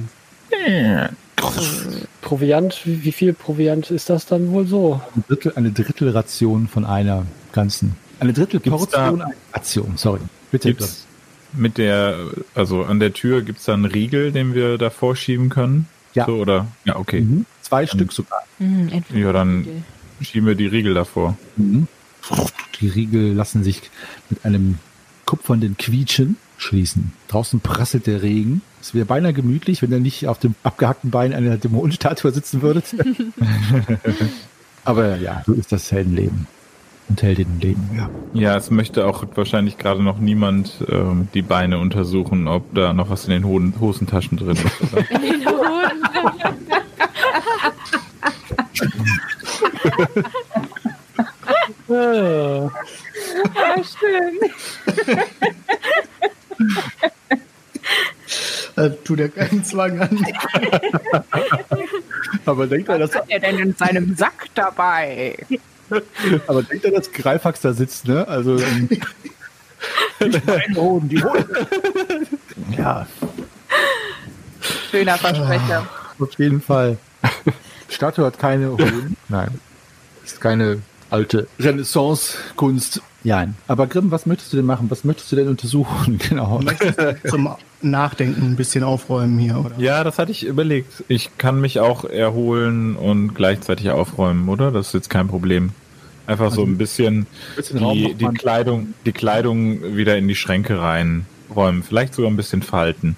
Proviant, 2.22 2.82
wie 2.86 3.12
viel 3.12 3.34
Proviant 3.34 3.92
ist 3.92 4.10
das 4.10 4.26
dann 4.26 4.52
wohl 4.52 4.68
so? 4.68 5.02
Ein 5.16 5.24
Drittel, 5.28 5.54
eine 5.56 5.72
Drittelration 5.72 6.68
von 6.68 6.86
einer 6.86 7.26
ganzen. 7.52 7.96
Eine 8.20 8.34
Drittelportion 8.34 9.24
Ration, 9.54 9.94
sorry. 9.98 10.20
Bitte. 10.52 10.70
Gibt's 10.70 11.06
mit 11.54 11.78
der, 11.78 12.16
also 12.56 12.84
an 12.84 13.00
der 13.00 13.14
Tür 13.14 13.42
gibt's 13.42 13.66
da 13.66 13.74
einen 13.74 13.86
Riegel, 13.86 14.32
den 14.32 14.54
wir 14.54 14.78
da 14.78 14.90
vorschieben 14.90 15.50
können? 15.50 15.88
Ja. 16.14 16.26
So, 16.26 16.34
oder? 16.38 16.68
Ja, 16.86 16.96
okay. 16.98 17.22
Mhm. 17.22 17.46
Zwei 17.62 17.86
Stück 17.88 18.12
sogar. 18.12 18.40
Mhm, 18.58 19.04
Ja, 19.14 19.32
dann 19.32 19.60
Riegel. 19.60 19.84
schieben 20.22 20.48
wir 20.48 20.56
die 20.56 20.66
Riegel 20.68 20.94
davor. 20.94 21.38
Mhm. 21.56 21.88
Die 22.82 22.88
Riegel 22.88 23.34
lassen 23.34 23.64
sich 23.64 23.82
mit 24.30 24.44
einem 24.46 24.80
kupfernden 25.26 25.78
Quietschen 25.78 26.38
schließen. 26.58 27.14
Draußen 27.28 27.60
prasselt 27.60 28.08
der 28.08 28.22
Regen. 28.22 28.62
Es 28.82 28.94
wäre 28.94 29.06
beinahe 29.06 29.34
gemütlich, 29.34 29.82
wenn 29.82 29.92
ihr 29.92 30.00
nicht 30.00 30.28
auf 30.28 30.40
dem 30.40 30.56
abgehackten 30.64 31.12
Bein 31.12 31.34
einer 31.34 31.58
Dämonenstatue 31.58 32.32
sitzen 32.32 32.62
würdet. 32.62 32.96
Aber 34.86 35.18
ja, 35.18 35.44
so 35.46 35.54
ist 35.54 35.72
das 35.72 35.92
Heldenleben. 35.92 36.48
Und 37.10 37.24
Heldinnenleben, 37.24 37.90
ja. 37.98 38.10
Ja, 38.34 38.56
es 38.58 38.70
möchte 38.70 39.06
auch 39.08 39.26
wahrscheinlich 39.36 39.78
gerade 39.80 40.04
noch 40.04 40.20
niemand 40.20 40.74
ähm, 40.90 41.28
die 41.34 41.42
Beine 41.42 41.80
untersuchen, 41.80 42.48
ob 42.48 42.74
da 42.76 42.94
noch 42.94 43.10
was 43.10 43.26
in 43.26 43.32
den 43.32 43.46
Hoden 43.46 43.74
Hosentaschen 43.80 44.38
drin 44.38 44.52
ist. 44.58 44.94
Oder? 44.94 45.12
In 45.16 45.22
den 45.22 45.48
Hoden. 45.48 46.70
Ah, 51.90 52.70
Ja, 53.56 53.84
schön. 53.84 54.40
Äh, 58.76 58.92
tu 59.04 59.16
dir 59.16 59.28
keinen 59.30 59.64
Zwang 59.64 60.00
an. 60.00 60.26
Aber 62.46 62.68
denkt 62.68 62.88
er, 62.88 63.00
dass, 63.00 63.10
Was 63.10 63.22
hat 63.22 63.30
er 63.30 63.40
denn 63.40 63.58
in 63.58 63.76
seinem 63.76 64.16
Sack 64.16 64.46
dabei? 64.54 65.36
aber 66.48 66.64
denkt 66.64 66.86
er, 66.86 66.92
dass 66.92 67.12
Greifax 67.12 67.62
da 67.62 67.74
sitzt, 67.74 68.08
ne? 68.08 68.28
Also, 68.28 68.58
ähm, 68.58 68.90
Hoden, 70.76 71.10
die 71.10 71.24
Hoden. 71.24 71.46
Ja, 72.78 73.08
Schöner 74.92 75.18
Versprecher. 75.18 75.88
auf 76.20 76.34
jeden 76.38 76.62
Fall. 76.62 76.98
Statue 77.90 78.26
hat 78.26 78.40
keine 78.40 78.72
Hoden. 78.72 79.16
Nein. 79.30 79.60
Ist 80.26 80.42
keine 80.42 80.82
alte 81.10 81.48
Renaissance-Kunst. 81.60 83.02
Ja, 83.24 83.46
aber 83.68 83.88
Grimm, 83.88 84.12
was 84.12 84.26
möchtest 84.26 84.54
du 84.54 84.58
denn 84.58 84.66
machen? 84.66 84.90
Was 84.90 85.04
möchtest 85.04 85.32
du 85.32 85.36
denn 85.36 85.48
untersuchen? 85.48 86.20
Genau. 86.30 86.62
Zum 87.28 87.50
Nachdenken 87.82 88.44
ein 88.44 88.56
bisschen 88.56 88.84
aufräumen 88.84 89.38
hier, 89.40 89.58
oder? 89.58 89.78
Ja, 89.78 90.04
das 90.04 90.20
hatte 90.20 90.32
ich 90.32 90.46
überlegt. 90.46 91.04
Ich 91.08 91.38
kann 91.38 91.60
mich 91.60 91.80
auch 91.80 92.04
erholen 92.06 92.96
und 92.96 93.34
gleichzeitig 93.36 93.90
aufräumen, 93.90 94.48
oder? 94.50 94.72
Das 94.72 94.88
ist 94.88 94.94
jetzt 94.94 95.10
kein 95.10 95.28
Problem. 95.28 95.72
Einfach 96.30 96.52
so 96.52 96.64
ein 96.64 96.78
bisschen 96.78 97.26
bisschen 97.56 97.80
Raum 97.80 97.98
die, 97.98 98.14
die 98.14 98.28
Kleidung, 98.28 98.94
die 99.06 99.12
Kleidung 99.12 99.96
wieder 99.96 100.16
in 100.16 100.28
die 100.28 100.36
Schränke 100.36 100.80
reinräumen. 100.80 101.82
Vielleicht 101.82 102.14
sogar 102.14 102.30
ein 102.30 102.38
bisschen 102.38 102.62
falten. 102.62 103.16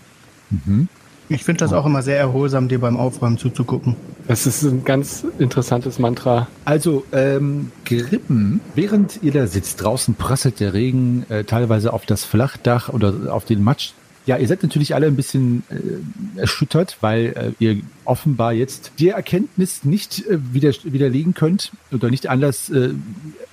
Mhm. 0.50 0.88
Ich 1.28 1.44
finde 1.44 1.60
das 1.60 1.72
auch 1.72 1.86
immer 1.86 2.04
sehr 2.04 2.18
erholsam, 2.18 2.68
dir 2.68 2.80
beim 2.80 2.98
Aufräumen 2.98 3.38
zuzugucken. 3.38 3.96
das 4.28 4.46
ist 4.46 4.64
ein 4.64 4.84
ganz 4.84 5.26
interessantes 5.40 5.98
Mantra. 5.98 6.48
Also, 6.66 7.06
ähm, 7.14 7.72
Grimm, 7.86 8.60
während 8.76 9.20
ihr 9.24 9.32
da 9.32 9.48
sitzt, 9.48 9.82
draußen 9.82 10.16
prasselt 10.16 10.60
der 10.60 10.74
Regen 10.74 11.26
äh, 11.30 11.44
teilweise 11.46 11.94
auf 11.94 12.06
das 12.06 12.26
Flachdach 12.26 12.90
oder 12.90 13.34
auf 13.34 13.46
den 13.46 13.64
Matsch. 13.64 13.92
Ja, 14.32 14.38
ihr 14.38 14.48
seid 14.48 14.64
natürlich 14.64 14.96
alle 14.96 15.08
ein 15.08 15.18
bisschen 15.18 15.64
äh, 15.70 16.40
erschüttert, 16.40 16.96
weil 17.02 17.34
äh, 17.36 17.52
ihr 17.60 17.82
offenbar 18.06 18.54
jetzt 18.54 18.94
die 18.98 19.10
Erkenntnis 19.10 19.84
nicht 19.84 20.26
äh, 20.26 20.40
wieder, 20.54 20.72
widerlegen 20.84 21.34
könnt 21.34 21.74
oder 21.92 22.10
nicht 22.10 22.28
anders, 22.28 22.70
äh, 22.70 22.94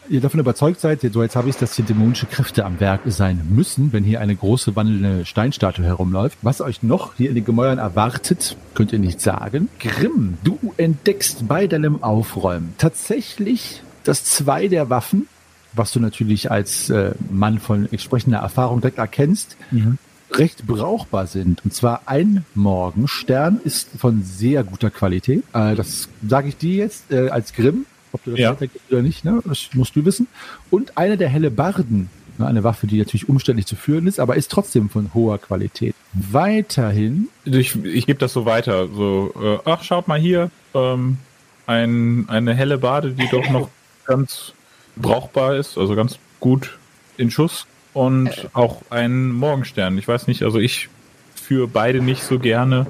ihr 0.09 0.21
davon 0.21 0.38
überzeugt 0.38 0.79
seid, 0.79 1.01
so 1.01 1.21
jetzt 1.21 1.35
habe 1.35 1.49
ich 1.49 1.57
es, 1.57 1.59
dass 1.59 1.75
hier 1.75 1.85
dämonische 1.85 2.27
Kräfte 2.27 2.64
am 2.64 2.79
Werk 2.79 3.01
sein 3.07 3.43
müssen, 3.51 3.93
wenn 3.93 4.05
hier 4.05 4.21
eine 4.21 4.37
große 4.37 4.77
wandelnde 4.77 5.27
Steinstatue 5.27 5.85
herumläuft. 5.85 6.38
Was 6.43 6.61
euch 6.61 6.85
noch 6.85 7.17
hier 7.17 7.31
in 7.31 7.35
den 7.35 7.45
Gemäuern 7.45 7.79
erwartet, 7.79 8.57
könnt 8.75 8.93
ihr 8.93 9.01
nicht 9.01 9.21
sagen. 9.21 9.69
Grimm, 9.81 10.38
du 10.45 10.61
entdeckst 10.77 11.49
bei 11.49 11.67
deinem 11.67 12.05
Aufräumen 12.05 12.75
tatsächlich, 12.79 13.83
dass 14.05 14.23
zwei 14.23 14.69
der 14.69 14.91
Waffen, 14.91 15.27
was 15.73 15.91
du 15.91 15.99
natürlich 15.99 16.53
als 16.53 16.88
äh, 16.88 17.17
Mann 17.33 17.59
von 17.59 17.91
entsprechender 17.91 18.38
Erfahrung 18.38 18.81
direkt 18.81 18.99
erkennst, 18.99 19.57
recht 20.33 20.67
brauchbar 20.67 21.27
sind. 21.27 21.64
Und 21.64 21.73
zwar 21.75 22.03
ein 22.07 22.45
Morgenstern 22.55 23.61
ist 23.64 23.88
von 23.99 24.23
sehr 24.23 24.64
guter 24.64 24.91
Qualität. 24.91 25.43
Äh, 25.53 25.75
das 25.75 26.09
sage 26.27 26.49
ich 26.49 26.57
dir 26.57 26.77
jetzt 26.77 27.11
äh, 27.11 27.29
als 27.31 27.53
Grimm, 27.53 27.87
ob 28.12 28.23
du 28.25 28.31
das 28.33 28.41
Ja. 28.41 28.57
oder 28.91 29.03
nicht, 29.03 29.25
ne? 29.25 29.41
das 29.45 29.69
musst 29.75 29.97
du 29.97 30.05
wissen. 30.05 30.27
Und 30.71 30.97
eine 30.97 31.17
der 31.17 31.29
Hellebarden, 31.29 32.11
ne? 32.38 32.47
eine 32.47 32.64
Waffe, 32.64 32.87
die 32.87 32.99
natürlich 32.99 33.29
umständlich 33.29 33.67
zu 33.67 33.77
führen 33.77 34.07
ist, 34.07 34.21
aber 34.21 34.37
ist 34.37 34.51
trotzdem 34.51 34.91
von 34.91 35.12
hoher 35.14 35.38
Qualität. 35.38 35.95
Weiterhin, 36.14 37.29
Ich, 37.45 37.77
ich 37.85 38.07
gebe 38.07 38.19
das 38.19 38.33
so 38.33 38.45
weiter. 38.47 38.88
So, 38.88 39.33
äh, 39.41 39.59
ach, 39.71 39.83
schaut 39.83 40.09
mal 40.09 40.19
hier, 40.19 40.51
ähm, 40.75 41.19
ein, 41.67 42.27
eine 42.29 42.55
helle 42.55 42.79
Bade, 42.79 43.12
die 43.12 43.29
doch 43.31 43.49
noch 43.51 43.69
ganz 44.07 44.53
brauchbar 44.97 45.57
ist, 45.57 45.77
also 45.79 45.95
ganz 45.95 46.19
gut 46.41 46.79
in 47.19 47.31
Schuss. 47.31 47.67
Und 47.99 48.49
auch 48.55 48.83
ein 48.91 49.29
Morgenstern. 49.31 49.99
Ich 49.99 50.07
weiß 50.07 50.27
nicht, 50.29 50.43
also 50.43 50.59
ich 50.59 50.89
führe 51.35 51.67
beide 51.67 52.01
nicht 52.01 52.23
so 52.23 52.39
gerne, 52.39 52.87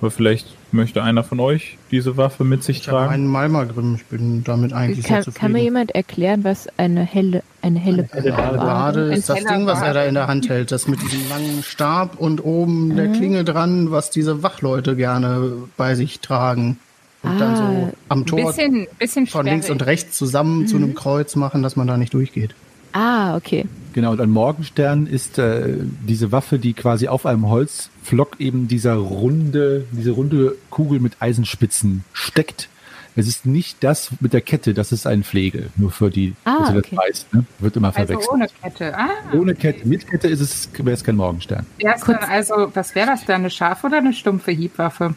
aber 0.00 0.10
vielleicht 0.10 0.46
möchte 0.72 1.02
einer 1.02 1.24
von 1.24 1.40
euch 1.40 1.78
diese 1.90 2.16
Waffe 2.16 2.44
mit 2.44 2.62
sich 2.62 2.80
Ich 2.80 2.88
habe 2.88 2.98
tragen. 2.98 3.12
einen 3.12 3.26
Malmagrim, 3.26 3.94
ich 3.96 4.04
bin 4.06 4.44
damit 4.44 4.72
eigentlich 4.72 5.06
Kann, 5.06 5.22
sehr 5.22 5.32
kann 5.32 5.52
mir 5.52 5.58
zufrieden. 5.58 5.64
jemand 5.64 5.90
erklären, 5.94 6.44
was 6.44 6.68
eine 6.76 7.02
helle, 7.04 7.42
eine 7.62 7.78
helle, 7.78 8.08
Eine 8.12 8.32
Bade 8.58 9.12
ist 9.14 9.28
das 9.28 9.44
Ding, 9.44 9.66
was 9.66 9.80
er 9.80 9.94
da 9.94 10.04
in 10.04 10.14
der 10.14 10.26
Hand 10.26 10.48
hält. 10.48 10.70
Das 10.72 10.88
mit 10.88 11.00
diesem 11.02 11.28
langen 11.28 11.62
Stab 11.62 12.18
und 12.18 12.44
oben 12.44 12.96
der 12.96 13.08
Klinge 13.12 13.44
dran, 13.44 13.90
was 13.90 14.10
diese 14.10 14.42
Wachleute 14.42 14.94
gerne 14.96 15.52
bei 15.76 15.94
sich 15.94 16.20
tragen. 16.20 16.78
Und 17.22 17.38
dann 17.40 17.56
so 17.56 17.62
Ah, 17.62 17.92
am 18.10 18.26
Tor 18.26 18.46
Bisschen, 18.46 18.86
bisschen 18.98 19.26
von 19.26 19.44
links 19.46 19.70
und 19.70 19.84
rechts 19.86 20.16
zusammen 20.16 20.66
zu 20.66 20.76
einem 20.76 20.94
Kreuz 20.94 21.34
machen, 21.34 21.62
dass 21.62 21.76
man 21.76 21.86
da 21.86 21.96
nicht 21.96 22.12
durchgeht. 22.14 22.54
Ah, 22.92 23.36
okay. 23.36 23.64
Genau, 23.92 24.12
und 24.12 24.20
ein 24.20 24.30
Morgenstern 24.30 25.06
ist 25.06 25.38
äh, 25.38 25.76
diese 26.06 26.32
Waffe, 26.32 26.58
die 26.58 26.72
quasi 26.74 27.08
auf 27.08 27.26
einem 27.26 27.48
Holzflock 27.48 28.40
eben 28.40 28.68
dieser 28.68 28.94
runde, 28.94 29.84
diese 29.92 30.10
runde 30.12 30.56
Kugel 30.70 31.00
mit 31.00 31.14
Eisenspitzen 31.20 32.04
steckt. 32.12 32.68
Es 33.16 33.26
ist 33.26 33.46
nicht 33.46 33.82
das 33.82 34.10
mit 34.20 34.32
der 34.32 34.40
Kette, 34.42 34.74
das 34.74 34.92
ist 34.92 35.04
ein 35.06 35.24
Pflegel. 35.24 35.70
Nur 35.76 35.90
für 35.90 36.08
die, 36.08 36.34
Ah, 36.44 36.58
dass 36.60 36.76
okay. 36.76 36.82
das 36.90 36.98
weiß, 36.98 37.26
ne? 37.32 37.44
Wird 37.58 37.76
immer 37.76 37.88
Also 37.88 37.96
verwechselt. 38.06 38.30
ohne 38.32 38.46
Kette. 38.62 38.96
Ah, 38.96 39.08
Ohne 39.34 39.54
Kette. 39.56 39.88
Mit 39.88 40.06
Kette 40.08 40.28
ist 40.28 40.40
es, 40.40 40.68
wäre 40.78 40.92
es 40.92 41.02
kein 41.02 41.16
Morgenstern. 41.16 41.66
denn 41.80 41.90
also, 42.28 42.70
was 42.74 42.94
wäre 42.94 43.08
das 43.08 43.24
da, 43.24 43.34
eine 43.34 43.50
scharfe 43.50 43.88
oder 43.88 43.98
eine 43.98 44.12
stumpfe 44.12 44.52
Hiebwaffe? 44.52 45.14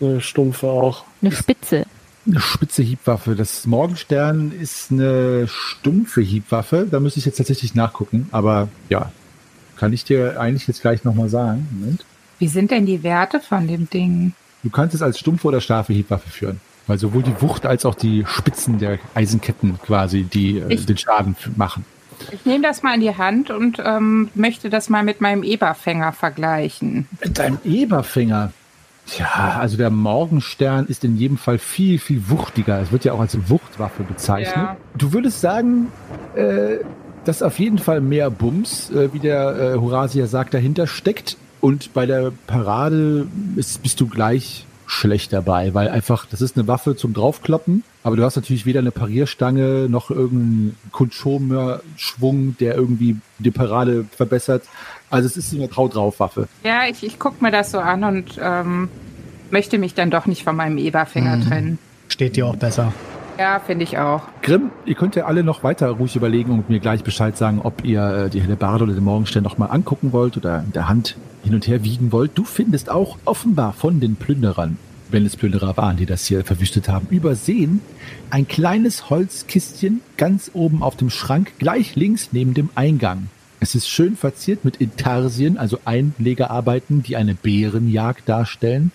Eine 0.00 0.20
stumpfe 0.22 0.66
auch. 0.66 1.04
Eine 1.20 1.30
Spitze. 1.32 1.84
Eine 2.26 2.40
spitze 2.40 2.82
Hiebwaffe. 2.82 3.34
Das 3.34 3.66
Morgenstern 3.66 4.52
ist 4.52 4.92
eine 4.92 5.48
stumpfe 5.48 6.20
Hiebwaffe. 6.20 6.86
Da 6.90 7.00
müsste 7.00 7.18
ich 7.18 7.26
jetzt 7.26 7.36
tatsächlich 7.36 7.74
nachgucken. 7.74 8.28
Aber 8.30 8.68
ja, 8.88 9.10
kann 9.76 9.92
ich 9.92 10.04
dir 10.04 10.40
eigentlich 10.40 10.68
jetzt 10.68 10.82
gleich 10.82 11.02
nochmal 11.02 11.28
sagen. 11.28 11.66
Moment. 11.72 12.04
Wie 12.38 12.48
sind 12.48 12.70
denn 12.70 12.86
die 12.86 13.02
Werte 13.02 13.40
von 13.40 13.66
dem 13.66 13.90
Ding? 13.90 14.32
Du 14.62 14.70
kannst 14.70 14.94
es 14.94 15.02
als 15.02 15.18
stumpfe 15.18 15.48
oder 15.48 15.60
scharfe 15.60 15.92
Hiebwaffe 15.92 16.30
führen. 16.30 16.60
Weil 16.86 16.98
sowohl 16.98 17.22
die 17.22 17.40
Wucht 17.40 17.66
als 17.66 17.84
auch 17.84 17.94
die 17.94 18.24
Spitzen 18.26 18.78
der 18.78 18.98
Eisenketten 19.14 19.78
quasi, 19.80 20.24
die 20.24 20.58
äh, 20.58 20.76
den 20.76 20.98
Schaden 20.98 21.36
machen. 21.56 21.84
Ich 22.30 22.44
nehme 22.44 22.62
das 22.62 22.82
mal 22.82 22.94
in 22.94 23.00
die 23.00 23.16
Hand 23.16 23.50
und 23.50 23.80
ähm, 23.84 24.28
möchte 24.34 24.70
das 24.70 24.88
mal 24.88 25.02
mit 25.02 25.20
meinem 25.20 25.42
Eberfänger 25.42 26.12
vergleichen. 26.12 27.08
Mit 27.22 27.38
deinem 27.38 27.58
Eberfinger. 27.64 28.52
Tja, 29.06 29.58
also 29.58 29.76
der 29.76 29.90
Morgenstern 29.90 30.86
ist 30.86 31.04
in 31.04 31.16
jedem 31.16 31.36
Fall 31.36 31.58
viel, 31.58 31.98
viel 31.98 32.28
wuchtiger. 32.28 32.80
Es 32.80 32.92
wird 32.92 33.04
ja 33.04 33.12
auch 33.12 33.20
als 33.20 33.36
Wuchtwaffe 33.50 34.04
bezeichnet. 34.04 34.56
Ja. 34.56 34.76
Du 34.96 35.12
würdest 35.12 35.40
sagen, 35.40 35.88
äh, 36.34 36.78
dass 37.24 37.42
auf 37.42 37.58
jeden 37.58 37.78
Fall 37.78 38.00
mehr 38.00 38.30
Bums, 38.30 38.90
äh, 38.90 39.12
wie 39.12 39.18
der 39.18 39.74
äh, 39.74 39.78
Horasia 39.78 40.26
sagt, 40.26 40.54
dahinter 40.54 40.86
steckt. 40.86 41.36
Und 41.60 41.92
bei 41.94 42.06
der 42.06 42.32
Parade 42.46 43.26
ist, 43.56 43.82
bist 43.82 44.00
du 44.00 44.08
gleich 44.08 44.66
schlecht 44.86 45.32
dabei, 45.32 45.72
weil 45.74 45.88
einfach, 45.88 46.26
das 46.26 46.42
ist 46.42 46.56
eine 46.56 46.68
Waffe 46.68 46.96
zum 46.96 47.14
Draufkloppen, 47.14 47.82
aber 48.02 48.16
du 48.16 48.24
hast 48.24 48.36
natürlich 48.36 48.66
weder 48.66 48.80
eine 48.80 48.90
Parierstange 48.90 49.88
noch 49.88 50.10
irgendeinen 50.10 50.76
Kundschomer-Schwung, 50.90 52.56
der 52.58 52.74
irgendwie 52.74 53.16
die 53.38 53.50
Parade 53.50 54.04
verbessert. 54.14 54.64
Also 55.12 55.26
es 55.26 55.36
ist 55.36 55.54
eine 55.54 55.68
Trau-Drauf-Waffe. 55.68 56.48
Ja, 56.64 56.86
ich, 56.90 57.04
ich 57.04 57.18
gucke 57.18 57.42
mir 57.44 57.50
das 57.50 57.70
so 57.70 57.78
an 57.78 58.02
und 58.04 58.40
ähm, 58.42 58.88
möchte 59.50 59.78
mich 59.78 59.94
dann 59.94 60.10
doch 60.10 60.26
nicht 60.26 60.42
von 60.42 60.56
meinem 60.56 60.78
Eberfänger 60.78 61.36
Mhm. 61.36 61.42
trennen. 61.48 61.78
Steht 62.08 62.36
dir 62.36 62.46
auch 62.46 62.56
besser. 62.56 62.92
Ja, 63.38 63.60
finde 63.60 63.84
ich 63.84 63.98
auch. 63.98 64.22
Grimm, 64.42 64.70
ihr 64.84 64.94
könnt 64.94 65.16
ja 65.16 65.24
alle 65.24 65.42
noch 65.42 65.62
weiter 65.64 65.88
ruhig 65.90 66.16
überlegen 66.16 66.52
und 66.52 66.68
mir 66.68 66.80
gleich 66.80 67.02
Bescheid 67.04 67.36
sagen, 67.36 67.60
ob 67.62 67.84
ihr 67.84 68.02
äh, 68.26 68.30
die 68.30 68.40
Hellebarde 68.42 68.84
oder 68.84 68.94
den 68.94 69.04
Morgenstern 69.04 69.42
noch 69.42 69.56
mal 69.58 69.66
angucken 69.66 70.12
wollt 70.12 70.36
oder 70.36 70.62
in 70.66 70.72
der 70.72 70.88
Hand 70.88 71.16
hin 71.42 71.54
und 71.54 71.66
her 71.66 71.82
wiegen 71.84 72.12
wollt. 72.12 72.32
Du 72.34 72.44
findest 72.44 72.90
auch 72.90 73.16
offenbar 73.24 73.72
von 73.72 74.00
den 74.00 74.16
Plünderern, 74.16 74.76
wenn 75.10 75.24
es 75.26 75.36
Plünderer 75.36 75.76
waren, 75.76 75.96
die 75.96 76.06
das 76.06 76.26
hier 76.26 76.44
verwüstet 76.44 76.88
haben, 76.88 77.06
übersehen 77.10 77.80
ein 78.30 78.46
kleines 78.48 79.10
Holzkistchen 79.10 80.00
ganz 80.16 80.50
oben 80.54 80.82
auf 80.82 80.96
dem 80.96 81.10
Schrank, 81.10 81.52
gleich 81.58 81.96
links 81.96 82.28
neben 82.32 82.54
dem 82.54 82.68
Eingang. 82.74 83.28
Es 83.62 83.76
ist 83.76 83.88
schön 83.88 84.16
verziert 84.16 84.64
mit 84.64 84.78
Intarsien, 84.78 85.56
also 85.56 85.78
Einlegearbeiten, 85.84 87.04
die 87.04 87.14
eine 87.14 87.36
Bärenjagd 87.36 88.28
darstellen. 88.28 88.90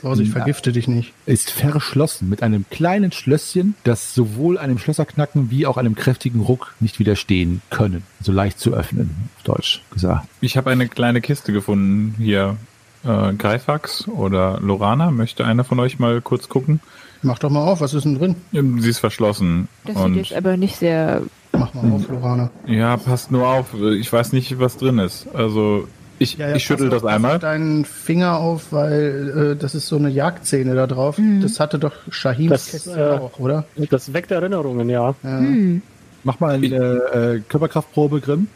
Vorsicht, 0.00 0.28
Ja. 0.30 0.36
vergifte 0.36 0.70
dich 0.70 0.86
nicht. 0.86 1.12
ist 1.26 1.50
verschlossen 1.50 2.28
mit 2.28 2.40
einem 2.40 2.64
kleinen 2.70 3.10
Schlösschen, 3.10 3.74
das 3.82 4.14
sowohl 4.14 4.58
einem 4.58 4.78
Schlösserknacken 4.78 5.50
wie 5.50 5.66
auch 5.66 5.76
einem 5.76 5.96
kräftigen 5.96 6.40
Ruck 6.40 6.72
nicht 6.78 7.00
widerstehen 7.00 7.62
können. 7.70 8.04
So 8.20 8.30
leicht 8.30 8.60
zu 8.60 8.72
öffnen, 8.74 9.10
auf 9.38 9.42
Deutsch 9.42 9.82
gesagt. 9.90 10.28
Ich 10.40 10.56
habe 10.56 10.70
eine 10.70 10.86
kleine 10.86 11.20
Kiste 11.20 11.52
gefunden 11.52 12.14
hier. 12.16 12.56
Äh, 13.04 13.32
Greifax 13.34 14.06
oder 14.06 14.60
Lorana, 14.60 15.10
möchte 15.10 15.44
einer 15.44 15.64
von 15.64 15.80
euch 15.80 15.98
mal 15.98 16.20
kurz 16.20 16.48
gucken? 16.48 16.78
Mach 17.22 17.40
doch 17.40 17.50
mal 17.50 17.64
auf, 17.64 17.80
was 17.80 17.92
ist 17.94 18.04
denn 18.04 18.16
drin? 18.16 18.36
Ähm, 18.52 18.80
Sie 18.80 18.90
ist 18.90 19.00
verschlossen. 19.00 19.66
Das 19.84 20.00
sieht 20.00 20.14
jetzt 20.14 20.32
aber 20.32 20.56
nicht 20.56 20.76
sehr. 20.76 21.22
Mach 21.52 21.74
mal 21.74 21.92
auf, 21.92 22.08
Lorana. 22.08 22.50
ja, 22.66 22.96
passt 22.96 23.30
nur 23.30 23.46
auf. 23.46 23.74
Ich 23.98 24.12
weiß 24.12 24.32
nicht, 24.32 24.58
was 24.58 24.76
drin 24.78 24.98
ist. 24.98 25.26
Also 25.34 25.86
ich, 26.18 26.38
ich 26.38 26.64
schüttel 26.64 26.88
das 26.88 27.04
einmal. 27.04 27.38
Deinen 27.38 27.84
Finger 27.84 28.38
auf, 28.38 28.72
weil 28.72 29.52
äh, 29.52 29.56
das 29.56 29.74
ist 29.74 29.88
so 29.88 29.96
eine 29.96 30.08
Jagdszene 30.08 30.74
da 30.74 30.86
drauf. 30.86 31.18
Das 31.40 31.60
hatte 31.60 31.78
doch 31.78 31.92
Shahims 32.10 32.50
Das, 32.50 32.70
Kästchen 32.70 32.98
äh, 32.98 33.18
auch, 33.18 33.38
oder? 33.38 33.64
Das 33.90 34.12
weckt 34.12 34.30
Erinnerungen, 34.30 34.88
ja. 34.88 35.14
Ja. 35.22 35.38
Hm. 35.38 35.82
Mach 36.24 36.38
mal 36.40 36.54
eine 36.54 36.76
äh, 36.76 37.40
Körperkraftprobe, 37.48 38.20
Grimm. 38.20 38.46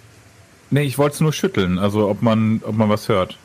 Nee, 0.71 0.83
ich 0.83 0.99
wollte 0.99 1.15
es 1.15 1.21
nur 1.21 1.33
schütteln, 1.33 1.79
also 1.79 2.09
ob 2.09 2.23
man, 2.23 2.61
ob 2.65 2.77
man 2.77 2.89
was 2.89 3.09
hört. 3.09 3.37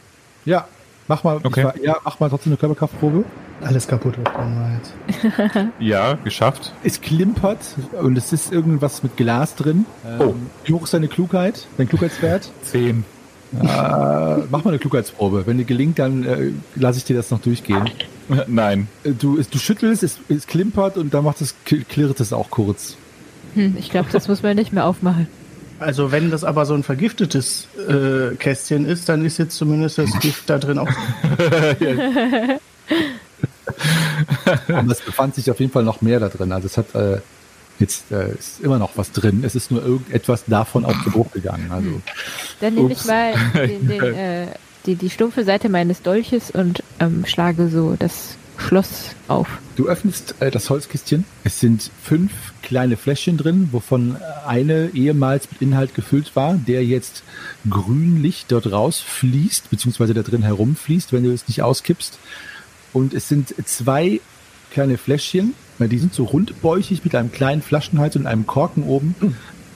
Ja, 0.45 0.67
mach 1.07 1.23
mal. 1.23 1.39
Okay. 1.43 1.63
War, 1.63 1.77
ja, 1.79 1.97
mach 2.03 2.19
mal 2.19 2.29
trotzdem 2.29 2.51
eine 2.51 2.57
Körperkraftprobe. 2.57 3.25
Alles 3.63 3.87
kaputt, 3.87 4.15
was 4.23 4.33
drin 4.33 4.55
war 4.59 4.71
jetzt. 4.75 5.69
Ja, 5.79 6.13
geschafft. 6.23 6.73
Es 6.83 6.99
klimpert 7.01 7.59
und 8.01 8.17
es 8.17 8.33
ist 8.33 8.51
irgendwas 8.51 9.03
mit 9.03 9.17
Glas 9.17 9.55
drin. 9.55 9.85
Oh. 10.19 10.23
Ähm, 10.23 10.49
Wie 10.65 10.73
hoch 10.73 10.83
ist 10.83 10.93
deine 10.93 11.07
Klugheit? 11.07 11.67
Dein 11.77 11.87
Klugheitswert? 11.87 12.49
Zehn. 12.63 13.05
äh, 13.53 13.63
mach 13.63 14.63
mal 14.63 14.67
eine 14.67 14.79
Klugheitsprobe. 14.79 15.43
Wenn 15.45 15.57
dir 15.57 15.65
gelingt, 15.65 15.99
dann 15.99 16.23
äh, 16.23 16.51
lasse 16.75 16.97
ich 16.99 17.03
dir 17.05 17.15
das 17.15 17.29
noch 17.31 17.39
durchgehen. 17.41 17.89
Nein. 18.47 18.87
Äh, 19.03 19.11
Du, 19.11 19.41
du 19.41 19.57
schüttelst, 19.59 20.03
es, 20.03 20.19
es 20.29 20.47
klimpert 20.47 20.97
und 20.97 21.13
dann 21.13 21.23
macht 21.23 21.41
es, 21.41 21.55
klirrt 21.65 22.19
es 22.19 22.33
auch 22.33 22.49
kurz. 22.49 22.95
Hm, 23.55 23.75
ich 23.77 23.89
glaube, 23.91 24.07
das 24.11 24.27
muss 24.27 24.41
man 24.41 24.55
nicht 24.55 24.73
mehr 24.73 24.85
aufmachen. 24.85 25.27
Also 25.79 26.11
wenn 26.11 26.29
das 26.29 26.43
aber 26.43 26.65
so 26.67 26.73
ein 26.75 26.83
vergiftetes 26.83 27.67
äh, 27.89 28.35
Kästchen 28.35 28.85
ist, 28.85 29.09
dann 29.09 29.25
ist 29.25 29.39
jetzt 29.39 29.57
zumindest 29.57 29.97
das 29.97 30.11
Gift 30.19 30.47
da 30.49 30.59
drin 30.59 30.77
auch. 30.77 30.87
Aber 34.67 34.91
es 34.91 35.01
befand 35.01 35.35
sich 35.35 35.49
auf 35.51 35.59
jeden 35.59 35.71
Fall 35.71 35.83
noch 35.83 36.01
mehr 36.01 36.19
da 36.19 36.29
drin. 36.29 36.51
Also 36.51 36.67
es 36.67 36.77
hat 36.77 36.93
äh, 36.95 37.19
jetzt 37.79 38.11
äh, 38.11 38.33
ist 38.33 38.61
immer 38.61 38.79
noch 38.79 38.91
was 38.95 39.11
drin. 39.11 39.43
Es 39.43 39.55
ist 39.55 39.71
nur 39.71 39.83
irgendetwas 39.83 40.45
davon 40.45 40.85
auf 40.85 40.95
den 41.03 41.11
Bruch 41.11 41.31
gegangen. 41.31 41.69
Also 41.71 42.01
Dann 42.61 42.75
nehme 42.75 42.93
ich 42.93 43.05
mal 43.05 43.33
den, 43.55 43.87
den, 43.87 44.01
äh, 44.01 44.47
die, 44.85 44.95
die 44.95 45.09
stumpfe 45.09 45.43
Seite 45.43 45.69
meines 45.69 46.01
Dolches 46.01 46.51
und 46.51 46.83
ähm, 46.99 47.25
schlage 47.25 47.69
so 47.69 47.95
das 47.99 48.37
Schloss 48.57 49.15
auf. 49.27 49.47
du 49.75 49.87
öffnest 49.87 50.35
äh, 50.39 50.51
das 50.51 50.69
Holzkistchen. 50.69 51.25
Es 51.43 51.59
sind 51.59 51.89
fünf 52.03 52.31
kleine 52.61 52.95
Fläschchen 52.95 53.37
drin, 53.37 53.69
wovon 53.71 54.17
eine 54.45 54.91
ehemals 54.93 55.49
mit 55.51 55.61
Inhalt 55.61 55.95
gefüllt 55.95 56.35
war, 56.35 56.53
der 56.55 56.85
jetzt 56.85 57.23
Grünlicht 57.69 58.51
dort 58.51 58.71
rausfließt, 58.71 59.69
beziehungsweise 59.71 60.13
da 60.13 60.21
drin 60.21 60.43
herumfließt, 60.43 61.11
wenn 61.11 61.23
du 61.23 61.31
es 61.31 61.47
nicht 61.47 61.63
auskippst. 61.63 62.19
Und 62.93 63.13
es 63.13 63.27
sind 63.29 63.53
zwei 63.65 64.19
kleine 64.71 64.97
Fläschchen, 64.97 65.53
die 65.79 65.97
sind 65.97 66.13
so 66.13 66.25
rundbäuchig 66.25 67.03
mit 67.03 67.15
einem 67.15 67.31
kleinen 67.31 67.61
Flaschenhals 67.61 68.15
und 68.15 68.27
einem 68.27 68.45
Korken 68.45 68.83
oben 68.83 69.15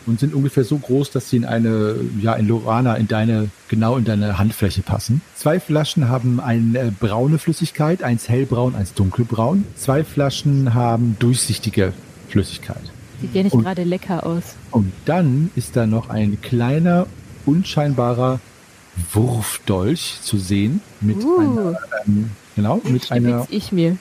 und 0.06 0.20
sind 0.20 0.36
ungefähr 0.36 0.64
so 0.64 0.78
groß, 0.78 1.10
dass 1.10 1.30
sie 1.32 1.38
in 1.38 1.46
eine, 1.46 1.96
ja, 2.22 2.34
in 2.36 2.48
Lorana, 2.48 2.96
in 2.96 3.08
deine, 3.08 3.50
genau 3.70 3.98
in 3.98 4.06
deine 4.06 4.38
Handfläche 4.38 4.84
passen. 4.84 5.22
Zwei 5.36 5.60
Flaschen 5.60 6.08
haben 6.08 6.40
eine 6.40 6.92
braune 7.00 7.40
Flüssigkeit, 7.40 8.04
eins 8.04 8.30
hellbraun, 8.30 8.76
eins 8.76 8.94
dunkelbraun. 8.94 9.66
Zwei 9.76 10.04
Flaschen 10.04 10.76
haben 10.76 11.16
durchsichtige 11.20 11.94
Flüssigkeit. 12.30 12.84
Sieht 13.22 13.34
ja 13.34 13.42
nicht 13.44 13.54
Und- 13.54 13.64
gerade 13.64 13.84
lecker 13.84 14.26
aus. 14.26 14.44
Und 14.72 14.92
dann 15.06 15.50
ist 15.56 15.76
da 15.76 15.88
noch 15.88 16.10
ein 16.10 16.40
kleiner, 16.42 17.08
unscheinbarer 17.48 18.40
Wurfdolch 19.14 20.20
zu 20.22 20.38
sehen 20.38 20.82
mit 21.02 21.18
Uh, 21.24 21.40
einer, 21.40 21.80
ähm, 22.08 22.32
genau, 22.56 22.82
mit 22.84 23.12
einer, 23.12 23.46
ich 23.50 23.72
mir. 23.72 23.98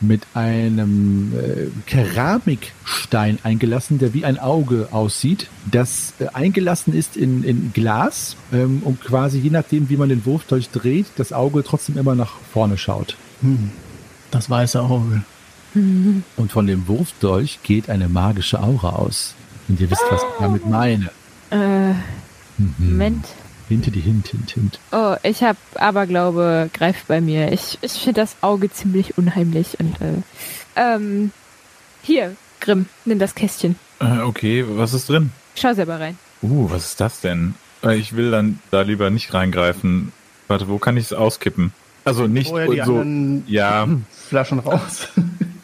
mit 0.00 0.22
einem 0.34 1.32
äh, 1.34 1.66
Keramikstein 1.86 3.38
eingelassen, 3.42 3.98
der 3.98 4.12
wie 4.14 4.24
ein 4.24 4.38
Auge 4.38 4.88
aussieht, 4.92 5.48
das 5.70 6.12
äh, 6.18 6.26
eingelassen 6.32 6.92
ist 6.94 7.16
in, 7.16 7.42
in 7.44 7.72
Glas 7.72 8.36
ähm, 8.52 8.82
und 8.84 9.00
quasi 9.00 9.38
je 9.38 9.50
nachdem, 9.50 9.88
wie 9.88 9.96
man 9.96 10.08
den 10.08 10.24
Wurfdolch 10.26 10.68
dreht, 10.70 11.06
das 11.16 11.32
Auge 11.32 11.62
trotzdem 11.64 11.96
immer 11.96 12.14
nach 12.14 12.34
vorne 12.52 12.76
schaut. 12.78 13.16
Hm. 13.40 13.70
Das 14.30 14.50
weiße 14.50 14.80
Auge. 14.82 15.22
Und 15.74 16.50
von 16.52 16.66
dem 16.66 16.88
Wurfdolch 16.88 17.58
geht 17.62 17.90
eine 17.90 18.08
magische 18.08 18.62
Aura 18.62 18.90
aus. 18.90 19.34
Und 19.68 19.78
ihr 19.78 19.90
wisst, 19.90 20.04
was 20.10 20.22
ich 20.22 20.28
damit 20.40 20.66
meine. 20.66 21.10
Äh, 21.50 21.92
Mhm. 22.58 22.74
Moment. 22.78 23.26
Hinte 23.68 23.90
die 23.90 24.00
Hint, 24.00 24.28
Hint, 24.28 24.50
Hint. 24.52 24.78
Oh, 24.92 25.16
ich 25.22 25.42
habe 25.42 25.58
Aberglaube 25.74 26.70
greift 26.72 27.08
bei 27.08 27.20
mir. 27.20 27.52
Ich, 27.52 27.78
ich 27.82 27.92
finde 27.92 28.20
das 28.20 28.36
Auge 28.40 28.70
ziemlich 28.70 29.18
unheimlich 29.18 29.78
und 29.80 30.00
äh, 30.00 30.22
ähm, 30.76 31.32
hier, 32.02 32.36
Grimm, 32.60 32.86
nimm 33.04 33.18
das 33.18 33.34
Kästchen. 33.34 33.76
Äh, 34.00 34.20
okay, 34.20 34.64
was 34.68 34.94
ist 34.94 35.08
drin? 35.08 35.30
Schau 35.56 35.74
selber 35.74 35.98
rein. 35.98 36.16
Uh, 36.42 36.70
was 36.70 36.84
ist 36.90 37.00
das 37.00 37.20
denn? 37.20 37.54
Äh, 37.82 37.96
Ich 37.96 38.14
will 38.14 38.30
dann 38.30 38.60
da 38.70 38.82
lieber 38.82 39.10
nicht 39.10 39.34
reingreifen. 39.34 40.12
Warte, 40.48 40.68
wo 40.68 40.78
kann 40.78 40.96
ich 40.96 41.06
es 41.06 41.12
auskippen? 41.12 41.72
Also 42.04 42.28
nicht 42.28 42.50
Vorher 42.50 42.68
die 42.68 42.82
so. 42.84 43.04
Ja, 43.52 43.88
Flaschen 44.28 44.60
raus. 44.60 45.08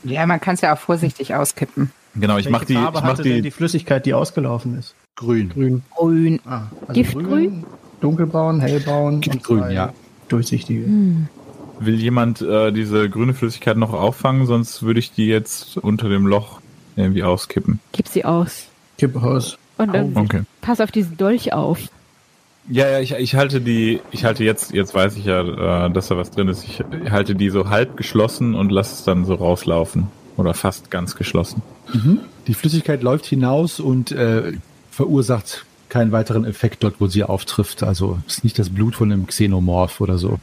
Ja, 0.05 0.26
man 0.26 0.40
kann 0.40 0.57
es 0.57 0.61
ja 0.62 0.74
auch 0.74 0.78
vorsichtig 0.80 1.32
auskippen. 1.36 1.92
genau. 2.16 2.36
Ich 2.36 2.46
Welche 2.46 2.50
mach 2.50 2.64
die, 2.64 2.74
Farbe 2.74 2.98
ich 2.98 3.05
mach 3.05 3.11
hatte 3.11 3.22
denn 3.22 3.34
die, 3.36 3.42
die 3.42 3.50
Flüssigkeit, 3.53 4.05
die 4.05 4.14
ausgelaufen 4.14 4.76
ist? 4.76 4.96
Grün. 5.14 5.50
Grün. 5.50 5.82
Grün. 5.96 6.40
Ah, 6.44 6.62
Giftgrün? 6.92 7.64
Dunkelbraun, 8.03 8.61
hellbraun. 8.61 9.14
und 9.14 9.20
Giftgrün, 9.22 9.61
zwei 9.61 9.72
ja. 9.72 9.92
Durchsichtige. 10.28 10.84
Hm. 10.84 11.28
will 11.80 11.96
jemand 11.96 12.40
äh, 12.42 12.72
diese 12.72 13.09
grüne 13.11 13.34
Flüssigkeit 13.34 13.76
noch 13.76 13.92
auffangen, 13.92 14.46
sonst 14.46 14.82
würde 14.82 15.00
ich 15.00 15.12
die 15.12 15.26
jetzt 15.26 15.76
unter 15.78 16.09
dem 16.09 16.26
Loch 16.26 16.61
irgendwie 16.96 17.22
auskippen. 17.22 17.80
Gib 17.92 18.09
sie 18.09 18.24
aus. 18.24 18.66
Kipp 18.98 19.16
aus. 19.16 19.59
Und 19.78 19.94
ähm, 19.94 20.12
Okay. 20.16 20.42
pass 20.61 20.80
auf 20.80 20.90
diesen 20.92 21.16
Dolch 21.16 21.53
auf. 21.53 21.78
Ja, 22.68 22.88
ja, 22.88 23.00
ich, 23.00 23.12
ich 23.12 23.34
halte 23.34 23.61
die, 23.61 24.00
ich 24.12 24.24
halte 24.24 24.44
jetzt, 24.44 24.72
jetzt 24.72 24.94
weiß 24.94 25.16
ich 25.16 25.24
ja, 25.24 25.86
äh, 25.86 25.90
dass 25.90 26.09
da 26.09 26.16
was 26.16 26.30
drin 26.30 26.46
ist. 26.48 26.62
Ich 26.64 26.82
halte 27.11 27.34
die 27.34 27.50
so 27.50 27.68
halb 27.68 27.96
geschlossen 27.96 28.55
und 28.55 28.70
lasse 28.70 28.94
es 28.94 29.05
dann 29.05 29.24
so 29.24 29.34
rauslaufen. 29.34 30.07
Oder 30.36 30.55
fast 30.55 30.90
ganz 30.90 31.14
geschlossen. 31.16 31.61
Die 32.46 32.55
Flüssigkeit 32.55 33.03
läuft 33.03 33.26
hinaus 33.26 33.80
und 33.80 34.12
äh, 34.12 34.53
verursacht 34.90 35.66
keinen 35.93 36.11
weiteren 36.11 36.47
Effekt 36.47 36.82
dort, 36.82 37.01
wo 37.01 37.07
sie 37.07 37.22
auftrifft. 37.22 37.82
Also 37.82 38.18
ist 38.26 38.45
nicht 38.45 38.59
das 38.59 38.70
Blut 38.70 38.97
von 38.97 39.12
einem 39.12 39.26
Xenomorph 39.26 40.01
oder 40.01 40.16
so. 40.16 40.38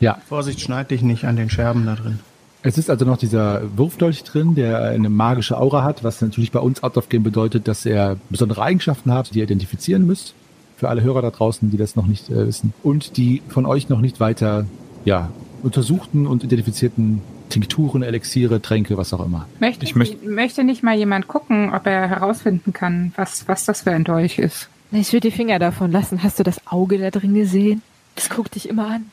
Ja, 0.00 0.18
Vorsicht, 0.28 0.60
schneid 0.60 0.90
dich 0.90 1.02
nicht 1.02 1.24
an 1.24 1.36
den 1.36 1.48
Scherben 1.48 1.86
da 1.86 1.94
drin. 1.94 2.18
es 2.62 2.76
ist 2.76 2.90
also 2.90 3.04
noch 3.04 3.18
dieser 3.18 3.62
Wurfdolch 3.76 4.24
drin, 4.24 4.56
der 4.56 4.82
eine 4.82 5.08
magische 5.08 5.56
Aura 5.56 5.84
hat, 5.84 6.02
was 6.02 6.20
natürlich 6.20 6.50
bei 6.50 6.58
uns 6.58 6.82
Out 6.82 6.96
of 6.96 7.08
Game 7.08 7.22
bedeutet, 7.22 7.68
dass 7.68 7.86
er 7.86 8.16
besondere 8.30 8.62
Eigenschaften 8.62 9.12
hat, 9.12 9.32
die 9.32 9.38
ihr 9.38 9.44
identifizieren 9.44 10.06
müsst. 10.06 10.34
Für 10.76 10.88
alle 10.88 11.02
Hörer 11.02 11.22
da 11.22 11.30
draußen, 11.30 11.70
die 11.70 11.76
das 11.76 11.94
noch 11.94 12.06
nicht 12.06 12.30
äh, 12.30 12.48
wissen. 12.48 12.72
Und 12.82 13.16
die 13.16 13.42
von 13.48 13.64
euch 13.64 13.88
noch 13.88 14.00
nicht 14.00 14.18
weiter 14.18 14.66
ja, 15.04 15.30
untersuchten 15.62 16.26
und 16.26 16.42
identifizierten 16.42 17.22
Tinkturen, 17.48 18.02
Elixiere, 18.02 18.60
Tränke, 18.62 18.96
was 18.96 19.12
auch 19.12 19.24
immer. 19.24 19.46
Möchte, 19.60 19.84
Ich 19.84 19.94
möcht- 19.94 20.24
möchte 20.24 20.64
nicht 20.64 20.82
mal 20.82 20.96
jemand 20.96 21.28
gucken, 21.28 21.72
ob 21.74 21.86
er 21.86 22.08
herausfinden 22.08 22.72
kann, 22.72 23.12
was, 23.16 23.48
was 23.48 23.64
das 23.64 23.82
für 23.82 23.92
ein 23.92 24.04
Dolch 24.04 24.38
ist? 24.38 24.68
Ich 24.90 25.12
würde 25.12 25.28
die 25.30 25.36
Finger 25.36 25.58
davon 25.58 25.92
lassen. 25.92 26.22
Hast 26.22 26.38
du 26.38 26.42
das 26.42 26.66
Auge 26.66 26.98
da 26.98 27.10
drin 27.10 27.34
gesehen? 27.34 27.82
Das 28.14 28.30
guckt 28.30 28.54
dich 28.54 28.68
immer 28.68 28.86
an. 28.88 29.06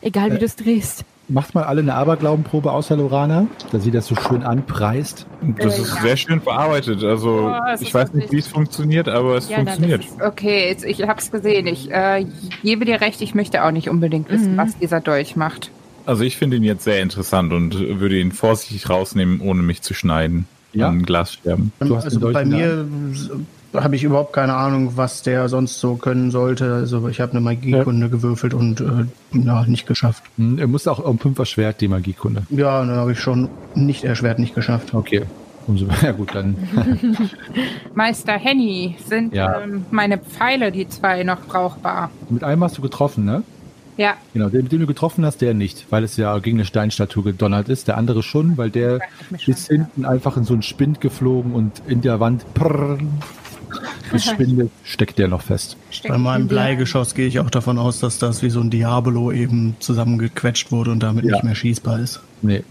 Egal 0.00 0.32
wie 0.32 0.36
Äh. 0.36 0.40
du 0.40 0.44
es 0.44 0.56
drehst. 0.56 1.04
Macht 1.28 1.54
mal 1.54 1.62
alle 1.62 1.80
eine 1.80 1.94
Aberglaubenprobe 1.94 2.72
außer 2.72 2.96
Lorana, 2.96 3.46
da 3.70 3.78
sie 3.78 3.92
das 3.92 4.06
so 4.06 4.16
schön 4.16 4.42
anpreist. 4.42 5.24
Das 5.58 5.78
ist 5.78 5.94
sehr 6.02 6.16
schön 6.16 6.40
verarbeitet. 6.40 7.04
Also 7.04 7.48
Oh, 7.54 7.72
es 7.72 7.80
ich 7.80 7.88
ist 7.88 7.94
weiß 7.94 8.12
nicht, 8.12 8.32
wie 8.32 8.38
es 8.38 8.48
funktioniert, 8.48 9.08
aber 9.08 9.36
es 9.36 9.48
Ja, 9.48 9.58
funktioniert. 9.58 10.04
das 10.18 10.26
Okay, 10.28 10.68
jetzt, 10.68 10.84
ich 10.84 11.00
hab's 11.06 11.30
gesehen. 11.30 11.68
Ich 11.68 11.90
äh, 11.92 12.26
gebe 12.62 12.84
dir 12.84 13.00
recht, 13.00 13.22
ich 13.22 13.34
möchte 13.36 13.62
auch 13.64 13.70
nicht 13.70 13.88
unbedingt 13.88 14.28
wissen, 14.30 14.54
Mhm. 14.54 14.58
was 14.58 14.76
dieser 14.76 15.00
Dolch 15.00 15.36
macht. 15.36 15.70
Also 16.06 16.24
ich 16.24 16.36
finde 16.36 16.56
ihn 16.56 16.64
jetzt 16.64 16.84
sehr 16.84 17.00
interessant 17.00 17.52
und 17.52 17.78
würde 18.00 18.18
ihn 18.18 18.32
vorsichtig 18.32 18.88
rausnehmen, 18.90 19.40
ohne 19.40 19.62
mich 19.62 19.82
zu 19.82 19.94
schneiden. 19.94 20.46
Ja. 20.74 20.88
An 20.88 21.02
Glasscherben. 21.02 21.70
Also 21.80 22.18
bei 22.32 22.44
mir 22.46 22.86
habe 23.74 23.94
ich 23.96 24.04
überhaupt 24.04 24.32
keine 24.32 24.54
Ahnung, 24.54 24.92
was 24.96 25.22
der 25.22 25.48
sonst 25.50 25.78
so 25.80 25.96
können 25.96 26.30
sollte. 26.30 26.72
Also 26.74 27.08
ich 27.08 27.20
habe 27.20 27.32
eine 27.32 27.40
Magiekunde 27.42 28.08
gewürfelt 28.08 28.54
und 28.54 28.80
äh, 28.80 28.84
ja, 29.38 29.64
nicht 29.66 29.86
geschafft. 29.86 30.22
Hm, 30.38 30.58
Er 30.58 30.66
muss 30.66 30.86
auch 30.88 30.98
um 31.04 31.18
fünfer 31.18 31.44
Schwert, 31.44 31.80
die 31.82 31.88
Magiekunde. 31.88 32.44
Ja, 32.50 32.80
dann 32.84 32.96
habe 32.96 33.12
ich 33.12 33.20
schon 33.20 33.48
nicht 33.74 34.04
erschwert 34.04 34.38
nicht 34.38 34.54
geschafft. 34.54 34.94
Okay. 34.94 35.24
Umso, 35.66 35.86
ja 36.02 36.12
gut, 36.12 36.34
dann. 36.34 36.56
Meister 37.94 38.32
Henny, 38.32 38.96
sind 39.06 39.34
Ja. 39.34 39.60
ähm, 39.60 39.84
meine 39.90 40.18
Pfeile, 40.18 40.72
die 40.72 40.88
zwei, 40.88 41.22
noch 41.22 41.40
brauchbar? 41.46 42.10
Mit 42.30 42.44
einem 42.44 42.64
hast 42.64 42.78
du 42.78 42.82
getroffen, 42.82 43.24
ne? 43.24 43.42
Ja, 43.96 44.14
Genau, 44.32 44.48
den, 44.48 44.68
den 44.68 44.80
du 44.80 44.86
getroffen 44.86 45.24
hast, 45.26 45.42
der 45.42 45.52
nicht, 45.54 45.86
weil 45.90 46.02
es 46.04 46.16
ja 46.16 46.38
gegen 46.38 46.56
eine 46.58 46.64
Steinstatue 46.64 47.22
gedonnert 47.22 47.68
ist. 47.68 47.88
Der 47.88 47.98
andere 47.98 48.22
schon, 48.22 48.56
weil 48.56 48.70
der 48.70 49.00
schon. 49.38 49.52
ist 49.54 49.68
hinten 49.68 50.04
einfach 50.06 50.36
in 50.36 50.44
so 50.44 50.54
einen 50.54 50.62
Spind 50.62 51.00
geflogen 51.00 51.52
und 51.52 51.82
in 51.86 52.00
der 52.00 52.18
Wand 52.18 52.44
prrr, 52.54 52.98
das 54.10 54.24
Spinde 54.24 54.70
steckt 54.84 55.18
der 55.18 55.28
noch 55.28 55.42
fest. 55.42 55.76
Steckt 55.90 56.12
Bei 56.12 56.18
meinem. 56.18 56.48
Bleigeschoss 56.48 57.14
gehe 57.14 57.26
ich 57.26 57.38
auch 57.40 57.50
davon 57.50 57.78
aus, 57.78 58.00
dass 58.00 58.18
das 58.18 58.42
wie 58.42 58.50
so 58.50 58.60
ein 58.60 58.70
Diabolo 58.70 59.30
eben 59.32 59.76
zusammengequetscht 59.78 60.72
wurde 60.72 60.90
und 60.90 61.02
damit 61.02 61.24
Ja. 61.24 61.32
nicht 61.32 61.44
mehr 61.44 61.54
schießbar 61.54 61.98
ist. 62.00 62.20
Nee. 62.42 62.62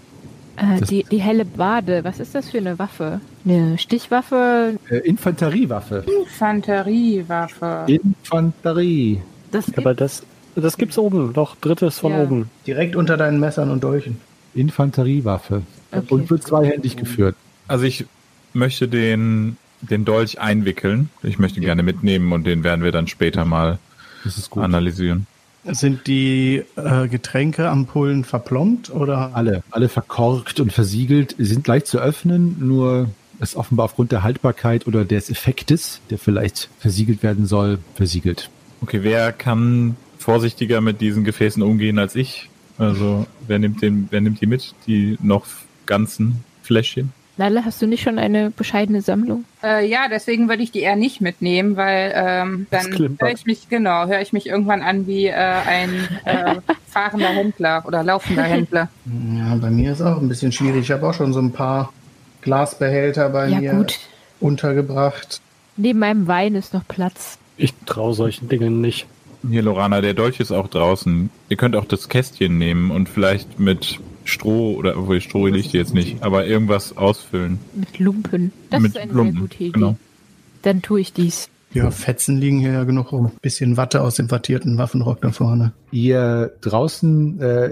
Äh, 0.57 0.81
die, 0.81 1.03
die 1.09 1.21
helle 1.21 1.45
Bade, 1.45 2.03
was 2.03 2.19
ist 2.19 2.35
das 2.35 2.49
für 2.49 2.57
eine 2.57 2.77
Waffe? 2.77 3.21
Eine 3.45 3.77
Stichwaffe? 3.77 4.75
Äh, 4.89 4.97
Infanteriewaffe. 5.07 6.03
Infanteriewaffe. 6.23 7.85
Infanterie. 7.87 9.21
Das 9.51 9.65
Aber 9.77 9.93
das, 9.93 10.23
das 10.55 10.77
gibt's 10.77 10.97
oben, 10.97 11.33
doch 11.33 11.55
drittes 11.55 11.99
von 11.99 12.11
Ja. 12.11 12.23
oben. 12.23 12.49
Direkt 12.67 12.95
unter 12.95 13.17
deinen 13.17 13.39
Messern 13.39 13.69
und 13.69 13.83
Dolchen. 13.83 14.17
Infanteriewaffe. 14.53 15.61
Okay. 15.91 16.05
Und 16.09 16.29
wird 16.29 16.43
zweihändig 16.43 16.97
geführt. 16.97 17.35
Also 17.67 17.85
ich 17.85 18.05
möchte 18.53 18.87
den, 18.87 19.57
den 19.81 20.05
Dolch 20.05 20.39
einwickeln. 20.39 21.09
Ich 21.23 21.39
möchte 21.39 21.59
ihn 21.59 21.65
gerne 21.65 21.83
mitnehmen 21.83 22.31
und 22.31 22.45
den 22.45 22.63
werden 22.63 22.83
wir 22.83 22.91
dann 22.91 23.07
später 23.07 23.45
mal 23.45 23.79
Das 24.23 24.37
ist 24.37 24.49
gut. 24.49 24.63
analysieren. 24.63 25.27
Sind 25.63 26.07
die 26.07 26.63
äh, 26.75 27.07
Getränkeampullen 27.07 28.23
verplombt 28.23 28.89
oder? 28.89 29.31
Alle, 29.35 29.61
alle 29.69 29.89
verkorkt 29.89 30.59
und 30.59 30.73
versiegelt, 30.73 31.35
Sie 31.37 31.45
sind 31.45 31.67
leicht 31.67 31.85
zu 31.85 31.99
öffnen, 31.99 32.55
nur 32.59 33.09
ist 33.39 33.55
offenbar 33.55 33.85
aufgrund 33.85 34.11
der 34.11 34.23
Haltbarkeit 34.23 34.87
oder 34.87 35.05
des 35.05 35.29
Effektes, 35.29 35.99
der 36.09 36.17
vielleicht 36.17 36.69
versiegelt 36.79 37.21
werden 37.21 37.45
soll, 37.45 37.77
versiegelt. 37.95 38.49
Okay, 38.81 38.99
wer 39.03 39.31
kann 39.33 39.95
vorsichtiger 40.21 40.81
mit 40.81 41.01
diesen 41.01 41.23
Gefäßen 41.23 41.61
umgehen 41.61 41.99
als 41.99 42.15
ich? 42.15 42.49
Also 42.77 43.27
wer 43.47 43.59
nimmt 43.59 43.81
den, 43.81 44.07
wer 44.11 44.21
nimmt 44.21 44.41
die 44.41 44.47
mit? 44.47 44.73
Die 44.87 45.17
noch 45.21 45.45
ganzen 45.85 46.43
Fläschchen? 46.63 47.11
Nalle, 47.37 47.65
hast 47.65 47.81
du 47.81 47.87
nicht 47.87 48.03
schon 48.03 48.19
eine 48.19 48.51
bescheidene 48.51 49.01
Sammlung? 49.01 49.45
Äh, 49.63 49.87
ja, 49.89 50.07
deswegen 50.09 50.47
würde 50.49 50.63
ich 50.63 50.71
die 50.71 50.81
eher 50.81 50.95
nicht 50.95 51.21
mitnehmen, 51.21 51.75
weil 51.75 52.11
ähm, 52.13 52.67
dann 52.69 52.91
höre 53.19 53.31
ich 53.33 53.45
mich, 53.45 53.69
genau, 53.69 54.05
höre 54.05 54.21
ich 54.21 54.33
mich 54.33 54.47
irgendwann 54.47 54.81
an 54.81 55.07
wie 55.07 55.27
äh, 55.27 55.33
ein 55.33 56.07
äh, 56.25 56.55
fahrender 56.87 57.29
Händler 57.29 57.83
oder 57.87 58.03
laufender 58.03 58.43
Händler. 58.43 58.89
Ja, 59.37 59.55
bei 59.55 59.69
mir 59.69 59.93
ist 59.93 60.01
auch 60.01 60.21
ein 60.21 60.27
bisschen 60.27 60.51
schwierig. 60.51 60.81
Ich 60.81 60.91
habe 60.91 61.07
auch 61.07 61.13
schon 61.13 61.33
so 61.33 61.39
ein 61.39 61.51
paar 61.51 61.91
Glasbehälter 62.41 63.29
bei 63.29 63.47
ja, 63.47 63.59
mir 63.59 63.73
gut. 63.73 63.99
untergebracht. 64.39 65.41
Neben 65.77 65.99
meinem 65.99 66.27
Wein 66.27 66.55
ist 66.55 66.73
noch 66.73 66.87
Platz. 66.87 67.39
Ich 67.57 67.73
traue 67.85 68.13
solchen 68.13 68.49
Dingen 68.49 68.81
nicht. 68.81 69.07
Hier, 69.49 69.61
Lorana, 69.61 70.01
der 70.01 70.13
Dolch 70.13 70.39
ist 70.39 70.51
auch 70.51 70.67
draußen. 70.67 71.29
Ihr 71.49 71.57
könnt 71.57 71.75
auch 71.75 71.85
das 71.85 72.09
Kästchen 72.09 72.57
nehmen 72.57 72.91
und 72.91 73.09
vielleicht 73.09 73.59
mit 73.59 73.99
Stroh 74.23 74.75
oder 74.75 74.97
obwohl 74.97 75.19
Stroh 75.19 75.47
liegt 75.47 75.73
jetzt 75.73 75.93
nicht, 75.93 76.21
aber 76.21 76.45
irgendwas 76.45 76.95
ausfüllen. 76.95 77.59
Mit 77.73 77.97
Lumpen. 77.99 78.51
Das 78.69 78.81
Mit 78.81 78.91
ist 78.91 78.97
eine 79.01 79.11
Lumpen, 79.11 79.33
sehr 79.33 79.41
gute 79.41 79.63
Idee. 79.63 79.71
genau. 79.71 79.95
Dann 80.61 80.81
tue 80.81 81.01
ich 81.01 81.11
dies. 81.13 81.49
Ja, 81.73 81.89
Fetzen 81.89 82.37
liegen 82.37 82.59
hier 82.59 82.73
ja 82.73 82.83
genug 82.83 83.11
rum. 83.13 83.31
Bisschen 83.41 83.77
Watte 83.77 84.01
aus 84.01 84.15
dem 84.15 84.29
wattierten 84.29 84.77
Waffenrock 84.77 85.21
da 85.21 85.31
vorne. 85.31 85.71
Ihr 85.91 86.51
draußen, 86.61 87.39
äh, 87.39 87.69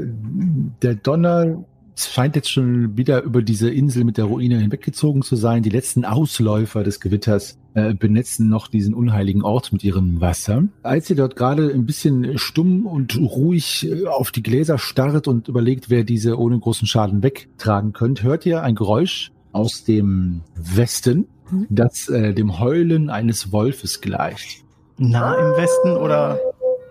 der 0.82 0.96
Donner 0.96 1.64
scheint 1.98 2.36
jetzt 2.38 2.50
schon 2.50 2.98
wieder 2.98 3.22
über 3.24 3.42
diese 3.42 3.70
Insel 3.70 4.06
mit 4.06 4.18
der 4.18 4.26
Ruine 4.26 4.58
hinweggezogen 4.60 5.22
zu 5.22 5.36
sein. 5.36 5.64
Die 5.64 5.70
letzten 5.70 6.06
Ausläufer 6.06 6.84
des 6.84 7.02
Gewitters 7.02 7.59
äh, 7.74 7.94
benetzen 7.94 8.50
noch 8.50 8.68
diesen 8.68 8.94
unheiligen 8.94 9.44
Ort 9.44 9.72
mit 9.72 9.84
ihrem 9.84 10.22
Wasser. 10.22 10.64
Als 10.84 11.10
ihr 11.10 11.16
dort 11.16 11.36
gerade 11.36 11.72
ein 11.72 11.86
bisschen 11.86 12.38
stumm 12.38 12.86
und 12.86 13.18
ruhig 13.20 13.88
äh, 13.90 14.06
auf 14.08 14.32
die 14.32 14.44
Gläser 14.44 14.78
starrt 14.78 15.28
und 15.28 15.48
überlegt, 15.48 15.90
wer 15.90 16.04
diese 16.04 16.38
ohne 16.40 16.60
großen 16.60 16.88
Schaden 16.88 17.24
wegtragen 17.24 17.94
könnt, 17.94 18.24
hört 18.24 18.46
ihr 18.46 18.64
ein 18.64 18.76
Geräusch 18.76 19.32
aus 19.52 19.84
dem 19.84 20.42
Westen, 20.56 21.28
Mhm. 21.52 21.66
das 21.70 22.08
äh, 22.10 22.34
dem 22.34 22.60
Heulen 22.60 23.10
eines 23.10 23.52
Wolfes 23.52 24.02
gleicht. 24.02 24.64
Nah 24.98 25.34
im 25.36 25.58
Westen 25.58 25.98
oder 25.98 26.40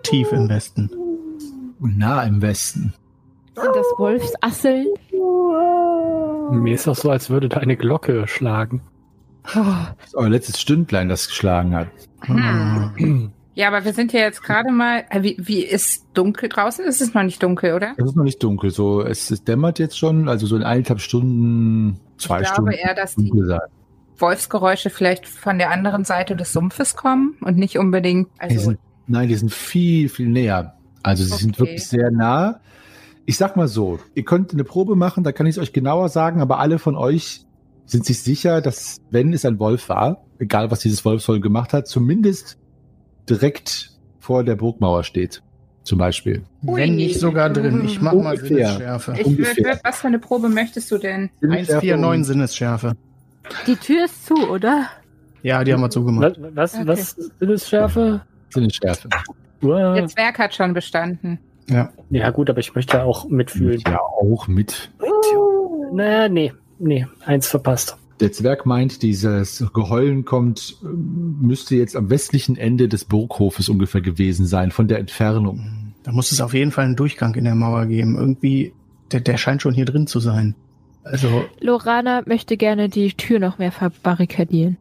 tief 0.03 0.31
im 0.33 0.49
Westen? 0.49 0.89
Nah 1.79 2.23
im 2.23 2.41
Westen. 2.41 2.93
Sind 3.55 3.73
das 3.73 3.85
Wolfsasseln? 3.97 4.87
Mir 6.51 6.73
ist 6.73 6.87
auch 6.87 6.95
so, 6.95 7.09
als 7.09 7.29
würde 7.29 7.47
da 7.49 7.57
eine 7.57 7.77
Glocke 7.77 8.27
schlagen. 8.27 8.81
Das 9.53 10.07
ist 10.07 10.15
euer 10.15 10.29
letztes 10.29 10.59
Stündlein, 10.59 11.09
das 11.09 11.27
geschlagen 11.27 11.75
hat. 11.75 11.87
Hm. 12.25 13.31
Ja, 13.55 13.67
aber 13.67 13.83
wir 13.83 13.93
sind 13.93 14.13
ja 14.13 14.21
jetzt 14.21 14.43
gerade 14.43 14.71
mal. 14.71 15.03
Äh, 15.09 15.23
wie, 15.23 15.35
wie 15.39 15.63
ist 15.65 16.05
dunkel 16.13 16.47
draußen? 16.49 16.85
Es 16.85 17.01
ist 17.01 17.13
noch 17.15 17.23
nicht 17.23 17.41
dunkel, 17.43 17.73
oder? 17.73 17.93
Es 17.97 18.05
ist 18.05 18.15
noch 18.15 18.23
nicht 18.23 18.41
dunkel, 18.41 18.69
so 18.71 19.01
es, 19.01 19.31
es 19.31 19.43
dämmert 19.43 19.79
jetzt 19.79 19.97
schon, 19.97 20.29
also 20.29 20.45
so 20.47 20.55
in 20.55 20.63
eineinhalb 20.63 21.01
Stunden, 21.01 21.99
zwei 22.17 22.41
ich 22.41 22.47
Stunden. 22.47 22.71
glaube 22.71 22.81
eher, 22.87 22.95
dass 22.95 23.15
die 23.15 23.31
sein. 23.45 23.59
Wolfsgeräusche 24.17 24.89
vielleicht 24.89 25.27
von 25.27 25.57
der 25.57 25.71
anderen 25.71 26.03
Seite 26.05 26.35
des 26.35 26.51
Sumpfes 26.53 26.95
kommen 26.95 27.35
und 27.41 27.57
nicht 27.57 27.77
unbedingt. 27.77 28.27
Die 28.37 28.41
Also, 28.41 28.59
sind, 28.59 28.79
nein, 29.07 29.27
die 29.27 29.35
sind 29.35 29.53
viel, 29.53 30.09
viel 30.09 30.27
näher. 30.29 30.75
Also 31.03 31.23
sie 31.23 31.35
sind 31.35 31.51
Okay. 31.51 31.59
wirklich 31.59 31.87
sehr 31.87 32.11
nah. 32.11 32.59
Ich 33.25 33.37
sag 33.37 33.55
mal 33.57 33.67
so, 33.67 33.99
ihr 34.15 34.23
könnt 34.25 34.53
eine 34.53 34.63
Probe 34.63 34.95
machen, 34.95 35.23
da 35.23 35.31
kann 35.31 35.45
ich 35.47 35.55
es 35.57 35.61
euch 35.61 35.71
genauer 35.73 36.09
sagen, 36.09 36.41
aber 36.41 36.59
alle 36.59 36.79
von 36.79 36.95
euch 36.95 37.45
sind 37.89 38.05
sich 38.05 38.21
sicher, 38.21 38.61
dass 38.61 38.97
wenn 39.09 39.33
es 39.33 39.45
ein 39.45 39.59
Wolf 39.59 39.89
war, 39.89 40.23
egal 40.37 40.69
was 40.71 40.79
dieses 40.79 41.03
Wolfsvolk 41.05 41.41
gemacht 41.41 41.73
hat, 41.73 41.87
zumindest 41.87 42.57
direkt 43.29 43.91
vor 44.19 44.43
der 44.43 44.55
Burgmauer 44.55 45.03
steht. 45.03 45.41
Zum 45.83 45.97
Beispiel. 45.97 46.43
Wenn 46.61 46.95
nicht 46.97 47.19
sogar 47.19 47.49
drin. 47.49 47.83
Ich 47.85 47.99
mach 47.99 48.13
mal 48.13 48.35
Ungefähr. 48.35 48.67
Sinnesschärfe. 48.67 49.15
ich 49.17 49.37
würde, 49.37 49.79
was 49.83 50.01
für 50.01 50.07
eine 50.07 50.19
Probe 50.19 50.49
möchtest 50.49 50.91
du 50.91 50.97
denn? 50.99 51.31
149 51.41 52.27
Sinnesschärfe. 52.27 52.93
Die 53.65 53.75
Tür 53.75 54.05
ist 54.05 54.27
zu, 54.27 54.35
oder? 54.49 54.85
Ja, 55.41 55.63
die 55.63 55.73
haben 55.73 55.81
wir 55.81 55.89
zugemacht. 55.89 56.35
Was, 56.53 56.73
was, 56.73 56.75
Okay. 56.75 56.87
was? 56.87 57.15
Sinnesschärfe. 57.39 58.21
Uah. 59.63 59.93
Der 59.95 60.07
Zwerg 60.07 60.37
hat 60.37 60.53
schon 60.53 60.73
bestanden. 60.73 61.39
Ja. 61.67 61.91
Ja 62.11 62.29
gut, 62.29 62.49
aber 62.51 62.59
ich 62.59 62.75
möchte 62.75 62.97
ja 62.97 63.03
auch 63.03 63.27
mitfühlen. 63.27 63.81
Ja, 63.87 63.99
auch 63.99 64.47
mit. 64.47 64.91
Na, 65.93 66.27
nee, 66.29 66.53
nee, 66.79 67.07
eins 67.25 67.47
verpasst. 67.47 67.97
Der 68.19 68.31
Zwerg 68.33 68.65
meint, 68.65 69.01
dieses 69.01 69.63
Geheulen 69.73 70.25
kommt, 70.25 70.77
müsste 70.81 71.75
jetzt 71.75 71.95
am 71.95 72.09
westlichen 72.09 72.57
Ende 72.57 72.89
des 72.89 73.05
Burghofes 73.05 73.69
ungefähr 73.69 74.01
gewesen 74.01 74.45
sein, 74.45 74.71
von 74.71 74.89
der 74.89 74.99
Entfernung. 74.99 75.93
Da 76.03 76.11
muss 76.11 76.31
es 76.31 76.41
auf 76.41 76.53
jeden 76.53 76.71
Fall 76.71 76.85
einen 76.85 76.95
Durchgang 76.97 77.35
in 77.35 77.45
der 77.45 77.55
Mauer 77.55 77.85
geben. 77.85 78.17
Irgendwie, 78.17 78.73
der, 79.11 79.21
der 79.21 79.37
scheint 79.37 79.61
schon 79.61 79.73
hier 79.73 79.85
drin 79.85 80.05
zu 80.05 80.19
sein. 80.19 80.55
Also, 81.03 81.45
Lorana 81.61 82.23
möchte 82.25 82.57
gerne 82.57 82.89
die 82.89 83.13
Tür 83.13 83.39
noch 83.39 83.57
mehr 83.57 83.71
verbarrikadieren. 83.71 84.77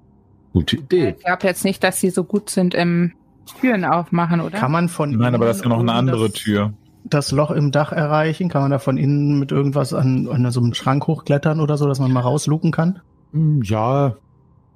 Gute 0.53 0.77
Idee. 0.77 1.15
Ich 1.19 1.25
glaube 1.25 1.47
jetzt 1.47 1.65
nicht, 1.65 1.85
dass 1.85 2.01
sie 2.01 2.11
so 2.11 2.25
gut 2.25 2.51
sind 2.51 2.75
im 2.75 3.13
Türen 3.61 3.85
aufmachen, 3.85 4.41
oder? 4.41 4.59
kann 4.59 4.73
man 4.73 4.89
von 4.89 5.13
Nein, 5.13 5.35
aber 5.35 5.47
das 5.47 5.59
ist 5.59 5.63
ja 5.63 5.69
noch 5.69 5.81
eine 5.81 5.93
andere 5.93 6.29
das, 6.29 6.39
Tür. 6.39 6.73
Das 7.11 7.33
Loch 7.33 7.51
im 7.51 7.71
Dach 7.73 7.93
erreichen? 7.93 8.49
Kann 8.49 8.63
man 8.63 8.71
da 8.71 8.79
von 8.79 8.97
innen 8.97 9.39
mit 9.39 9.53
irgendwas 9.53 9.95
an, 9.95 10.29
an 10.29 10.51
so 10.51 10.61
einem 10.61 10.75
Schrank 10.75 11.07
hochklettern 11.07 11.61
oder 11.61 11.77
so, 11.77 11.87
dass 11.87 11.99
man 12.01 12.13
mal 12.13 12.21
rausluken 12.21 12.73
kann? 12.73 13.01
Hm, 13.33 13.63
Ja, 13.63 14.17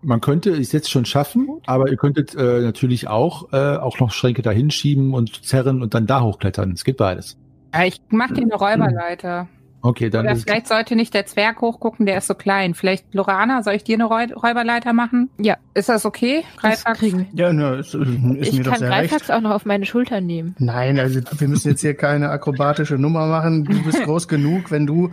man 0.03 0.20
könnte 0.20 0.51
es 0.51 0.72
jetzt 0.72 0.91
schon 0.91 1.05
schaffen, 1.05 1.49
aber 1.66 1.89
ihr 1.91 1.97
könntet 1.97 2.35
äh, 2.35 2.61
natürlich 2.61 3.09
auch, 3.09 3.53
äh, 3.53 3.76
auch 3.76 4.01
noch 4.01 4.11
Schränke 4.11 4.43
dahin 4.43 4.70
schieben 4.70 5.14
und 5.14 5.45
zerren 5.45 5.80
und 5.80 5.95
dann 5.95 6.07
da 6.07 6.22
hochklettern. 6.22 6.72
Es 6.72 6.85
geht 6.85 6.97
beides. 6.97 7.39
Ja, 7.72 7.85
ich 7.85 8.01
mach 8.11 8.30
dir 8.33 8.43
eine 8.43 8.55
Räuberleiter. 8.55 9.49
Okay, 9.83 10.11
dann 10.11 10.24
Oder 10.26 10.35
ist, 10.35 10.45
vielleicht 10.45 10.68
sollte 10.68 10.95
nicht 10.95 11.12
der 11.12 11.26
Zwerg 11.26 11.61
hochgucken, 11.61 12.07
der 12.07 12.18
ist 12.18 12.28
so 12.28 12.35
klein. 12.35 12.74
Vielleicht 12.74 13.12
Lorana, 13.14 13.62
soll 13.64 13.74
ich 13.74 13.83
dir 13.85 13.97
eine 13.97 14.05
Räu- 14.05 14.33
Räuberleiter 14.33 14.93
machen? 14.93 15.28
Ja. 15.39 15.57
Ist 15.74 15.89
das 15.89 16.07
okay? 16.07 16.45
Wir. 16.61 17.26
Ja, 17.35 17.53
ne, 17.53 17.76
ist, 17.76 17.95
ist 17.95 18.07
Ich 18.49 18.53
mir 18.59 18.62
doch 18.64 18.70
kann 18.72 18.78
sehr 18.80 18.89
Greifax 18.89 19.22
recht. 19.22 19.33
auch 19.33 19.41
noch 19.41 19.51
auf 19.51 19.64
meine 19.66 19.85
Schultern 19.85 20.24
nehmen. 20.24 20.55
Nein, 20.59 20.99
also 21.01 21.20
wir 21.37 21.49
müssen 21.49 21.68
jetzt 21.70 21.80
hier 21.80 21.95
keine 21.95 22.30
akrobatische 22.30 22.95
Nummer 22.97 23.26
machen. 23.26 23.64
Du 23.64 23.83
bist 23.83 24.03
groß 24.05 24.28
genug, 24.28 24.70
wenn 24.70 24.87
du 24.87 25.11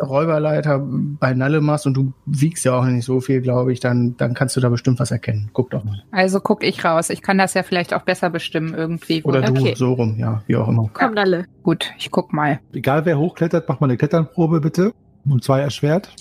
Räuberleiter 0.00 0.80
bei 0.82 1.34
Nalle 1.34 1.60
machst 1.60 1.86
und 1.86 1.94
du 1.94 2.12
wiegst 2.26 2.64
ja 2.64 2.78
auch 2.78 2.84
nicht 2.84 3.04
so 3.04 3.20
viel, 3.20 3.40
glaube 3.40 3.72
ich, 3.72 3.80
dann, 3.80 4.16
dann 4.16 4.34
kannst 4.34 4.56
du 4.56 4.60
da 4.60 4.68
bestimmt 4.68 4.98
was 5.00 5.10
erkennen. 5.10 5.50
Guck 5.52 5.70
doch 5.70 5.84
mal. 5.84 6.02
Also 6.10 6.40
guck 6.40 6.62
ich 6.64 6.84
raus. 6.84 7.10
Ich 7.10 7.22
kann 7.22 7.38
das 7.38 7.54
ja 7.54 7.62
vielleicht 7.62 7.94
auch 7.94 8.02
besser 8.02 8.30
bestimmen 8.30 8.74
irgendwie. 8.74 9.22
Oder 9.22 9.40
Okay. 9.48 9.70
du, 9.72 9.76
so 9.76 9.92
rum, 9.94 10.16
ja, 10.18 10.42
wie 10.46 10.56
auch 10.56 10.68
immer. 10.68 10.88
Kommt 10.92 11.18
alle. 11.18 11.46
Gut, 11.62 11.90
ich 11.98 12.10
guck 12.10 12.32
mal. 12.32 12.60
egal 12.72 13.04
wer 13.04 13.18
hochklettert, 13.18 13.68
macht 13.68 13.80
mal 13.80 13.86
eine 13.86 13.96
Kletternprobe 13.96 14.60
bitte. 14.60 14.92
Um 15.28 15.42
zwei 15.42 15.60
erschwert. 15.60 16.14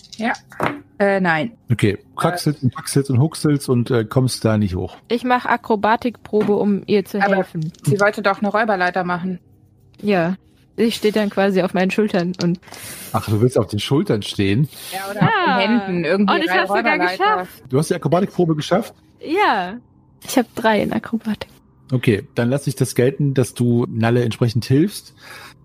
Äh, 1.00 1.20
nein. 1.22 1.52
Okay, 1.72 2.00
kraxelst 2.16 2.64
und 2.64 2.74
paxelst 2.74 3.12
und 3.12 3.20
huxelst 3.22 3.70
und 3.70 3.92
äh, 3.92 4.04
kommst 4.04 4.44
da 4.44 4.58
nicht 4.58 4.76
hoch. 4.76 4.98
Ich 5.10 5.24
mache 5.24 5.48
Akrobatikprobe, 5.48 6.54
um 6.56 6.82
ihr 6.88 7.06
zu 7.06 7.22
Aber- 7.22 7.36
helfen. 7.36 7.72
Sie 7.84 8.00
wollte 8.00 8.22
doch 8.24 8.40
eine 8.42 8.50
Räuberleiter 8.50 9.04
machen. 9.04 9.40
Ja. 10.02 10.36
Sie 10.78 10.92
steht 10.92 11.16
dann 11.16 11.30
quasi 11.32 11.62
auf 11.64 11.74
meinen 11.74 11.90
Schultern 11.92 12.34
und 12.44 12.60
Ach, 13.12 13.28
du 13.28 13.42
willst 13.42 13.58
auf 13.58 13.68
den 13.68 13.80
Schultern 13.80 14.22
stehen. 14.22 14.70
Ja, 14.94 15.10
oder 15.12 15.22
auf 15.24 15.30
Ah. 15.48 15.60
den 15.60 15.80
Händen. 15.82 16.04
Irgendwie 16.06 16.34
Und 16.36 16.44
ich 16.44 16.52
hab's 16.52 16.68
sogar 16.70 16.98
geschafft. 17.00 17.64
Du 17.70 17.78
hast 17.80 17.90
die 17.90 17.96
Akrobatikprobe 17.96 18.56
geschafft? 18.56 18.94
ja. 19.20 19.78
Ich 20.28 20.36
habe 20.38 20.48
drei 20.56 20.82
in 20.82 20.92
Akrobatik. 20.94 21.48
Okay, 21.92 22.28
dann 22.36 22.50
lasse 22.50 22.70
ich 22.70 22.76
das 22.76 22.96
gelten, 22.96 23.34
dass 23.36 23.54
du 23.54 23.86
Nalle 23.88 24.24
entsprechend 24.24 24.66
hilfst. 24.66 25.14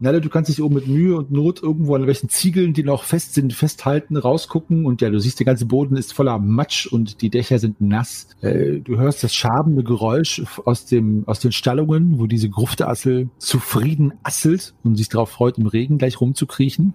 Nalle, 0.03 0.21
du 0.21 0.29
kannst 0.29 0.51
dich 0.51 0.61
oben 0.61 0.75
mit 0.75 0.89
Mühe 0.89 1.17
und 1.17 1.31
Not 1.31 1.63
irgendwo 1.63 1.95
an 1.95 2.09
welchen 2.09 2.29
Ziegeln, 2.29 2.73
die 2.73 2.83
noch 2.83 3.05
fest 3.05 3.35
sind, 3.35 3.53
festhalten, 3.53 4.17
rausgucken. 4.17 4.85
Und 4.85 5.01
ja, 5.01 5.11
du 5.11 5.21
siehst, 5.21 5.39
der 5.39 5.47
ganze 5.47 5.67
Boden 5.67 5.97
ist 5.97 6.13
voller 6.13 6.41
Matsch 6.41 6.87
und 6.87 7.23
die 7.23 7.31
Dächer 7.31 7.61
sind 7.61 7.81
nass. 7.81 8.27
Äh, 8.41 8.81
du 8.81 8.99
hörst 8.99 9.23
das 9.23 9.33
schabende 9.33 9.85
Geräusch 9.85 10.43
aus, 10.65 10.87
dem, 10.87 11.23
aus 11.29 11.39
den 11.39 11.53
Stallungen, 11.53 12.19
wo 12.19 12.27
diese 12.27 12.51
Grufteassel 12.51 13.31
zufrieden 13.39 14.15
asselt 14.25 14.75
und 14.83 14.97
sich 14.97 15.09
darauf 15.09 15.31
freut, 15.31 15.57
im 15.57 15.67
Regen 15.69 15.99
gleich 15.99 16.21
rumzukriechen. 16.21 16.95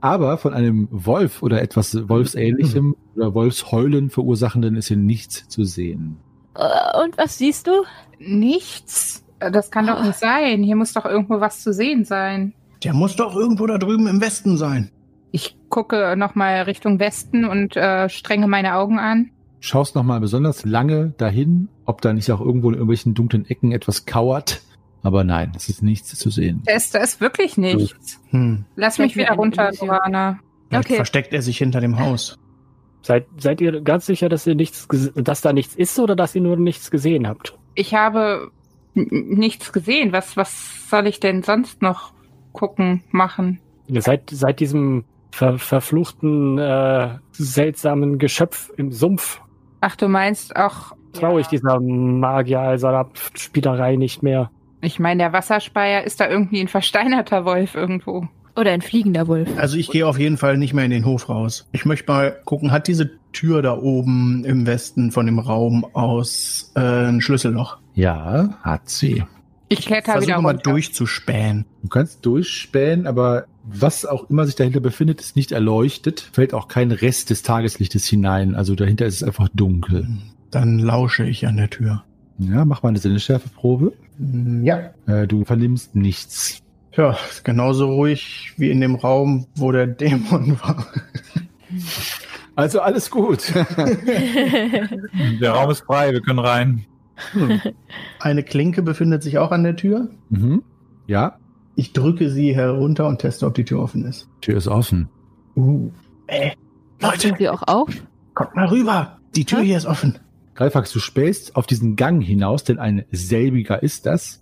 Aber 0.00 0.36
von 0.36 0.52
einem 0.52 0.88
Wolf 0.90 1.44
oder 1.44 1.62
etwas 1.62 2.08
Wolfsähnlichem 2.08 2.96
oder 3.14 3.34
Wolfsheulen 3.34 4.10
verursachenden 4.10 4.74
ist 4.74 4.88
hier 4.88 4.96
nichts 4.96 5.46
zu 5.48 5.62
sehen. 5.62 6.16
Äh, 6.56 7.04
Und 7.04 7.16
was 7.18 7.38
siehst 7.38 7.68
du? 7.68 7.84
Nichts. 8.18 9.24
Das 9.40 9.70
kann 9.70 9.86
doch 9.86 10.02
nicht 10.04 10.18
sein. 10.18 10.62
Hier 10.62 10.76
muss 10.76 10.92
doch 10.92 11.06
irgendwo 11.06 11.40
was 11.40 11.62
zu 11.62 11.72
sehen 11.72 12.04
sein. 12.04 12.52
Der 12.84 12.92
muss 12.94 13.16
doch 13.16 13.34
irgendwo 13.34 13.66
da 13.66 13.78
drüben 13.78 14.06
im 14.06 14.20
Westen 14.20 14.56
sein. 14.56 14.90
Ich 15.32 15.56
gucke 15.68 16.14
nochmal 16.16 16.62
Richtung 16.62 16.98
Westen 16.98 17.44
und 17.44 17.76
äh, 17.76 18.08
strenge 18.08 18.46
meine 18.48 18.74
Augen 18.74 18.98
an. 18.98 19.30
Schaust 19.60 19.94
noch 19.94 20.02
mal 20.02 20.20
besonders 20.20 20.64
lange 20.64 21.10
dahin, 21.18 21.68
ob 21.84 22.00
da 22.00 22.12
nicht 22.12 22.30
auch 22.32 22.40
irgendwo 22.40 22.68
in 22.68 22.74
irgendwelchen 22.74 23.14
dunklen 23.14 23.44
Ecken 23.48 23.72
etwas 23.72 24.06
kauert. 24.06 24.62
Aber 25.02 25.24
nein, 25.24 25.52
es 25.56 25.68
ist 25.68 25.82
nichts 25.82 26.14
zu 26.18 26.30
sehen. 26.30 26.62
Da 26.66 26.74
ist, 26.74 26.94
da 26.94 26.98
ist 26.98 27.20
wirklich 27.20 27.56
nichts. 27.56 28.20
Hm. 28.30 28.64
Lass 28.76 28.98
mich 28.98 29.16
wieder 29.16 29.32
runter. 29.32 29.70
Vielleicht 29.72 30.24
Okay. 30.72 30.94
versteckt 30.96 31.32
er 31.32 31.42
sich 31.42 31.58
hinter 31.58 31.80
dem 31.80 31.98
Haus. 31.98 32.38
Seid, 33.02 33.26
seid 33.38 33.60
ihr 33.60 33.80
ganz 33.80 34.06
sicher, 34.06 34.28
dass 34.28 34.46
ihr 34.46 34.54
nichts, 34.54 34.88
ges- 34.88 35.20
dass 35.22 35.40
da 35.40 35.52
nichts 35.52 35.74
ist 35.74 35.98
oder 35.98 36.14
dass 36.14 36.34
ihr 36.34 36.42
nur 36.42 36.56
nichts 36.56 36.90
gesehen 36.90 37.26
habt? 37.26 37.58
Ich 37.74 37.94
habe 37.94 38.50
nichts 38.94 39.72
gesehen. 39.72 40.12
Was, 40.12 40.36
was 40.36 40.88
soll 40.88 41.06
ich 41.06 41.20
denn 41.20 41.42
sonst 41.42 41.82
noch 41.82 42.12
gucken, 42.52 43.02
machen? 43.10 43.60
Ihr 43.86 44.02
seid 44.02 44.30
seit 44.30 44.60
diesem 44.60 45.04
ver 45.32 45.58
verfluchten, 45.58 46.58
äh, 46.58 47.18
seltsamen 47.32 48.18
Geschöpf 48.18 48.70
im 48.76 48.92
Sumpf. 48.92 49.40
Ach, 49.80 49.96
du 49.96 50.08
meinst 50.08 50.56
auch. 50.56 50.92
Traue 51.12 51.40
ich 51.40 51.48
dieser 51.48 51.80
Magier 51.80 52.78
seiner 52.78 53.08
Spielerei 53.34 53.96
nicht 53.96 54.22
mehr. 54.22 54.50
Ich 54.80 54.98
meine, 54.98 55.24
der 55.24 55.32
Wasserspeier 55.32 56.04
ist 56.04 56.20
da 56.20 56.28
irgendwie 56.28 56.60
ein 56.60 56.68
versteinerter 56.68 57.44
Wolf 57.44 57.74
irgendwo. 57.74 58.28
Oder 58.56 58.72
ein 58.72 58.82
fliegender 58.82 59.26
Wolf. 59.28 59.48
Also 59.56 59.76
ich 59.76 59.90
gehe 59.90 60.06
auf 60.06 60.18
jeden 60.18 60.36
Fall 60.36 60.56
nicht 60.56 60.74
mehr 60.74 60.84
in 60.84 60.90
den 60.90 61.04
Hof 61.04 61.28
raus. 61.28 61.68
Ich 61.72 61.84
möchte 61.84 62.10
mal 62.10 62.36
gucken, 62.44 62.72
hat 62.72 62.88
diese 62.88 63.10
Tür 63.32 63.62
da 63.62 63.76
oben 63.76 64.44
im 64.44 64.66
Westen 64.66 65.12
von 65.12 65.26
dem 65.26 65.38
Raum 65.38 65.86
aus 65.94 66.72
äh, 66.76 66.80
ein 66.80 67.20
Schlüsselloch? 67.20 67.78
Ja, 67.94 68.58
hat 68.62 68.88
sie. 68.88 69.24
Ich 69.68 69.86
kletter 69.86 70.20
wieder 70.20 70.40
mal 70.40 70.50
runter. 70.56 70.70
durchzuspähen. 70.70 71.64
Du 71.82 71.88
kannst 71.88 72.26
durchspähen, 72.26 73.06
aber 73.06 73.44
was 73.64 74.04
auch 74.04 74.28
immer 74.28 74.44
sich 74.46 74.56
dahinter 74.56 74.80
befindet, 74.80 75.20
ist 75.20 75.36
nicht 75.36 75.52
erleuchtet. 75.52 76.20
Fällt 76.32 76.54
auch 76.54 76.66
kein 76.66 76.90
Rest 76.90 77.30
des 77.30 77.42
Tageslichtes 77.42 78.06
hinein. 78.06 78.54
Also 78.56 78.74
dahinter 78.74 79.06
ist 79.06 79.16
es 79.16 79.22
einfach 79.22 79.48
dunkel. 79.54 80.08
Dann 80.50 80.78
lausche 80.80 81.24
ich 81.24 81.46
an 81.46 81.56
der 81.56 81.70
Tür. 81.70 82.02
Ja, 82.38 82.64
mach 82.64 82.82
mal 82.82 82.88
eine 82.88 82.98
Sinnesschärfeprobe. 82.98 83.92
Hm, 84.18 84.64
Ja. 84.64 84.90
Äh, 85.06 85.26
du 85.28 85.44
vernimmst 85.44 85.94
nichts. 85.94 86.62
Ja, 86.96 87.16
ist 87.30 87.44
genauso 87.44 87.92
ruhig 87.92 88.52
wie 88.56 88.70
in 88.70 88.80
dem 88.80 88.96
Raum, 88.96 89.46
wo 89.54 89.70
der 89.70 89.86
Dämon 89.86 90.58
war. 90.60 90.86
Also 92.56 92.80
alles 92.80 93.10
gut. 93.10 93.52
Der 95.40 95.52
Raum 95.52 95.70
ist 95.70 95.80
frei, 95.82 96.12
wir 96.12 96.20
können 96.20 96.40
rein. 96.40 96.84
Eine 98.20 98.42
Klinke 98.42 98.82
befindet 98.82 99.22
sich 99.22 99.38
auch 99.38 99.50
an 99.52 99.62
der 99.62 99.76
Tür. 99.76 100.08
mhm. 100.28 100.62
Ja, 101.06 101.38
Ich 101.74 101.92
drücke 101.92 102.30
sie 102.30 102.54
herunter 102.54 103.08
und 103.08 103.18
teste, 103.18 103.46
ob 103.46 103.54
die 103.54 103.64
Tür 103.64 103.80
offen 103.80 104.04
ist. 104.04 104.28
Tür 104.42 104.56
ist 104.56 104.68
offen. 104.68 105.08
Uh. 105.56 105.90
Ey, 106.28 106.52
Leute, 107.00 107.20
Sind 107.20 107.38
wir 107.40 107.52
auch 107.52 107.62
auf? 107.66 107.88
kommt 108.34 108.54
mal 108.54 108.66
rüber. 108.68 109.18
Die 109.34 109.44
Tür 109.44 109.60
Hä? 109.60 109.64
hier 109.66 109.76
ist 109.76 109.86
offen. 109.86 110.18
Greifax, 110.54 110.92
du 110.92 110.98
spähst 111.00 111.56
auf 111.56 111.66
diesen 111.66 111.96
Gang 111.96 112.22
hinaus, 112.22 112.62
denn 112.64 112.78
ein 112.78 113.04
selbiger 113.10 113.82
ist 113.82 114.06
das. 114.06 114.39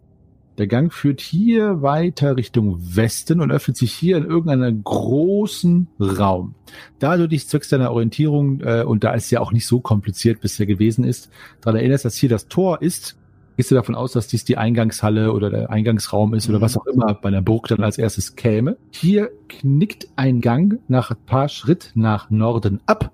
Der 0.59 0.67
Gang 0.67 0.93
führt 0.93 1.21
hier 1.21 1.83
weiter 1.83 2.37
Richtung 2.37 2.79
Westen 2.97 3.41
und 3.41 3.53
öffnet 3.53 3.77
sich 3.77 3.93
hier 3.93 4.17
in 4.17 4.25
irgendeinem 4.25 4.83
großen 4.83 5.87
Raum. 6.01 6.55
Da 6.99 7.17
du 7.17 7.29
dich 7.29 7.47
zwecks 7.47 7.69
deiner 7.69 7.93
Orientierung, 7.93 8.61
äh, 8.61 8.83
und 8.83 9.05
da 9.05 9.15
es 9.15 9.31
ja 9.31 9.41
auch 9.41 9.53
nicht 9.53 9.67
so 9.67 9.81
kompliziert 9.81 10.41
bisher 10.41 10.67
gewesen 10.67 11.05
ist, 11.05 11.31
daran 11.61 11.79
erinnerst, 11.79 12.05
dass 12.05 12.17
hier 12.17 12.29
das 12.29 12.49
Tor 12.49 12.83
ist, 12.83 13.17
gehst 13.57 13.71
du 13.71 13.77
davon 13.77 13.95
aus, 13.95 14.13
dass 14.13 14.27
dies 14.27 14.45
die 14.45 14.57
Eingangshalle 14.57 15.33
oder 15.33 15.51
der 15.51 15.71
Eingangsraum 15.71 16.35
ist 16.35 16.49
oder 16.49 16.59
Mhm. 16.59 16.63
was 16.63 16.77
auch 16.77 16.87
immer 16.87 17.15
bei 17.15 17.29
einer 17.29 17.43
Burg 17.43 17.69
dann 17.69 17.83
als 17.83 17.97
erstes 17.97 18.35
käme. 18.35 18.77
Hier 18.91 19.31
knickt 19.49 20.09
ein 20.17 20.41
Gang 20.41 20.81
nach 20.89 21.11
ein 21.11 21.17
paar 21.25 21.49
Schritt 21.49 21.93
nach 21.95 22.31
Norden 22.31 22.81
ab 22.87 23.13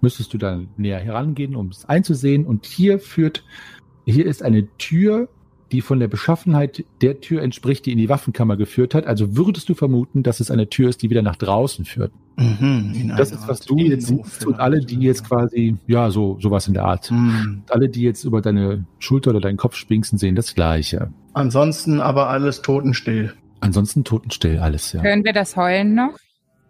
müsstest 0.00 0.32
du 0.32 0.38
dann 0.38 0.68
näher 0.76 0.98
herangehen, 0.98 1.54
um 1.54 1.68
es 1.68 1.84
einzusehen. 1.84 2.46
Und 2.46 2.66
hier 2.66 2.98
führt, 2.98 3.44
hier 4.06 4.26
ist 4.26 4.42
eine 4.42 4.66
Tür, 4.78 5.28
die 5.72 5.80
von 5.80 6.00
der 6.00 6.08
Beschaffenheit 6.08 6.84
der 7.00 7.20
Tür 7.20 7.42
entspricht, 7.42 7.86
die 7.86 7.92
in 7.92 7.98
die 7.98 8.08
Waffenkammer 8.08 8.56
geführt 8.56 8.94
hat. 8.94 9.06
Also 9.06 9.36
würdest 9.36 9.68
du 9.68 9.74
vermuten, 9.74 10.22
dass 10.22 10.40
es 10.40 10.50
eine 10.50 10.68
Tür 10.68 10.88
ist, 10.88 11.02
die 11.02 11.10
wieder 11.10 11.22
nach 11.22 11.36
draußen 11.36 11.84
führt. 11.84 12.12
Mhm, 12.36 13.12
Das 13.16 13.32
ist, 13.32 13.46
was 13.46 13.60
Art 13.60 13.70
du 13.70 13.76
jetzt 13.76 14.06
siehst 14.06 14.46
und 14.46 14.58
alle, 14.58 14.80
die 14.80 14.98
jetzt 15.00 15.26
quasi, 15.28 15.76
ja, 15.86 16.10
so, 16.10 16.38
sowas 16.40 16.66
in 16.68 16.74
der 16.74 16.84
Art. 16.84 17.10
Hm. 17.10 17.62
Alle, 17.68 17.88
die 17.88 18.02
jetzt 18.02 18.24
über 18.24 18.40
deine 18.40 18.84
Schulter 18.98 19.30
oder 19.30 19.40
deinen 19.40 19.58
Kopf 19.58 19.76
spinksen, 19.76 20.18
sehen 20.18 20.34
das 20.34 20.54
Gleiche. 20.54 21.12
Ansonsten 21.34 22.00
aber 22.00 22.28
alles 22.28 22.62
totenstill. 22.62 23.34
Ansonsten 23.60 24.04
totenstill 24.04 24.58
alles, 24.58 24.92
ja. 24.92 25.02
Hören 25.02 25.24
wir 25.24 25.32
das 25.32 25.56
Heulen 25.56 25.94
noch? 25.94 26.12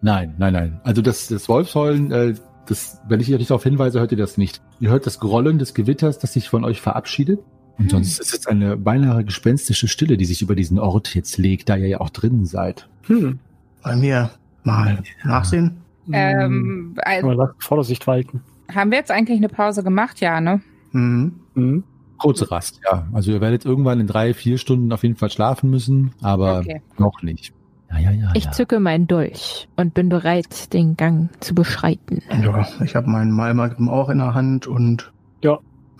Nein, 0.03 0.34
nein, 0.38 0.53
nein. 0.53 0.80
Also 0.82 1.03
das, 1.03 1.28
das 1.28 1.48
Wolfsheulen, 1.48 2.11
äh, 2.11 2.34
das, 2.66 3.01
wenn 3.09 3.20
ich 3.20 3.32
euch 3.32 3.46
darauf 3.46 3.62
hinweise, 3.62 4.01
hört 4.01 4.12
ihr 4.12 4.18
das 4.18 4.38
nicht. 4.38 4.62
Ihr 4.80 4.90
hört 4.90 5.07
das 5.07 5.20
Grollen 5.20 5.59
des 5.59 5.74
Gewitters, 5.74 6.18
das 6.18 6.32
sich 6.32 6.48
von 6.48 6.64
euch 6.64 6.80
verabschiedet. 6.80 7.40
Und 7.81 7.85
Hm. 7.87 7.91
sonst 7.91 8.20
ist 8.20 8.35
es 8.35 8.47
eine 8.47 8.76
beinahe 8.76 9.24
gespenstische 9.24 9.89
Stille, 9.89 10.16
die 10.18 10.26
sich 10.26 10.43
über 10.43 10.55
diesen 10.55 10.78
Ort 10.78 11.14
jetzt 11.14 11.39
legt, 11.39 11.68
da 11.70 11.76
ihr 11.76 11.89
ja 11.89 12.01
auch 12.01 12.11
drinnen 12.11 12.45
seid. 12.45 12.89
Hm. 13.07 13.39
Wollen 13.83 14.03
wir 14.03 14.31
mal 14.64 15.03
nachsehen? 15.24 15.78
Ähm, 16.12 16.95
also, 17.03 17.26
Aber 17.26 17.35
lasst 17.37 17.62
Vorsicht 17.64 18.07
walten. 18.07 18.43
haben 18.74 18.91
wir 18.91 18.99
jetzt 18.99 19.11
eigentlich 19.11 19.39
eine 19.39 19.49
Pause 19.49 19.83
gemacht? 19.83 20.20
Ja, 20.20 20.41
ne? 20.41 20.61
Mhm. 20.93 21.33
Hm. 21.55 21.85
Kurze 22.18 22.51
Rast, 22.51 22.81
ja. 22.85 23.07
Also 23.14 23.33
ihr 23.33 23.41
werdet 23.41 23.64
irgendwann 23.64 23.99
in 23.99 24.07
drei, 24.07 24.35
vier 24.35 24.59
Stunden 24.59 24.93
auf 24.93 25.03
jeden 25.03 25.16
Fall 25.16 25.31
schlafen 25.31 25.70
müssen, 25.70 26.12
aber 26.20 26.59
Okay. 26.59 26.83
noch 26.99 27.22
nicht. 27.22 27.55
Ja, 27.91 27.99
ja, 27.99 28.11
ja. 28.11 28.31
Ich 28.35 28.45
ja. 28.45 28.51
zücke 28.53 28.78
meinen 28.78 29.07
Dolch 29.07 29.68
und 29.76 29.95
bin 29.95 30.11
bereit, 30.11 30.72
den 30.74 30.97
Gang 30.99 31.31
zu 31.43 31.55
beschreiten. 31.55 32.20
Ja, 32.43 32.66
ich 32.85 32.95
habe 32.95 33.09
meinen 33.09 33.31
Malmagrim 33.33 33.89
auch 33.89 34.11
in 34.11 34.18
der 34.18 34.35
Hand 34.35 34.66
und 34.66 35.11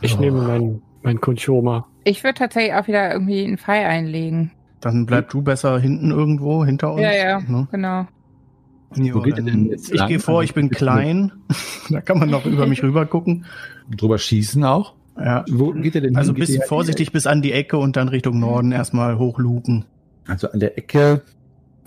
Ich 0.03 0.15
Ja. 0.15 0.21
nehme 0.21 0.43
mein, 0.43 0.83
mein 1.03 1.21
Kunchoma. 1.21 1.87
Ich 2.05 2.23
würde 2.25 2.39
tatsächlich 2.39 2.75
auch 2.75 2.87
wieder 2.89 3.13
irgendwie 3.13 3.45
einen 3.45 3.59
Pfeil 3.59 3.85
einlegen. 3.87 4.51
dann 4.81 5.05
bleib 5.07 5.29
du 5.31 5.43
besser 5.43 5.79
hinten 5.79 6.11
irgendwo 6.11 6.65
hinter 6.65 6.93
uns. 6.93 7.03
Ja, 7.03 7.13
ja. 7.13 7.41
Ne? 7.41 7.69
Genau. 7.71 8.07
Ja, 8.97 9.15
Wo 9.15 9.21
geht 9.21 9.39
dann- 9.39 9.47
denn 9.47 9.67
jetzt 9.67 9.93
Ich 9.93 10.07
gehe 10.07 10.19
vor, 10.19 10.43
ich 10.43 10.55
bin 10.55 10.67
Also, 10.69 10.77
klein. 10.77 11.33
da 11.91 12.01
kann 12.01 12.19
man 12.19 12.29
noch 12.31 12.45
über 12.47 12.67
mich 12.67 12.83
rüber 12.83 13.07
gucken. 13.07 13.45
Drüber 13.95 14.19
schießen 14.19 14.65
auch. 14.65 14.95
Ja. 15.19 15.45
Wo 15.51 15.73
geht 15.73 15.95
ihr 15.95 16.01
denn 16.01 16.17
Also 16.17 16.33
hin? 16.33 16.37
Geht 16.41 16.49
bisschen 16.49 16.63
vorsichtig 16.67 17.13
bis 17.13 17.27
an 17.27 17.43
die 17.43 17.53
Ecke 17.53 17.77
und 17.77 17.97
dann 17.97 18.09
Richtung 18.09 18.41
Norden 18.41 18.73
erstmal 18.73 19.19
hochluken. 19.19 19.85
Also 20.27 20.51
an 20.51 20.61
der 20.61 20.77
Ecke, 20.79 21.23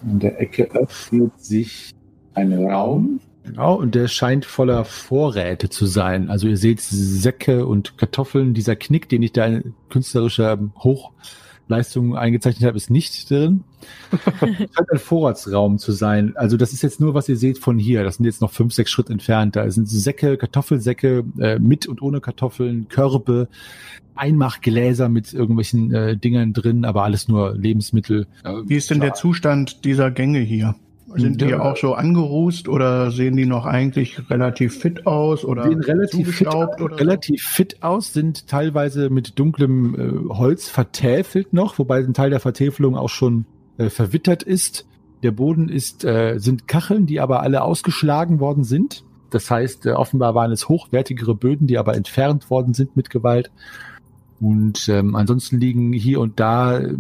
an 0.08 0.20
der 0.20 0.40
Ecke 0.40 0.70
öffnet 0.74 1.32
sich 1.44 1.92
ein 2.36 2.54
Raum. 2.54 3.20
Genau, 3.44 3.76
und 3.76 3.94
der 3.94 4.08
scheint 4.08 4.46
voller 4.46 4.86
Vorräte 4.86 5.70
zu 5.70 5.86
sein. 5.86 6.30
Also 6.30 6.48
ihr 6.48 6.58
seht 6.58 6.80
Säcke 6.80 7.66
und 7.66 7.98
Kartoffeln. 7.98 8.54
Dieser 8.54 8.76
Knick, 8.76 9.10
den 9.10 9.22
ich 9.22 9.34
da 9.34 9.46
in 9.46 9.74
künstlerischer 9.90 10.58
Hochleistung 10.78 12.16
eingezeichnet 12.16 12.66
habe, 12.66 12.78
ist 12.78 12.90
nicht 12.90 13.30
drin. 13.30 13.66
scheint 14.40 14.92
ein 14.92 14.98
Vorratsraum 14.98 15.78
zu 15.78 15.92
sein. 15.92 16.38
Also 16.38 16.56
das 16.56 16.72
ist 16.72 16.84
jetzt 16.84 17.02
nur, 17.02 17.14
was 17.14 17.28
ihr 17.28 17.36
seht 17.36 17.60
von 17.60 17.78
hier. 17.78 18.06
Das 18.06 18.16
sind 18.16 18.26
jetzt 18.26 18.42
noch 18.42 18.52
fünf, 18.52 18.74
sechs 18.74 18.92
Schritt 18.92 19.10
entfernt. 19.10 19.58
Da 19.58 19.70
sind 19.70 19.90
Säcke, 19.90 20.38
Kartoffelsäcke 20.38 21.26
äh, 21.40 21.60
mit 21.60 21.86
und 21.86 22.02
ohne 22.02 22.22
Kartoffeln, 22.22 22.88
Körbe, 22.88 23.50
Einmachgläser 24.16 25.10
mit 25.10 25.34
irgendwelchen 25.34 25.94
äh, 25.94 26.16
Dingern 26.16 26.54
drin, 26.54 26.86
aber 26.86 27.04
alles 27.04 27.28
nur 27.28 27.56
Lebensmittel. 27.56 28.28
Wie 28.66 28.76
ist 28.76 28.90
denn 28.90 29.02
der 29.02 29.16
Zustand 29.16 29.84
dieser 29.84 30.12
Gänge 30.12 30.40
hier? 30.40 30.76
Sind 31.16 31.42
die 31.42 31.54
auch 31.56 31.78
so 31.78 31.94
angerußt 31.94 32.68
oder 32.68 33.12
sehen 33.12 33.36
die 33.36 33.46
noch 33.46 33.66
eigentlich 33.66 34.30
relativ 34.30 34.80
fit 34.80 35.06
aus 35.06 35.46
oder 35.46 35.64
sehen 35.64 35.82
relativ 35.82 36.36
fit, 36.36 36.48
oder 36.48 37.00
relativ 37.00 37.44
fit 37.44 37.84
aus, 37.84 38.14
sind 38.14 38.48
teilweise 38.48 39.10
mit 39.10 39.40
dunklem 39.40 39.96
äh, 39.96 40.34
Holz 40.34 40.70
vertäfelt 40.70 41.54
noch, 41.54 41.78
wobei 41.80 42.00
ein 42.00 42.14
Teil 42.14 42.30
der 42.30 42.40
Vertäfelung 42.40 42.96
auch 42.96 43.10
schon 43.10 43.46
äh, 43.78 43.90
verwittert 43.90 44.44
ist. 44.44 44.88
Der 45.24 45.32
Boden 45.32 45.70
ist, 45.70 46.04
äh, 46.04 46.38
sind 46.38 46.68
Kacheln, 46.68 47.06
die 47.06 47.20
aber 47.20 47.42
alle 47.42 47.64
ausgeschlagen 47.64 48.40
worden 48.40 48.64
sind. 48.64 49.04
Das 49.30 49.50
heißt, 49.50 49.86
äh, 49.86 49.92
offenbar 49.92 50.36
waren 50.36 50.52
es 50.52 50.70
hochwertigere 50.70 51.34
Böden, 51.34 51.66
die 51.66 51.78
aber 51.78 51.96
entfernt 51.96 52.50
worden 52.50 52.74
sind 52.74 52.96
mit 52.96 53.10
Gewalt. 53.10 53.52
Und 54.40 54.90
ähm, 54.90 55.16
ansonsten 55.16 55.60
liegen 55.60 55.94
hier 55.94 56.20
und 56.20 56.40
da 56.40 56.78
äh, 56.78 56.94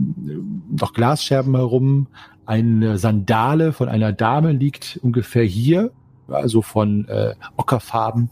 noch 0.71 0.93
Glasscherben 0.93 1.55
herum. 1.55 2.07
Eine 2.45 2.97
Sandale 2.97 3.73
von 3.73 3.89
einer 3.89 4.11
Dame 4.11 4.51
liegt 4.51 4.99
ungefähr 5.01 5.43
hier, 5.43 5.91
also 6.27 6.61
von 6.61 7.07
äh, 7.07 7.35
Ockerfarben. 7.57 8.29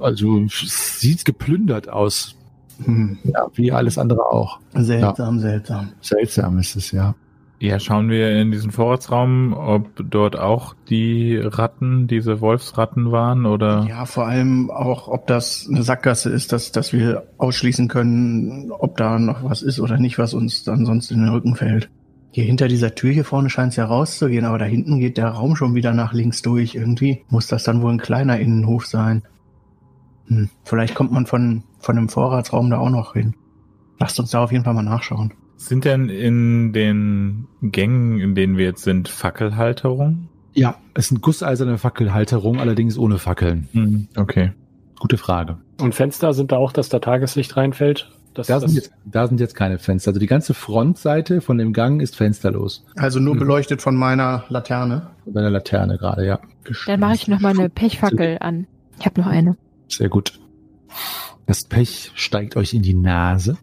Also 0.00 0.40
es 0.44 1.00
sieht 1.00 1.24
geplündert 1.24 1.88
aus, 1.88 2.36
Hm. 2.84 3.18
ja, 3.24 3.46
wie 3.54 3.72
alles 3.72 3.98
andere 3.98 4.24
auch. 4.24 4.60
Seltsam, 4.74 5.40
seltsam. 5.40 5.88
Seltsam 6.00 6.58
ist 6.58 6.76
es, 6.76 6.92
ja. 6.92 7.14
Ja, 7.60 7.80
schauen 7.80 8.08
wir 8.08 8.40
in 8.40 8.52
diesen 8.52 8.70
Vorratsraum, 8.70 9.52
ob 9.52 9.88
dort 9.96 10.38
auch 10.38 10.76
die 10.88 11.36
Ratten, 11.38 12.06
diese 12.06 12.40
Wolfsratten 12.40 13.10
waren 13.10 13.46
oder. 13.46 13.84
Ja, 13.88 14.04
vor 14.06 14.26
allem 14.28 14.70
auch, 14.70 15.08
ob 15.08 15.26
das 15.26 15.66
eine 15.68 15.82
Sackgasse 15.82 16.30
ist, 16.30 16.52
dass, 16.52 16.70
dass 16.70 16.92
wir 16.92 17.24
ausschließen 17.38 17.88
können, 17.88 18.70
ob 18.70 18.96
da 18.96 19.18
noch 19.18 19.42
was 19.42 19.62
ist 19.62 19.80
oder 19.80 19.98
nicht, 19.98 20.18
was 20.18 20.34
uns 20.34 20.62
dann 20.62 20.86
sonst 20.86 21.10
in 21.10 21.18
den 21.18 21.30
Rücken 21.30 21.56
fällt. 21.56 21.90
Hier 22.30 22.44
hinter 22.44 22.68
dieser 22.68 22.94
Tür 22.94 23.12
hier 23.12 23.24
vorne 23.24 23.50
scheint 23.50 23.72
es 23.72 23.76
ja 23.76 23.86
rauszugehen, 23.86 24.44
aber 24.44 24.58
da 24.58 24.64
hinten 24.64 25.00
geht 25.00 25.16
der 25.16 25.28
Raum 25.28 25.56
schon 25.56 25.74
wieder 25.74 25.92
nach 25.94 26.12
links 26.12 26.42
durch. 26.42 26.74
Irgendwie 26.74 27.24
muss 27.28 27.46
das 27.46 27.64
dann 27.64 27.82
wohl 27.82 27.92
ein 27.92 27.98
kleiner 27.98 28.38
Innenhof 28.38 28.86
sein. 28.86 29.22
Hm, 30.26 30.50
vielleicht 30.64 30.94
kommt 30.94 31.10
man 31.10 31.26
von, 31.26 31.64
von 31.80 31.96
dem 31.96 32.08
Vorratsraum 32.08 32.70
da 32.70 32.78
auch 32.78 32.90
noch 32.90 33.14
hin. 33.14 33.34
Lasst 33.98 34.20
uns 34.20 34.30
da 34.30 34.44
auf 34.44 34.52
jeden 34.52 34.64
Fall 34.64 34.74
mal 34.74 34.82
nachschauen. 34.82 35.32
Sind 35.56 35.84
denn 35.84 36.08
in 36.08 36.72
den 36.72 37.48
Gängen, 37.62 38.20
in 38.20 38.34
denen 38.34 38.56
wir 38.56 38.66
jetzt 38.66 38.84
sind, 38.84 39.08
Fackelhalterungen? 39.08 40.28
Ja, 40.54 40.76
es 40.94 41.08
sind 41.08 41.20
gusseiserne 41.20 41.78
Fackelhalterungen, 41.78 42.60
allerdings 42.60 42.96
ohne 42.98 43.18
Fackeln. 43.18 43.68
Hm, 43.72 44.08
okay. 44.16 44.52
Gute 45.00 45.16
Frage. 45.16 45.58
Und 45.80 45.94
Fenster 45.94 46.32
sind 46.32 46.52
da 46.52 46.56
auch, 46.56 46.72
dass 46.72 46.88
da 46.88 46.98
Tageslicht 46.98 47.56
reinfällt? 47.56 48.10
Das, 48.34 48.46
Da 48.46 48.60
das, 48.60 48.70
sind, 48.70 48.76
jetzt, 48.76 48.92
da 49.04 49.26
sind 49.26 49.40
jetzt 49.40 49.54
keine 49.54 49.78
Fenster. 49.78 50.10
Also 50.10 50.20
die 50.20 50.26
ganze 50.26 50.54
Frontseite 50.54 51.40
von 51.40 51.58
dem 51.58 51.72
Gang 51.72 52.00
ist 52.00 52.14
fensterlos. 52.16 52.84
Also 52.96 53.18
nur 53.20 53.32
Hm. 53.34 53.40
beleuchtet 53.40 53.82
von 53.82 53.96
meiner 53.96 54.44
Laterne. 54.48 55.10
Mit 55.24 55.36
einer 55.36 55.50
Laterne 55.50 55.98
gerade, 55.98 56.26
ja. 56.26 56.38
Dann 56.86 57.00
mache 57.00 57.14
ich 57.14 57.28
noch 57.28 57.40
mal 57.40 57.50
eine 57.58 57.68
Pechfackel 57.68 58.38
an. 58.40 58.66
Ich 58.98 59.06
habe 59.06 59.20
noch 59.20 59.26
eine. 59.28 59.56
Sehr 59.88 60.08
gut. 60.08 60.38
Das 61.46 61.64
Pech 61.64 62.12
steigt 62.14 62.56
euch 62.56 62.74
in 62.74 62.82
die 62.82 62.94
Nase, 62.94 63.56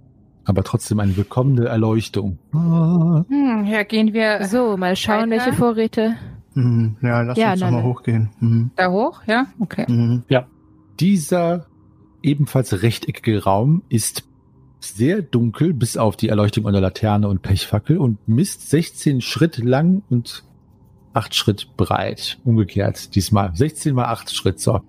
aber 0.44 0.64
trotzdem 0.64 1.00
eine 1.00 1.16
willkommene 1.16 1.66
Erleuchtung. 1.68 2.40
Ah. 2.52 3.24
Hm, 3.30 3.66
ja, 3.68 3.84
gehen 3.84 4.14
wir 4.14 4.44
So, 4.46 4.76
mal 4.78 4.96
schauen, 4.96 5.30
Weiter? 5.30 5.46
welche 5.46 5.54
Vorräte. 5.54 6.16
Hm, 6.54 6.98
ja, 7.02 7.22
lass 7.22 7.38
Ja, 7.38 7.52
uns 7.52 7.60
doch 7.60 7.66
nein, 7.68 7.74
mal 7.76 7.82
nein. 7.84 7.90
hochgehen. 7.94 8.30
Hm, 8.40 8.72
da 8.76 8.90
hoch, 8.90 9.22
ja? 9.28 9.46
Okay. 9.60 9.86
hm. 9.88 10.24
Dieser 11.00 11.66
ebenfalls 12.24 12.82
rechteckige 12.82 13.44
Raum 13.44 13.84
ist 13.90 14.24
sehr 14.90 15.22
dunkel, 15.22 15.74
bis 15.74 15.98
auf 15.98 16.16
die 16.16 16.30
Erleuchtung 16.30 16.66
unter 16.66 16.82
Laterne 16.82 17.28
und 17.28 17.42
Pechfackel 17.42 17.98
und 17.98 18.28
misst 18.28 18.70
16 18.70 19.22
Schritt 19.22 19.58
lang 19.58 20.04
und 20.10 20.44
8 21.14 21.34
Schritt 21.34 21.78
breit. 21.78 22.38
Umgekehrt 22.44 23.16
diesmal. 23.16 23.56
16 23.56 23.96
mal 23.96 24.06
8 24.06 24.34
Schritt. 24.34 24.60
So. 24.60 24.82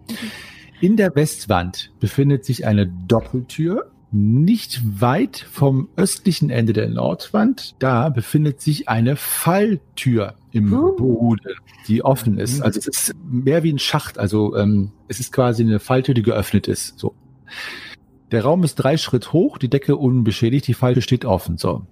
In 0.80 0.96
der 0.96 1.14
Westwand 1.14 1.92
befindet 2.00 2.44
sich 2.44 2.66
eine 2.66 2.86
Doppeltür. 2.86 3.90
Nicht 4.12 5.00
weit 5.00 5.44
vom 5.50 5.88
östlichen 5.96 6.48
Ende 6.48 6.72
der 6.72 6.88
Nordwand, 6.88 7.74
da 7.80 8.08
befindet 8.08 8.60
sich 8.60 8.88
eine 8.88 9.16
Falltür 9.16 10.34
im 10.52 10.72
Uh. 10.72 10.96
Boden, 10.96 11.54
die 11.88 12.04
offen 12.04 12.38
ist. 12.38 12.62
Also 12.62 12.78
es 12.78 12.86
ist 12.86 13.14
mehr 13.28 13.62
wie 13.62 13.72
ein 13.72 13.80
Schacht. 13.80 14.18
Also 14.18 14.56
ähm, 14.56 14.92
es 15.08 15.18
ist 15.18 15.32
quasi 15.32 15.64
eine 15.64 15.80
Falltür, 15.80 16.14
die 16.14 16.22
geöffnet 16.22 16.68
ist. 16.68 16.98
So. 16.98 17.14
Der 18.32 18.42
Raum 18.42 18.64
ist 18.64 18.74
drei 18.76 18.96
Schritt 18.96 19.32
hoch, 19.32 19.56
die 19.56 19.68
Decke 19.68 19.96
unbeschädigt, 19.96 20.66
die 20.66 20.74
Falltür 20.74 21.02
steht 21.02 21.24
offen. 21.24 21.58
So. 21.58 21.86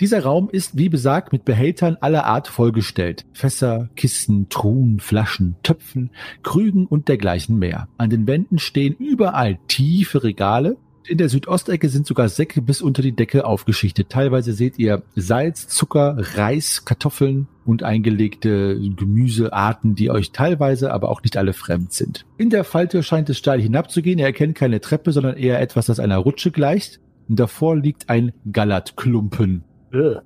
Dieser 0.00 0.22
Raum 0.22 0.48
ist, 0.50 0.76
wie 0.76 0.88
besagt, 0.88 1.32
mit 1.32 1.44
Behältern 1.44 1.96
aller 2.00 2.24
Art 2.24 2.46
vollgestellt. 2.46 3.24
Fässer, 3.32 3.88
Kisten, 3.96 4.48
Truhen, 4.48 5.00
Flaschen, 5.00 5.56
Töpfen, 5.64 6.10
Krügen 6.44 6.86
und 6.86 7.08
dergleichen 7.08 7.58
mehr. 7.58 7.88
An 7.98 8.10
den 8.10 8.28
Wänden 8.28 8.58
stehen 8.58 8.94
überall 8.94 9.58
tiefe 9.66 10.22
Regale. 10.22 10.76
In 11.08 11.18
der 11.18 11.28
Südostecke 11.28 11.88
sind 11.88 12.06
sogar 12.06 12.28
Säcke 12.28 12.62
bis 12.62 12.80
unter 12.80 13.02
die 13.02 13.16
Decke 13.16 13.44
aufgeschichtet. 13.44 14.08
Teilweise 14.08 14.52
seht 14.52 14.78
ihr 14.78 15.02
Salz, 15.16 15.66
Zucker, 15.66 16.16
Reis, 16.36 16.84
Kartoffeln 16.84 17.48
und 17.64 17.82
eingelegte 17.82 18.78
Gemüsearten, 18.96 19.94
die 19.94 20.10
euch 20.10 20.32
teilweise 20.32 20.92
aber 20.92 21.08
auch 21.10 21.22
nicht 21.22 21.36
alle 21.36 21.52
fremd 21.52 21.92
sind. 21.92 22.24
In 22.38 22.50
der 22.50 22.64
Falltür 22.64 23.02
scheint 23.02 23.30
es 23.30 23.38
steil 23.38 23.60
hinabzugehen. 23.60 24.18
Ihr 24.18 24.26
erkennt 24.26 24.56
keine 24.56 24.80
Treppe, 24.80 25.12
sondern 25.12 25.36
eher 25.36 25.60
etwas, 25.60 25.86
das 25.86 26.00
einer 26.00 26.18
Rutsche 26.18 26.50
gleicht. 26.50 27.00
Und 27.28 27.38
davor 27.38 27.76
liegt 27.76 28.08
ein 28.10 28.32
Gallertklumpen. 28.50 29.62
Äh, 29.92 30.16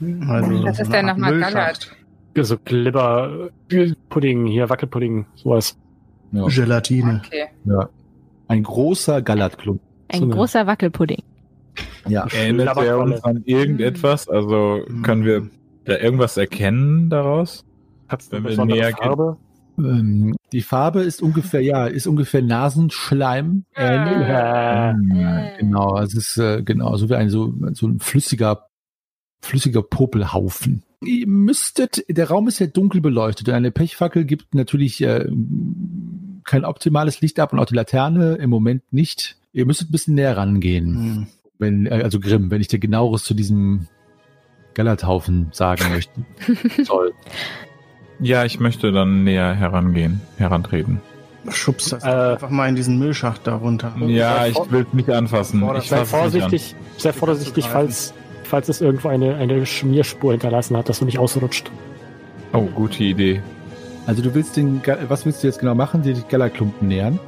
Also, 0.00 0.64
Was 0.64 0.76
so 0.76 0.82
ist 0.84 0.92
denn 0.92 1.06
nochmal 1.06 1.34
Müllschacht. 1.34 1.94
so 2.40 2.56
Glibber, 2.64 3.50
Pudding, 4.08 4.46
hier 4.46 4.68
Wackelpudding, 4.70 5.26
sowas. 5.34 5.76
Ja. 6.32 6.46
Gelatine. 6.46 7.22
Okay. 7.24 7.46
Ja. 7.64 7.88
Ein 8.48 8.62
großer 8.62 9.22
Gallertklumpen. 9.22 9.86
Ein 10.08 10.20
So 10.20 10.28
großer 10.28 10.66
Wackelpudding. 10.66 11.22
Ja. 12.08 12.26
Erinnert 12.32 12.76
er 12.78 12.98
uns 12.98 13.22
an 13.24 13.42
irgendetwas? 13.44 14.28
Also 14.28 14.80
können 15.02 15.24
wir 15.24 15.50
da 15.88 15.98
irgendwas 15.98 16.36
erkennen 16.36 17.10
daraus? 17.10 17.64
Hat's 18.08 18.30
Wenn 18.30 18.44
wir 18.44 18.64
näher 18.64 18.92
Farbe? 18.92 19.36
Ähm, 19.78 20.34
die 20.52 20.62
Farbe 20.62 21.02
ist 21.02 21.22
ungefähr, 21.22 21.60
ja, 21.60 21.86
ist 21.86 22.06
ungefähr 22.06 22.42
Nasenschleim 22.42 23.64
ähnlich. 23.76 24.26
Äh, 24.28 24.30
Ja, 24.30 25.56
genau, 25.58 25.98
es 26.00 26.14
ist 26.14 26.36
äh, 26.38 26.62
genau 26.62 26.96
so 26.96 27.08
wie 27.08 27.14
ein 27.14 27.30
so, 27.30 27.54
so 27.72 27.86
ein 27.86 28.00
flüssiger, 28.00 28.66
flüssiger 29.40 29.82
Popelhaufen. 29.82 30.82
Ihr 31.04 31.28
müsstet, 31.28 32.04
der 32.08 32.28
Raum 32.28 32.48
ist 32.48 32.58
ja 32.58 32.66
dunkel 32.66 33.00
beleuchtet 33.00 33.48
und 33.48 33.54
eine 33.54 33.70
Pechfackel 33.70 34.24
gibt 34.24 34.54
natürlich 34.54 35.00
äh, 35.02 35.28
kein 36.44 36.64
optimales 36.64 37.20
Licht 37.20 37.38
ab 37.38 37.52
und 37.52 37.60
auch 37.60 37.66
die 37.66 37.76
Laterne 37.76 38.34
im 38.36 38.50
Moment 38.50 38.82
nicht. 38.92 39.36
Ihr 39.52 39.64
müsstet 39.64 39.90
ein 39.90 39.92
bisschen 39.92 40.14
näher 40.14 40.36
rangehen, 40.36 40.94
Hm. 40.96 41.26
wenn, 41.58 41.86
äh, 41.86 42.00
also 42.02 42.18
Grimm, 42.18 42.50
wenn 42.50 42.60
ich 42.60 42.68
dir 42.68 42.80
genaueres 42.80 43.22
zu 43.22 43.34
diesem 43.34 43.86
Gallerthaufen 44.78 45.48
sagen 45.52 45.82
möchte. 45.92 46.12
Soll. 46.84 47.12
Ja, 48.20 48.44
ich 48.44 48.60
möchte 48.60 48.92
dann 48.92 49.24
näher 49.24 49.54
herangehen, 49.54 50.20
herantreten. 50.38 51.00
Schubst 51.50 51.92
das 51.92 52.04
Äh. 52.04 52.08
einfach 52.32 52.50
mal 52.50 52.68
in 52.68 52.76
diesen 52.76 52.98
Müllschacht 52.98 53.46
da 53.46 53.56
runter. 53.56 53.92
Ja, 54.06 54.46
ich 54.46 54.56
will 54.70 54.86
es 54.88 54.94
nicht 54.94 55.10
anfassen. 55.10 55.62
Ich 55.78 55.88
sei 55.88 56.00
nicht 56.00 56.14
an. 56.14 56.20
vorsichtig, 56.20 56.74
sei 56.96 57.12
vorsichtig, 57.12 57.64
falls, 57.66 58.14
falls 58.44 58.68
es 58.68 58.80
irgendwo 58.80 59.08
eine, 59.08 59.34
eine 59.36 59.66
Schmierspur 59.66 60.32
hinterlassen 60.32 60.76
hat, 60.76 60.88
dass 60.88 61.00
du 61.00 61.04
nicht 61.06 61.18
ausrutscht. 61.18 61.70
Oh, 62.52 62.62
gute 62.62 63.02
Idee. 63.02 63.42
Also 64.06 64.22
du 64.22 64.34
willst 64.34 64.56
den, 64.56 64.80
was 65.08 65.26
willst 65.26 65.42
du 65.42 65.48
jetzt 65.48 65.58
genau 65.58 65.74
machen? 65.74 66.02
Die 66.02 66.14
Gallerklumpen 66.28 66.86
nähern? 66.88 67.18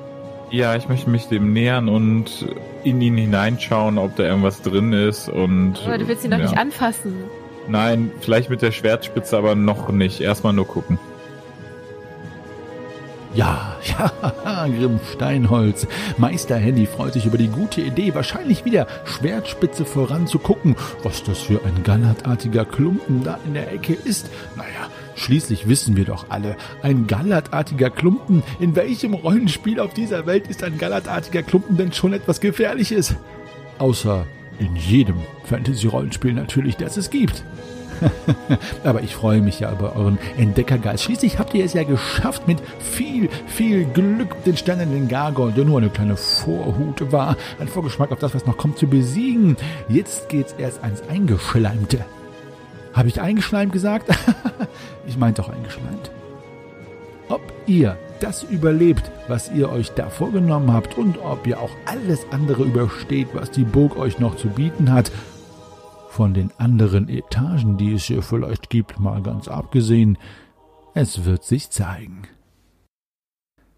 Ja, 0.51 0.75
ich 0.77 0.89
möchte 0.89 1.11
mich 1.11 1.27
dem 1.27 1.53
nähern 1.53 1.89
und 1.89 2.47
in 2.85 3.01
ihn 3.01 3.17
hineinschauen, 3.17 3.99
ob 3.99 4.17
da 4.17 4.25
irgendwas 4.25 4.63
drin 4.63 4.93
ist 4.93 5.29
und. 5.29 5.75
Aber 5.87 5.99
du 5.99 6.09
willst 6.09 6.25
ihn 6.25 6.31
doch 6.31 6.39
ja. 6.39 6.45
nicht 6.45 6.59
anfassen. 6.59 7.15
Nein, 7.69 8.11
vielleicht 8.21 8.51
mit 8.51 8.63
der 8.63 8.73
Schwertspitze, 8.73 9.37
aber 9.37 9.55
noch 9.55 9.91
nicht. 9.91 10.21
Erstmal 10.21 10.53
nur 10.53 10.67
gucken. 10.67 10.99
Ja, 13.33 13.77
ja, 14.45 14.67
Grimm 14.67 14.99
Steinholz. 15.13 15.87
Meister 16.19 16.57
Handy 16.57 16.87
freut 16.87 17.13
sich 17.13 17.27
über 17.27 17.39
die 17.39 17.49
gute 17.49 17.81
Idee, 17.81 18.13
wahrscheinlich 18.15 18.65
wieder 18.65 18.89
Schwertspitze 19.05 19.85
voranzugucken, 19.85 20.75
was 21.05 21.23
das 21.23 21.39
für 21.39 21.61
ein 21.65 21.85
gallertartiger 21.85 22.65
Klumpen 22.65 23.23
da 23.23 23.39
in 23.47 23.55
der 23.55 23.73
Ecke 23.73 23.93
ist. 23.93 24.31
Naja, 24.57 24.89
schließlich 25.15 25.69
wissen 25.69 25.97
wir 25.97 26.07
doch 26.07 26.27
alle, 26.29 26.57
ein 26.83 27.07
gallertartiger 27.07 27.91
Klumpen. 27.91 28.43
In 28.59 28.75
welchem 28.75 29.15
Rollenspiel 29.15 29.79
auf 29.79 29.95
dieser 29.95 30.27
Welt 30.27 30.49
ist 30.49 30.65
ein 30.65 30.77
gallertartiger 30.77 31.45
Klumpen 31.45 31.77
denn 31.77 31.93
schon 31.93 32.13
etwas 32.13 32.41
Gefährliches? 32.41 33.15
Außer 33.79 34.27
in 34.61 34.77
jedem 34.77 35.17
Fantasy-Rollenspiel 35.45 36.35
natürlich, 36.35 36.77
das 36.77 36.97
es 36.97 37.11
gibt. 37.11 37.43
Aber 38.85 39.03
ich 39.03 39.15
freue 39.15 39.41
mich 39.41 39.61
ja 39.61 39.73
über 39.73 39.97
euren 39.97 40.19
Entdeckergeist. 40.37 41.05
Schließlich 41.05 41.39
habt 41.39 41.55
ihr 41.55 41.65
es 41.65 41.75
ja 41.75 41.83
geschafft, 41.83 42.47
mit 42.47 42.59
viel, 42.79 43.29
viel 43.47 43.85
Glück 43.85 44.43
den 44.45 44.57
steinernen 44.57 45.09
Gargoyle, 45.09 45.53
der 45.53 45.65
nur 45.65 45.79
eine 45.79 45.91
kleine 45.91 46.17
Vorhut 46.17 47.13
war, 47.13 47.37
ein 47.59 47.69
Vorgeschmack 47.69 48.13
auf 48.13 48.19
das, 48.19 48.35
was 48.35 48.47
noch 48.47 48.57
kommt, 48.57 48.79
zu 48.79 48.87
besiegen. 48.87 49.57
Jetzt 49.89 50.29
geht's 50.29 50.55
erst 50.57 50.83
ans 50.83 51.03
Eingeschleimte. 51.09 52.05
Habe 52.93 53.09
ich 53.09 53.21
eingeschleimt 53.21 53.73
gesagt? 53.73 54.11
ich 55.07 55.17
meinte 55.17 55.43
doch 55.43 55.51
eingeschleimt. 55.51 56.11
Ob 57.29 57.41
ihr 57.67 57.97
das 58.23 58.43
überlebt, 58.45 59.11
was 59.29 59.51
ihr 59.51 59.71
euch 59.71 59.91
da 59.91 60.09
vorgenommen 60.09 60.73
habt 60.73 60.97
und 60.97 61.19
ob 61.19 61.47
ihr 61.47 61.61
auch 61.61 61.71
alles 61.87 62.27
andere 62.31 62.65
übersteht, 62.65 63.29
was 63.33 63.51
die 63.51 63.65
Burg 63.65 63.97
euch 63.97 64.19
noch 64.19 64.37
zu 64.37 64.49
bieten 64.49 64.93
hat, 64.93 65.11
von 66.11 66.35
den 66.35 66.51
anderen 66.59 67.09
Etagen, 67.09 67.77
die 67.77 67.95
es 67.95 68.05
hier 68.05 68.23
vielleicht 68.23 68.69
gibt, 68.69 68.99
mal 68.99 69.23
ganz 69.23 69.49
abgesehen, 69.49 70.19
es 70.95 71.25
wird 71.25 71.45
sich 71.45 71.71
zeigen. 71.71 72.23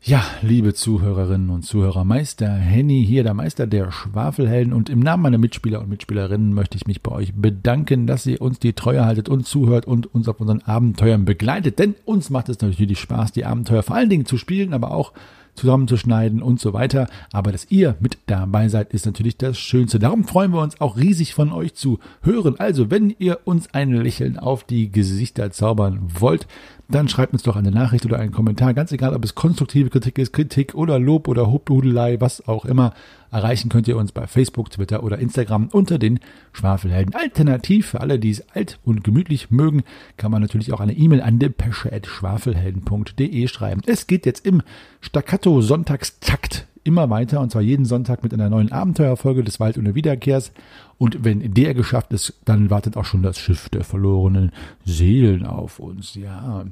Ja, 0.04 0.24
liebe 0.42 0.74
Zuhörerinnen 0.74 1.48
und 1.50 1.62
Zuhörer, 1.62 2.02
Meister 2.04 2.52
Henny 2.52 3.04
hier, 3.06 3.22
der 3.22 3.34
Meister 3.34 3.68
der 3.68 3.92
Schwafelhelden. 3.92 4.72
Und 4.72 4.90
im 4.90 4.98
Namen 4.98 5.22
meiner 5.22 5.38
Mitspieler 5.38 5.78
und 5.78 5.88
Mitspielerinnen 5.88 6.52
möchte 6.52 6.76
ich 6.76 6.88
mich 6.88 7.02
bei 7.02 7.12
euch 7.12 7.32
bedanken, 7.34 8.08
dass 8.08 8.26
ihr 8.26 8.42
uns 8.42 8.58
die 8.58 8.72
Treue 8.72 9.04
haltet 9.04 9.28
und 9.28 9.46
zuhört 9.46 9.86
und 9.86 10.12
uns 10.12 10.26
auf 10.26 10.40
unseren 10.40 10.60
Abenteuern 10.62 11.24
begleitet, 11.24 11.78
denn 11.78 11.94
uns 12.04 12.30
macht 12.30 12.48
es 12.48 12.60
natürlich 12.60 12.98
Spaß, 12.98 13.30
die 13.30 13.44
Abenteuer 13.44 13.84
vor 13.84 13.94
allen 13.94 14.10
Dingen 14.10 14.26
zu 14.26 14.38
spielen, 14.38 14.74
aber 14.74 14.90
auch 14.90 15.12
zusammenzuschneiden 15.54 16.42
und 16.42 16.60
so 16.60 16.72
weiter. 16.72 17.08
Aber 17.32 17.52
dass 17.52 17.70
ihr 17.70 17.96
mit 18.00 18.18
dabei 18.26 18.68
seid, 18.68 18.92
ist 18.92 19.06
natürlich 19.06 19.36
das 19.36 19.58
Schönste. 19.58 19.98
Darum 19.98 20.24
freuen 20.24 20.52
wir 20.52 20.62
uns 20.62 20.80
auch 20.80 20.96
riesig 20.96 21.34
von 21.34 21.52
euch 21.52 21.74
zu 21.74 21.98
hören. 22.22 22.58
Also, 22.58 22.90
wenn 22.90 23.14
ihr 23.18 23.40
uns 23.44 23.72
ein 23.72 23.92
Lächeln 23.92 24.38
auf 24.38 24.64
die 24.64 24.90
Gesichter 24.90 25.50
zaubern 25.50 26.00
wollt, 26.18 26.46
dann 26.88 27.08
schreibt 27.08 27.32
uns 27.32 27.42
doch 27.42 27.56
eine 27.56 27.70
Nachricht 27.70 28.04
oder 28.04 28.18
einen 28.18 28.32
Kommentar. 28.32 28.74
Ganz 28.74 28.92
egal, 28.92 29.14
ob 29.14 29.24
es 29.24 29.34
konstruktive 29.34 29.90
Kritik 29.90 30.18
ist, 30.18 30.32
Kritik 30.32 30.74
oder 30.74 30.98
Lob 30.98 31.28
oder 31.28 31.50
Hobdudelei, 31.50 32.20
was 32.20 32.46
auch 32.46 32.64
immer. 32.64 32.92
Erreichen 33.32 33.70
könnt 33.70 33.88
ihr 33.88 33.96
uns 33.96 34.12
bei 34.12 34.26
Facebook, 34.26 34.70
Twitter 34.70 35.02
oder 35.02 35.18
Instagram 35.18 35.68
unter 35.72 35.98
den 35.98 36.20
Schwafelhelden. 36.52 37.14
Alternativ 37.14 37.86
für 37.88 38.00
alle, 38.00 38.18
die 38.18 38.30
es 38.30 38.46
alt 38.50 38.78
und 38.84 39.02
gemütlich 39.02 39.50
mögen, 39.50 39.84
kann 40.18 40.30
man 40.30 40.42
natürlich 40.42 40.70
auch 40.72 40.80
eine 40.80 40.92
E-Mail 40.92 41.22
an 41.22 41.38
depesche.schwafelhelden.de 41.38 43.48
schreiben. 43.48 43.80
Es 43.86 44.06
geht 44.06 44.26
jetzt 44.26 44.44
im 44.46 44.60
Staccato 45.00 45.62
Sonntagstakt 45.62 46.66
immer 46.84 47.10
weiter 47.10 47.40
und 47.40 47.50
zwar 47.52 47.62
jeden 47.62 47.84
Sonntag 47.84 48.22
mit 48.22 48.34
einer 48.34 48.50
neuen 48.50 48.72
Abenteuerfolge 48.72 49.44
des 49.44 49.60
Wald- 49.60 49.76
der 49.76 49.94
Wiederkehrs. 49.94 50.52
Und 50.98 51.24
wenn 51.24 51.54
der 51.54 51.74
geschafft 51.74 52.12
ist, 52.12 52.34
dann 52.44 52.70
wartet 52.70 52.96
auch 52.96 53.04
schon 53.04 53.22
das 53.22 53.38
Schiff 53.38 53.68
der 53.68 53.82
verlorenen 53.82 54.52
Seelen 54.84 55.44
auf 55.46 55.80
uns, 55.80 56.14
ja. 56.14 56.64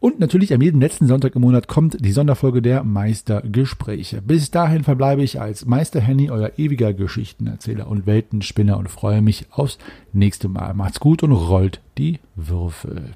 Und 0.00 0.20
natürlich 0.20 0.54
am 0.54 0.62
jeden 0.62 0.80
letzten 0.80 1.06
Sonntag 1.06 1.34
im 1.34 1.42
Monat 1.42 1.68
kommt 1.68 2.02
die 2.02 2.12
Sonderfolge 2.12 2.62
der 2.62 2.82
Meistergespräche. 2.82 4.22
Bis 4.22 4.50
dahin 4.50 4.84
verbleibe 4.84 5.22
ich 5.22 5.40
als 5.40 5.66
Meister 5.66 6.00
Henny, 6.00 6.30
euer 6.30 6.52
ewiger 6.56 6.94
Geschichtenerzähler 6.94 7.86
und 7.86 8.06
Weltenspinner 8.06 8.78
und 8.78 8.88
freue 8.88 9.20
mich 9.20 9.46
aufs 9.50 9.78
nächste 10.12 10.48
Mal. 10.48 10.72
Macht's 10.72 11.00
gut 11.00 11.22
und 11.22 11.32
rollt 11.32 11.80
die 11.98 12.20
Würfel. 12.36 13.12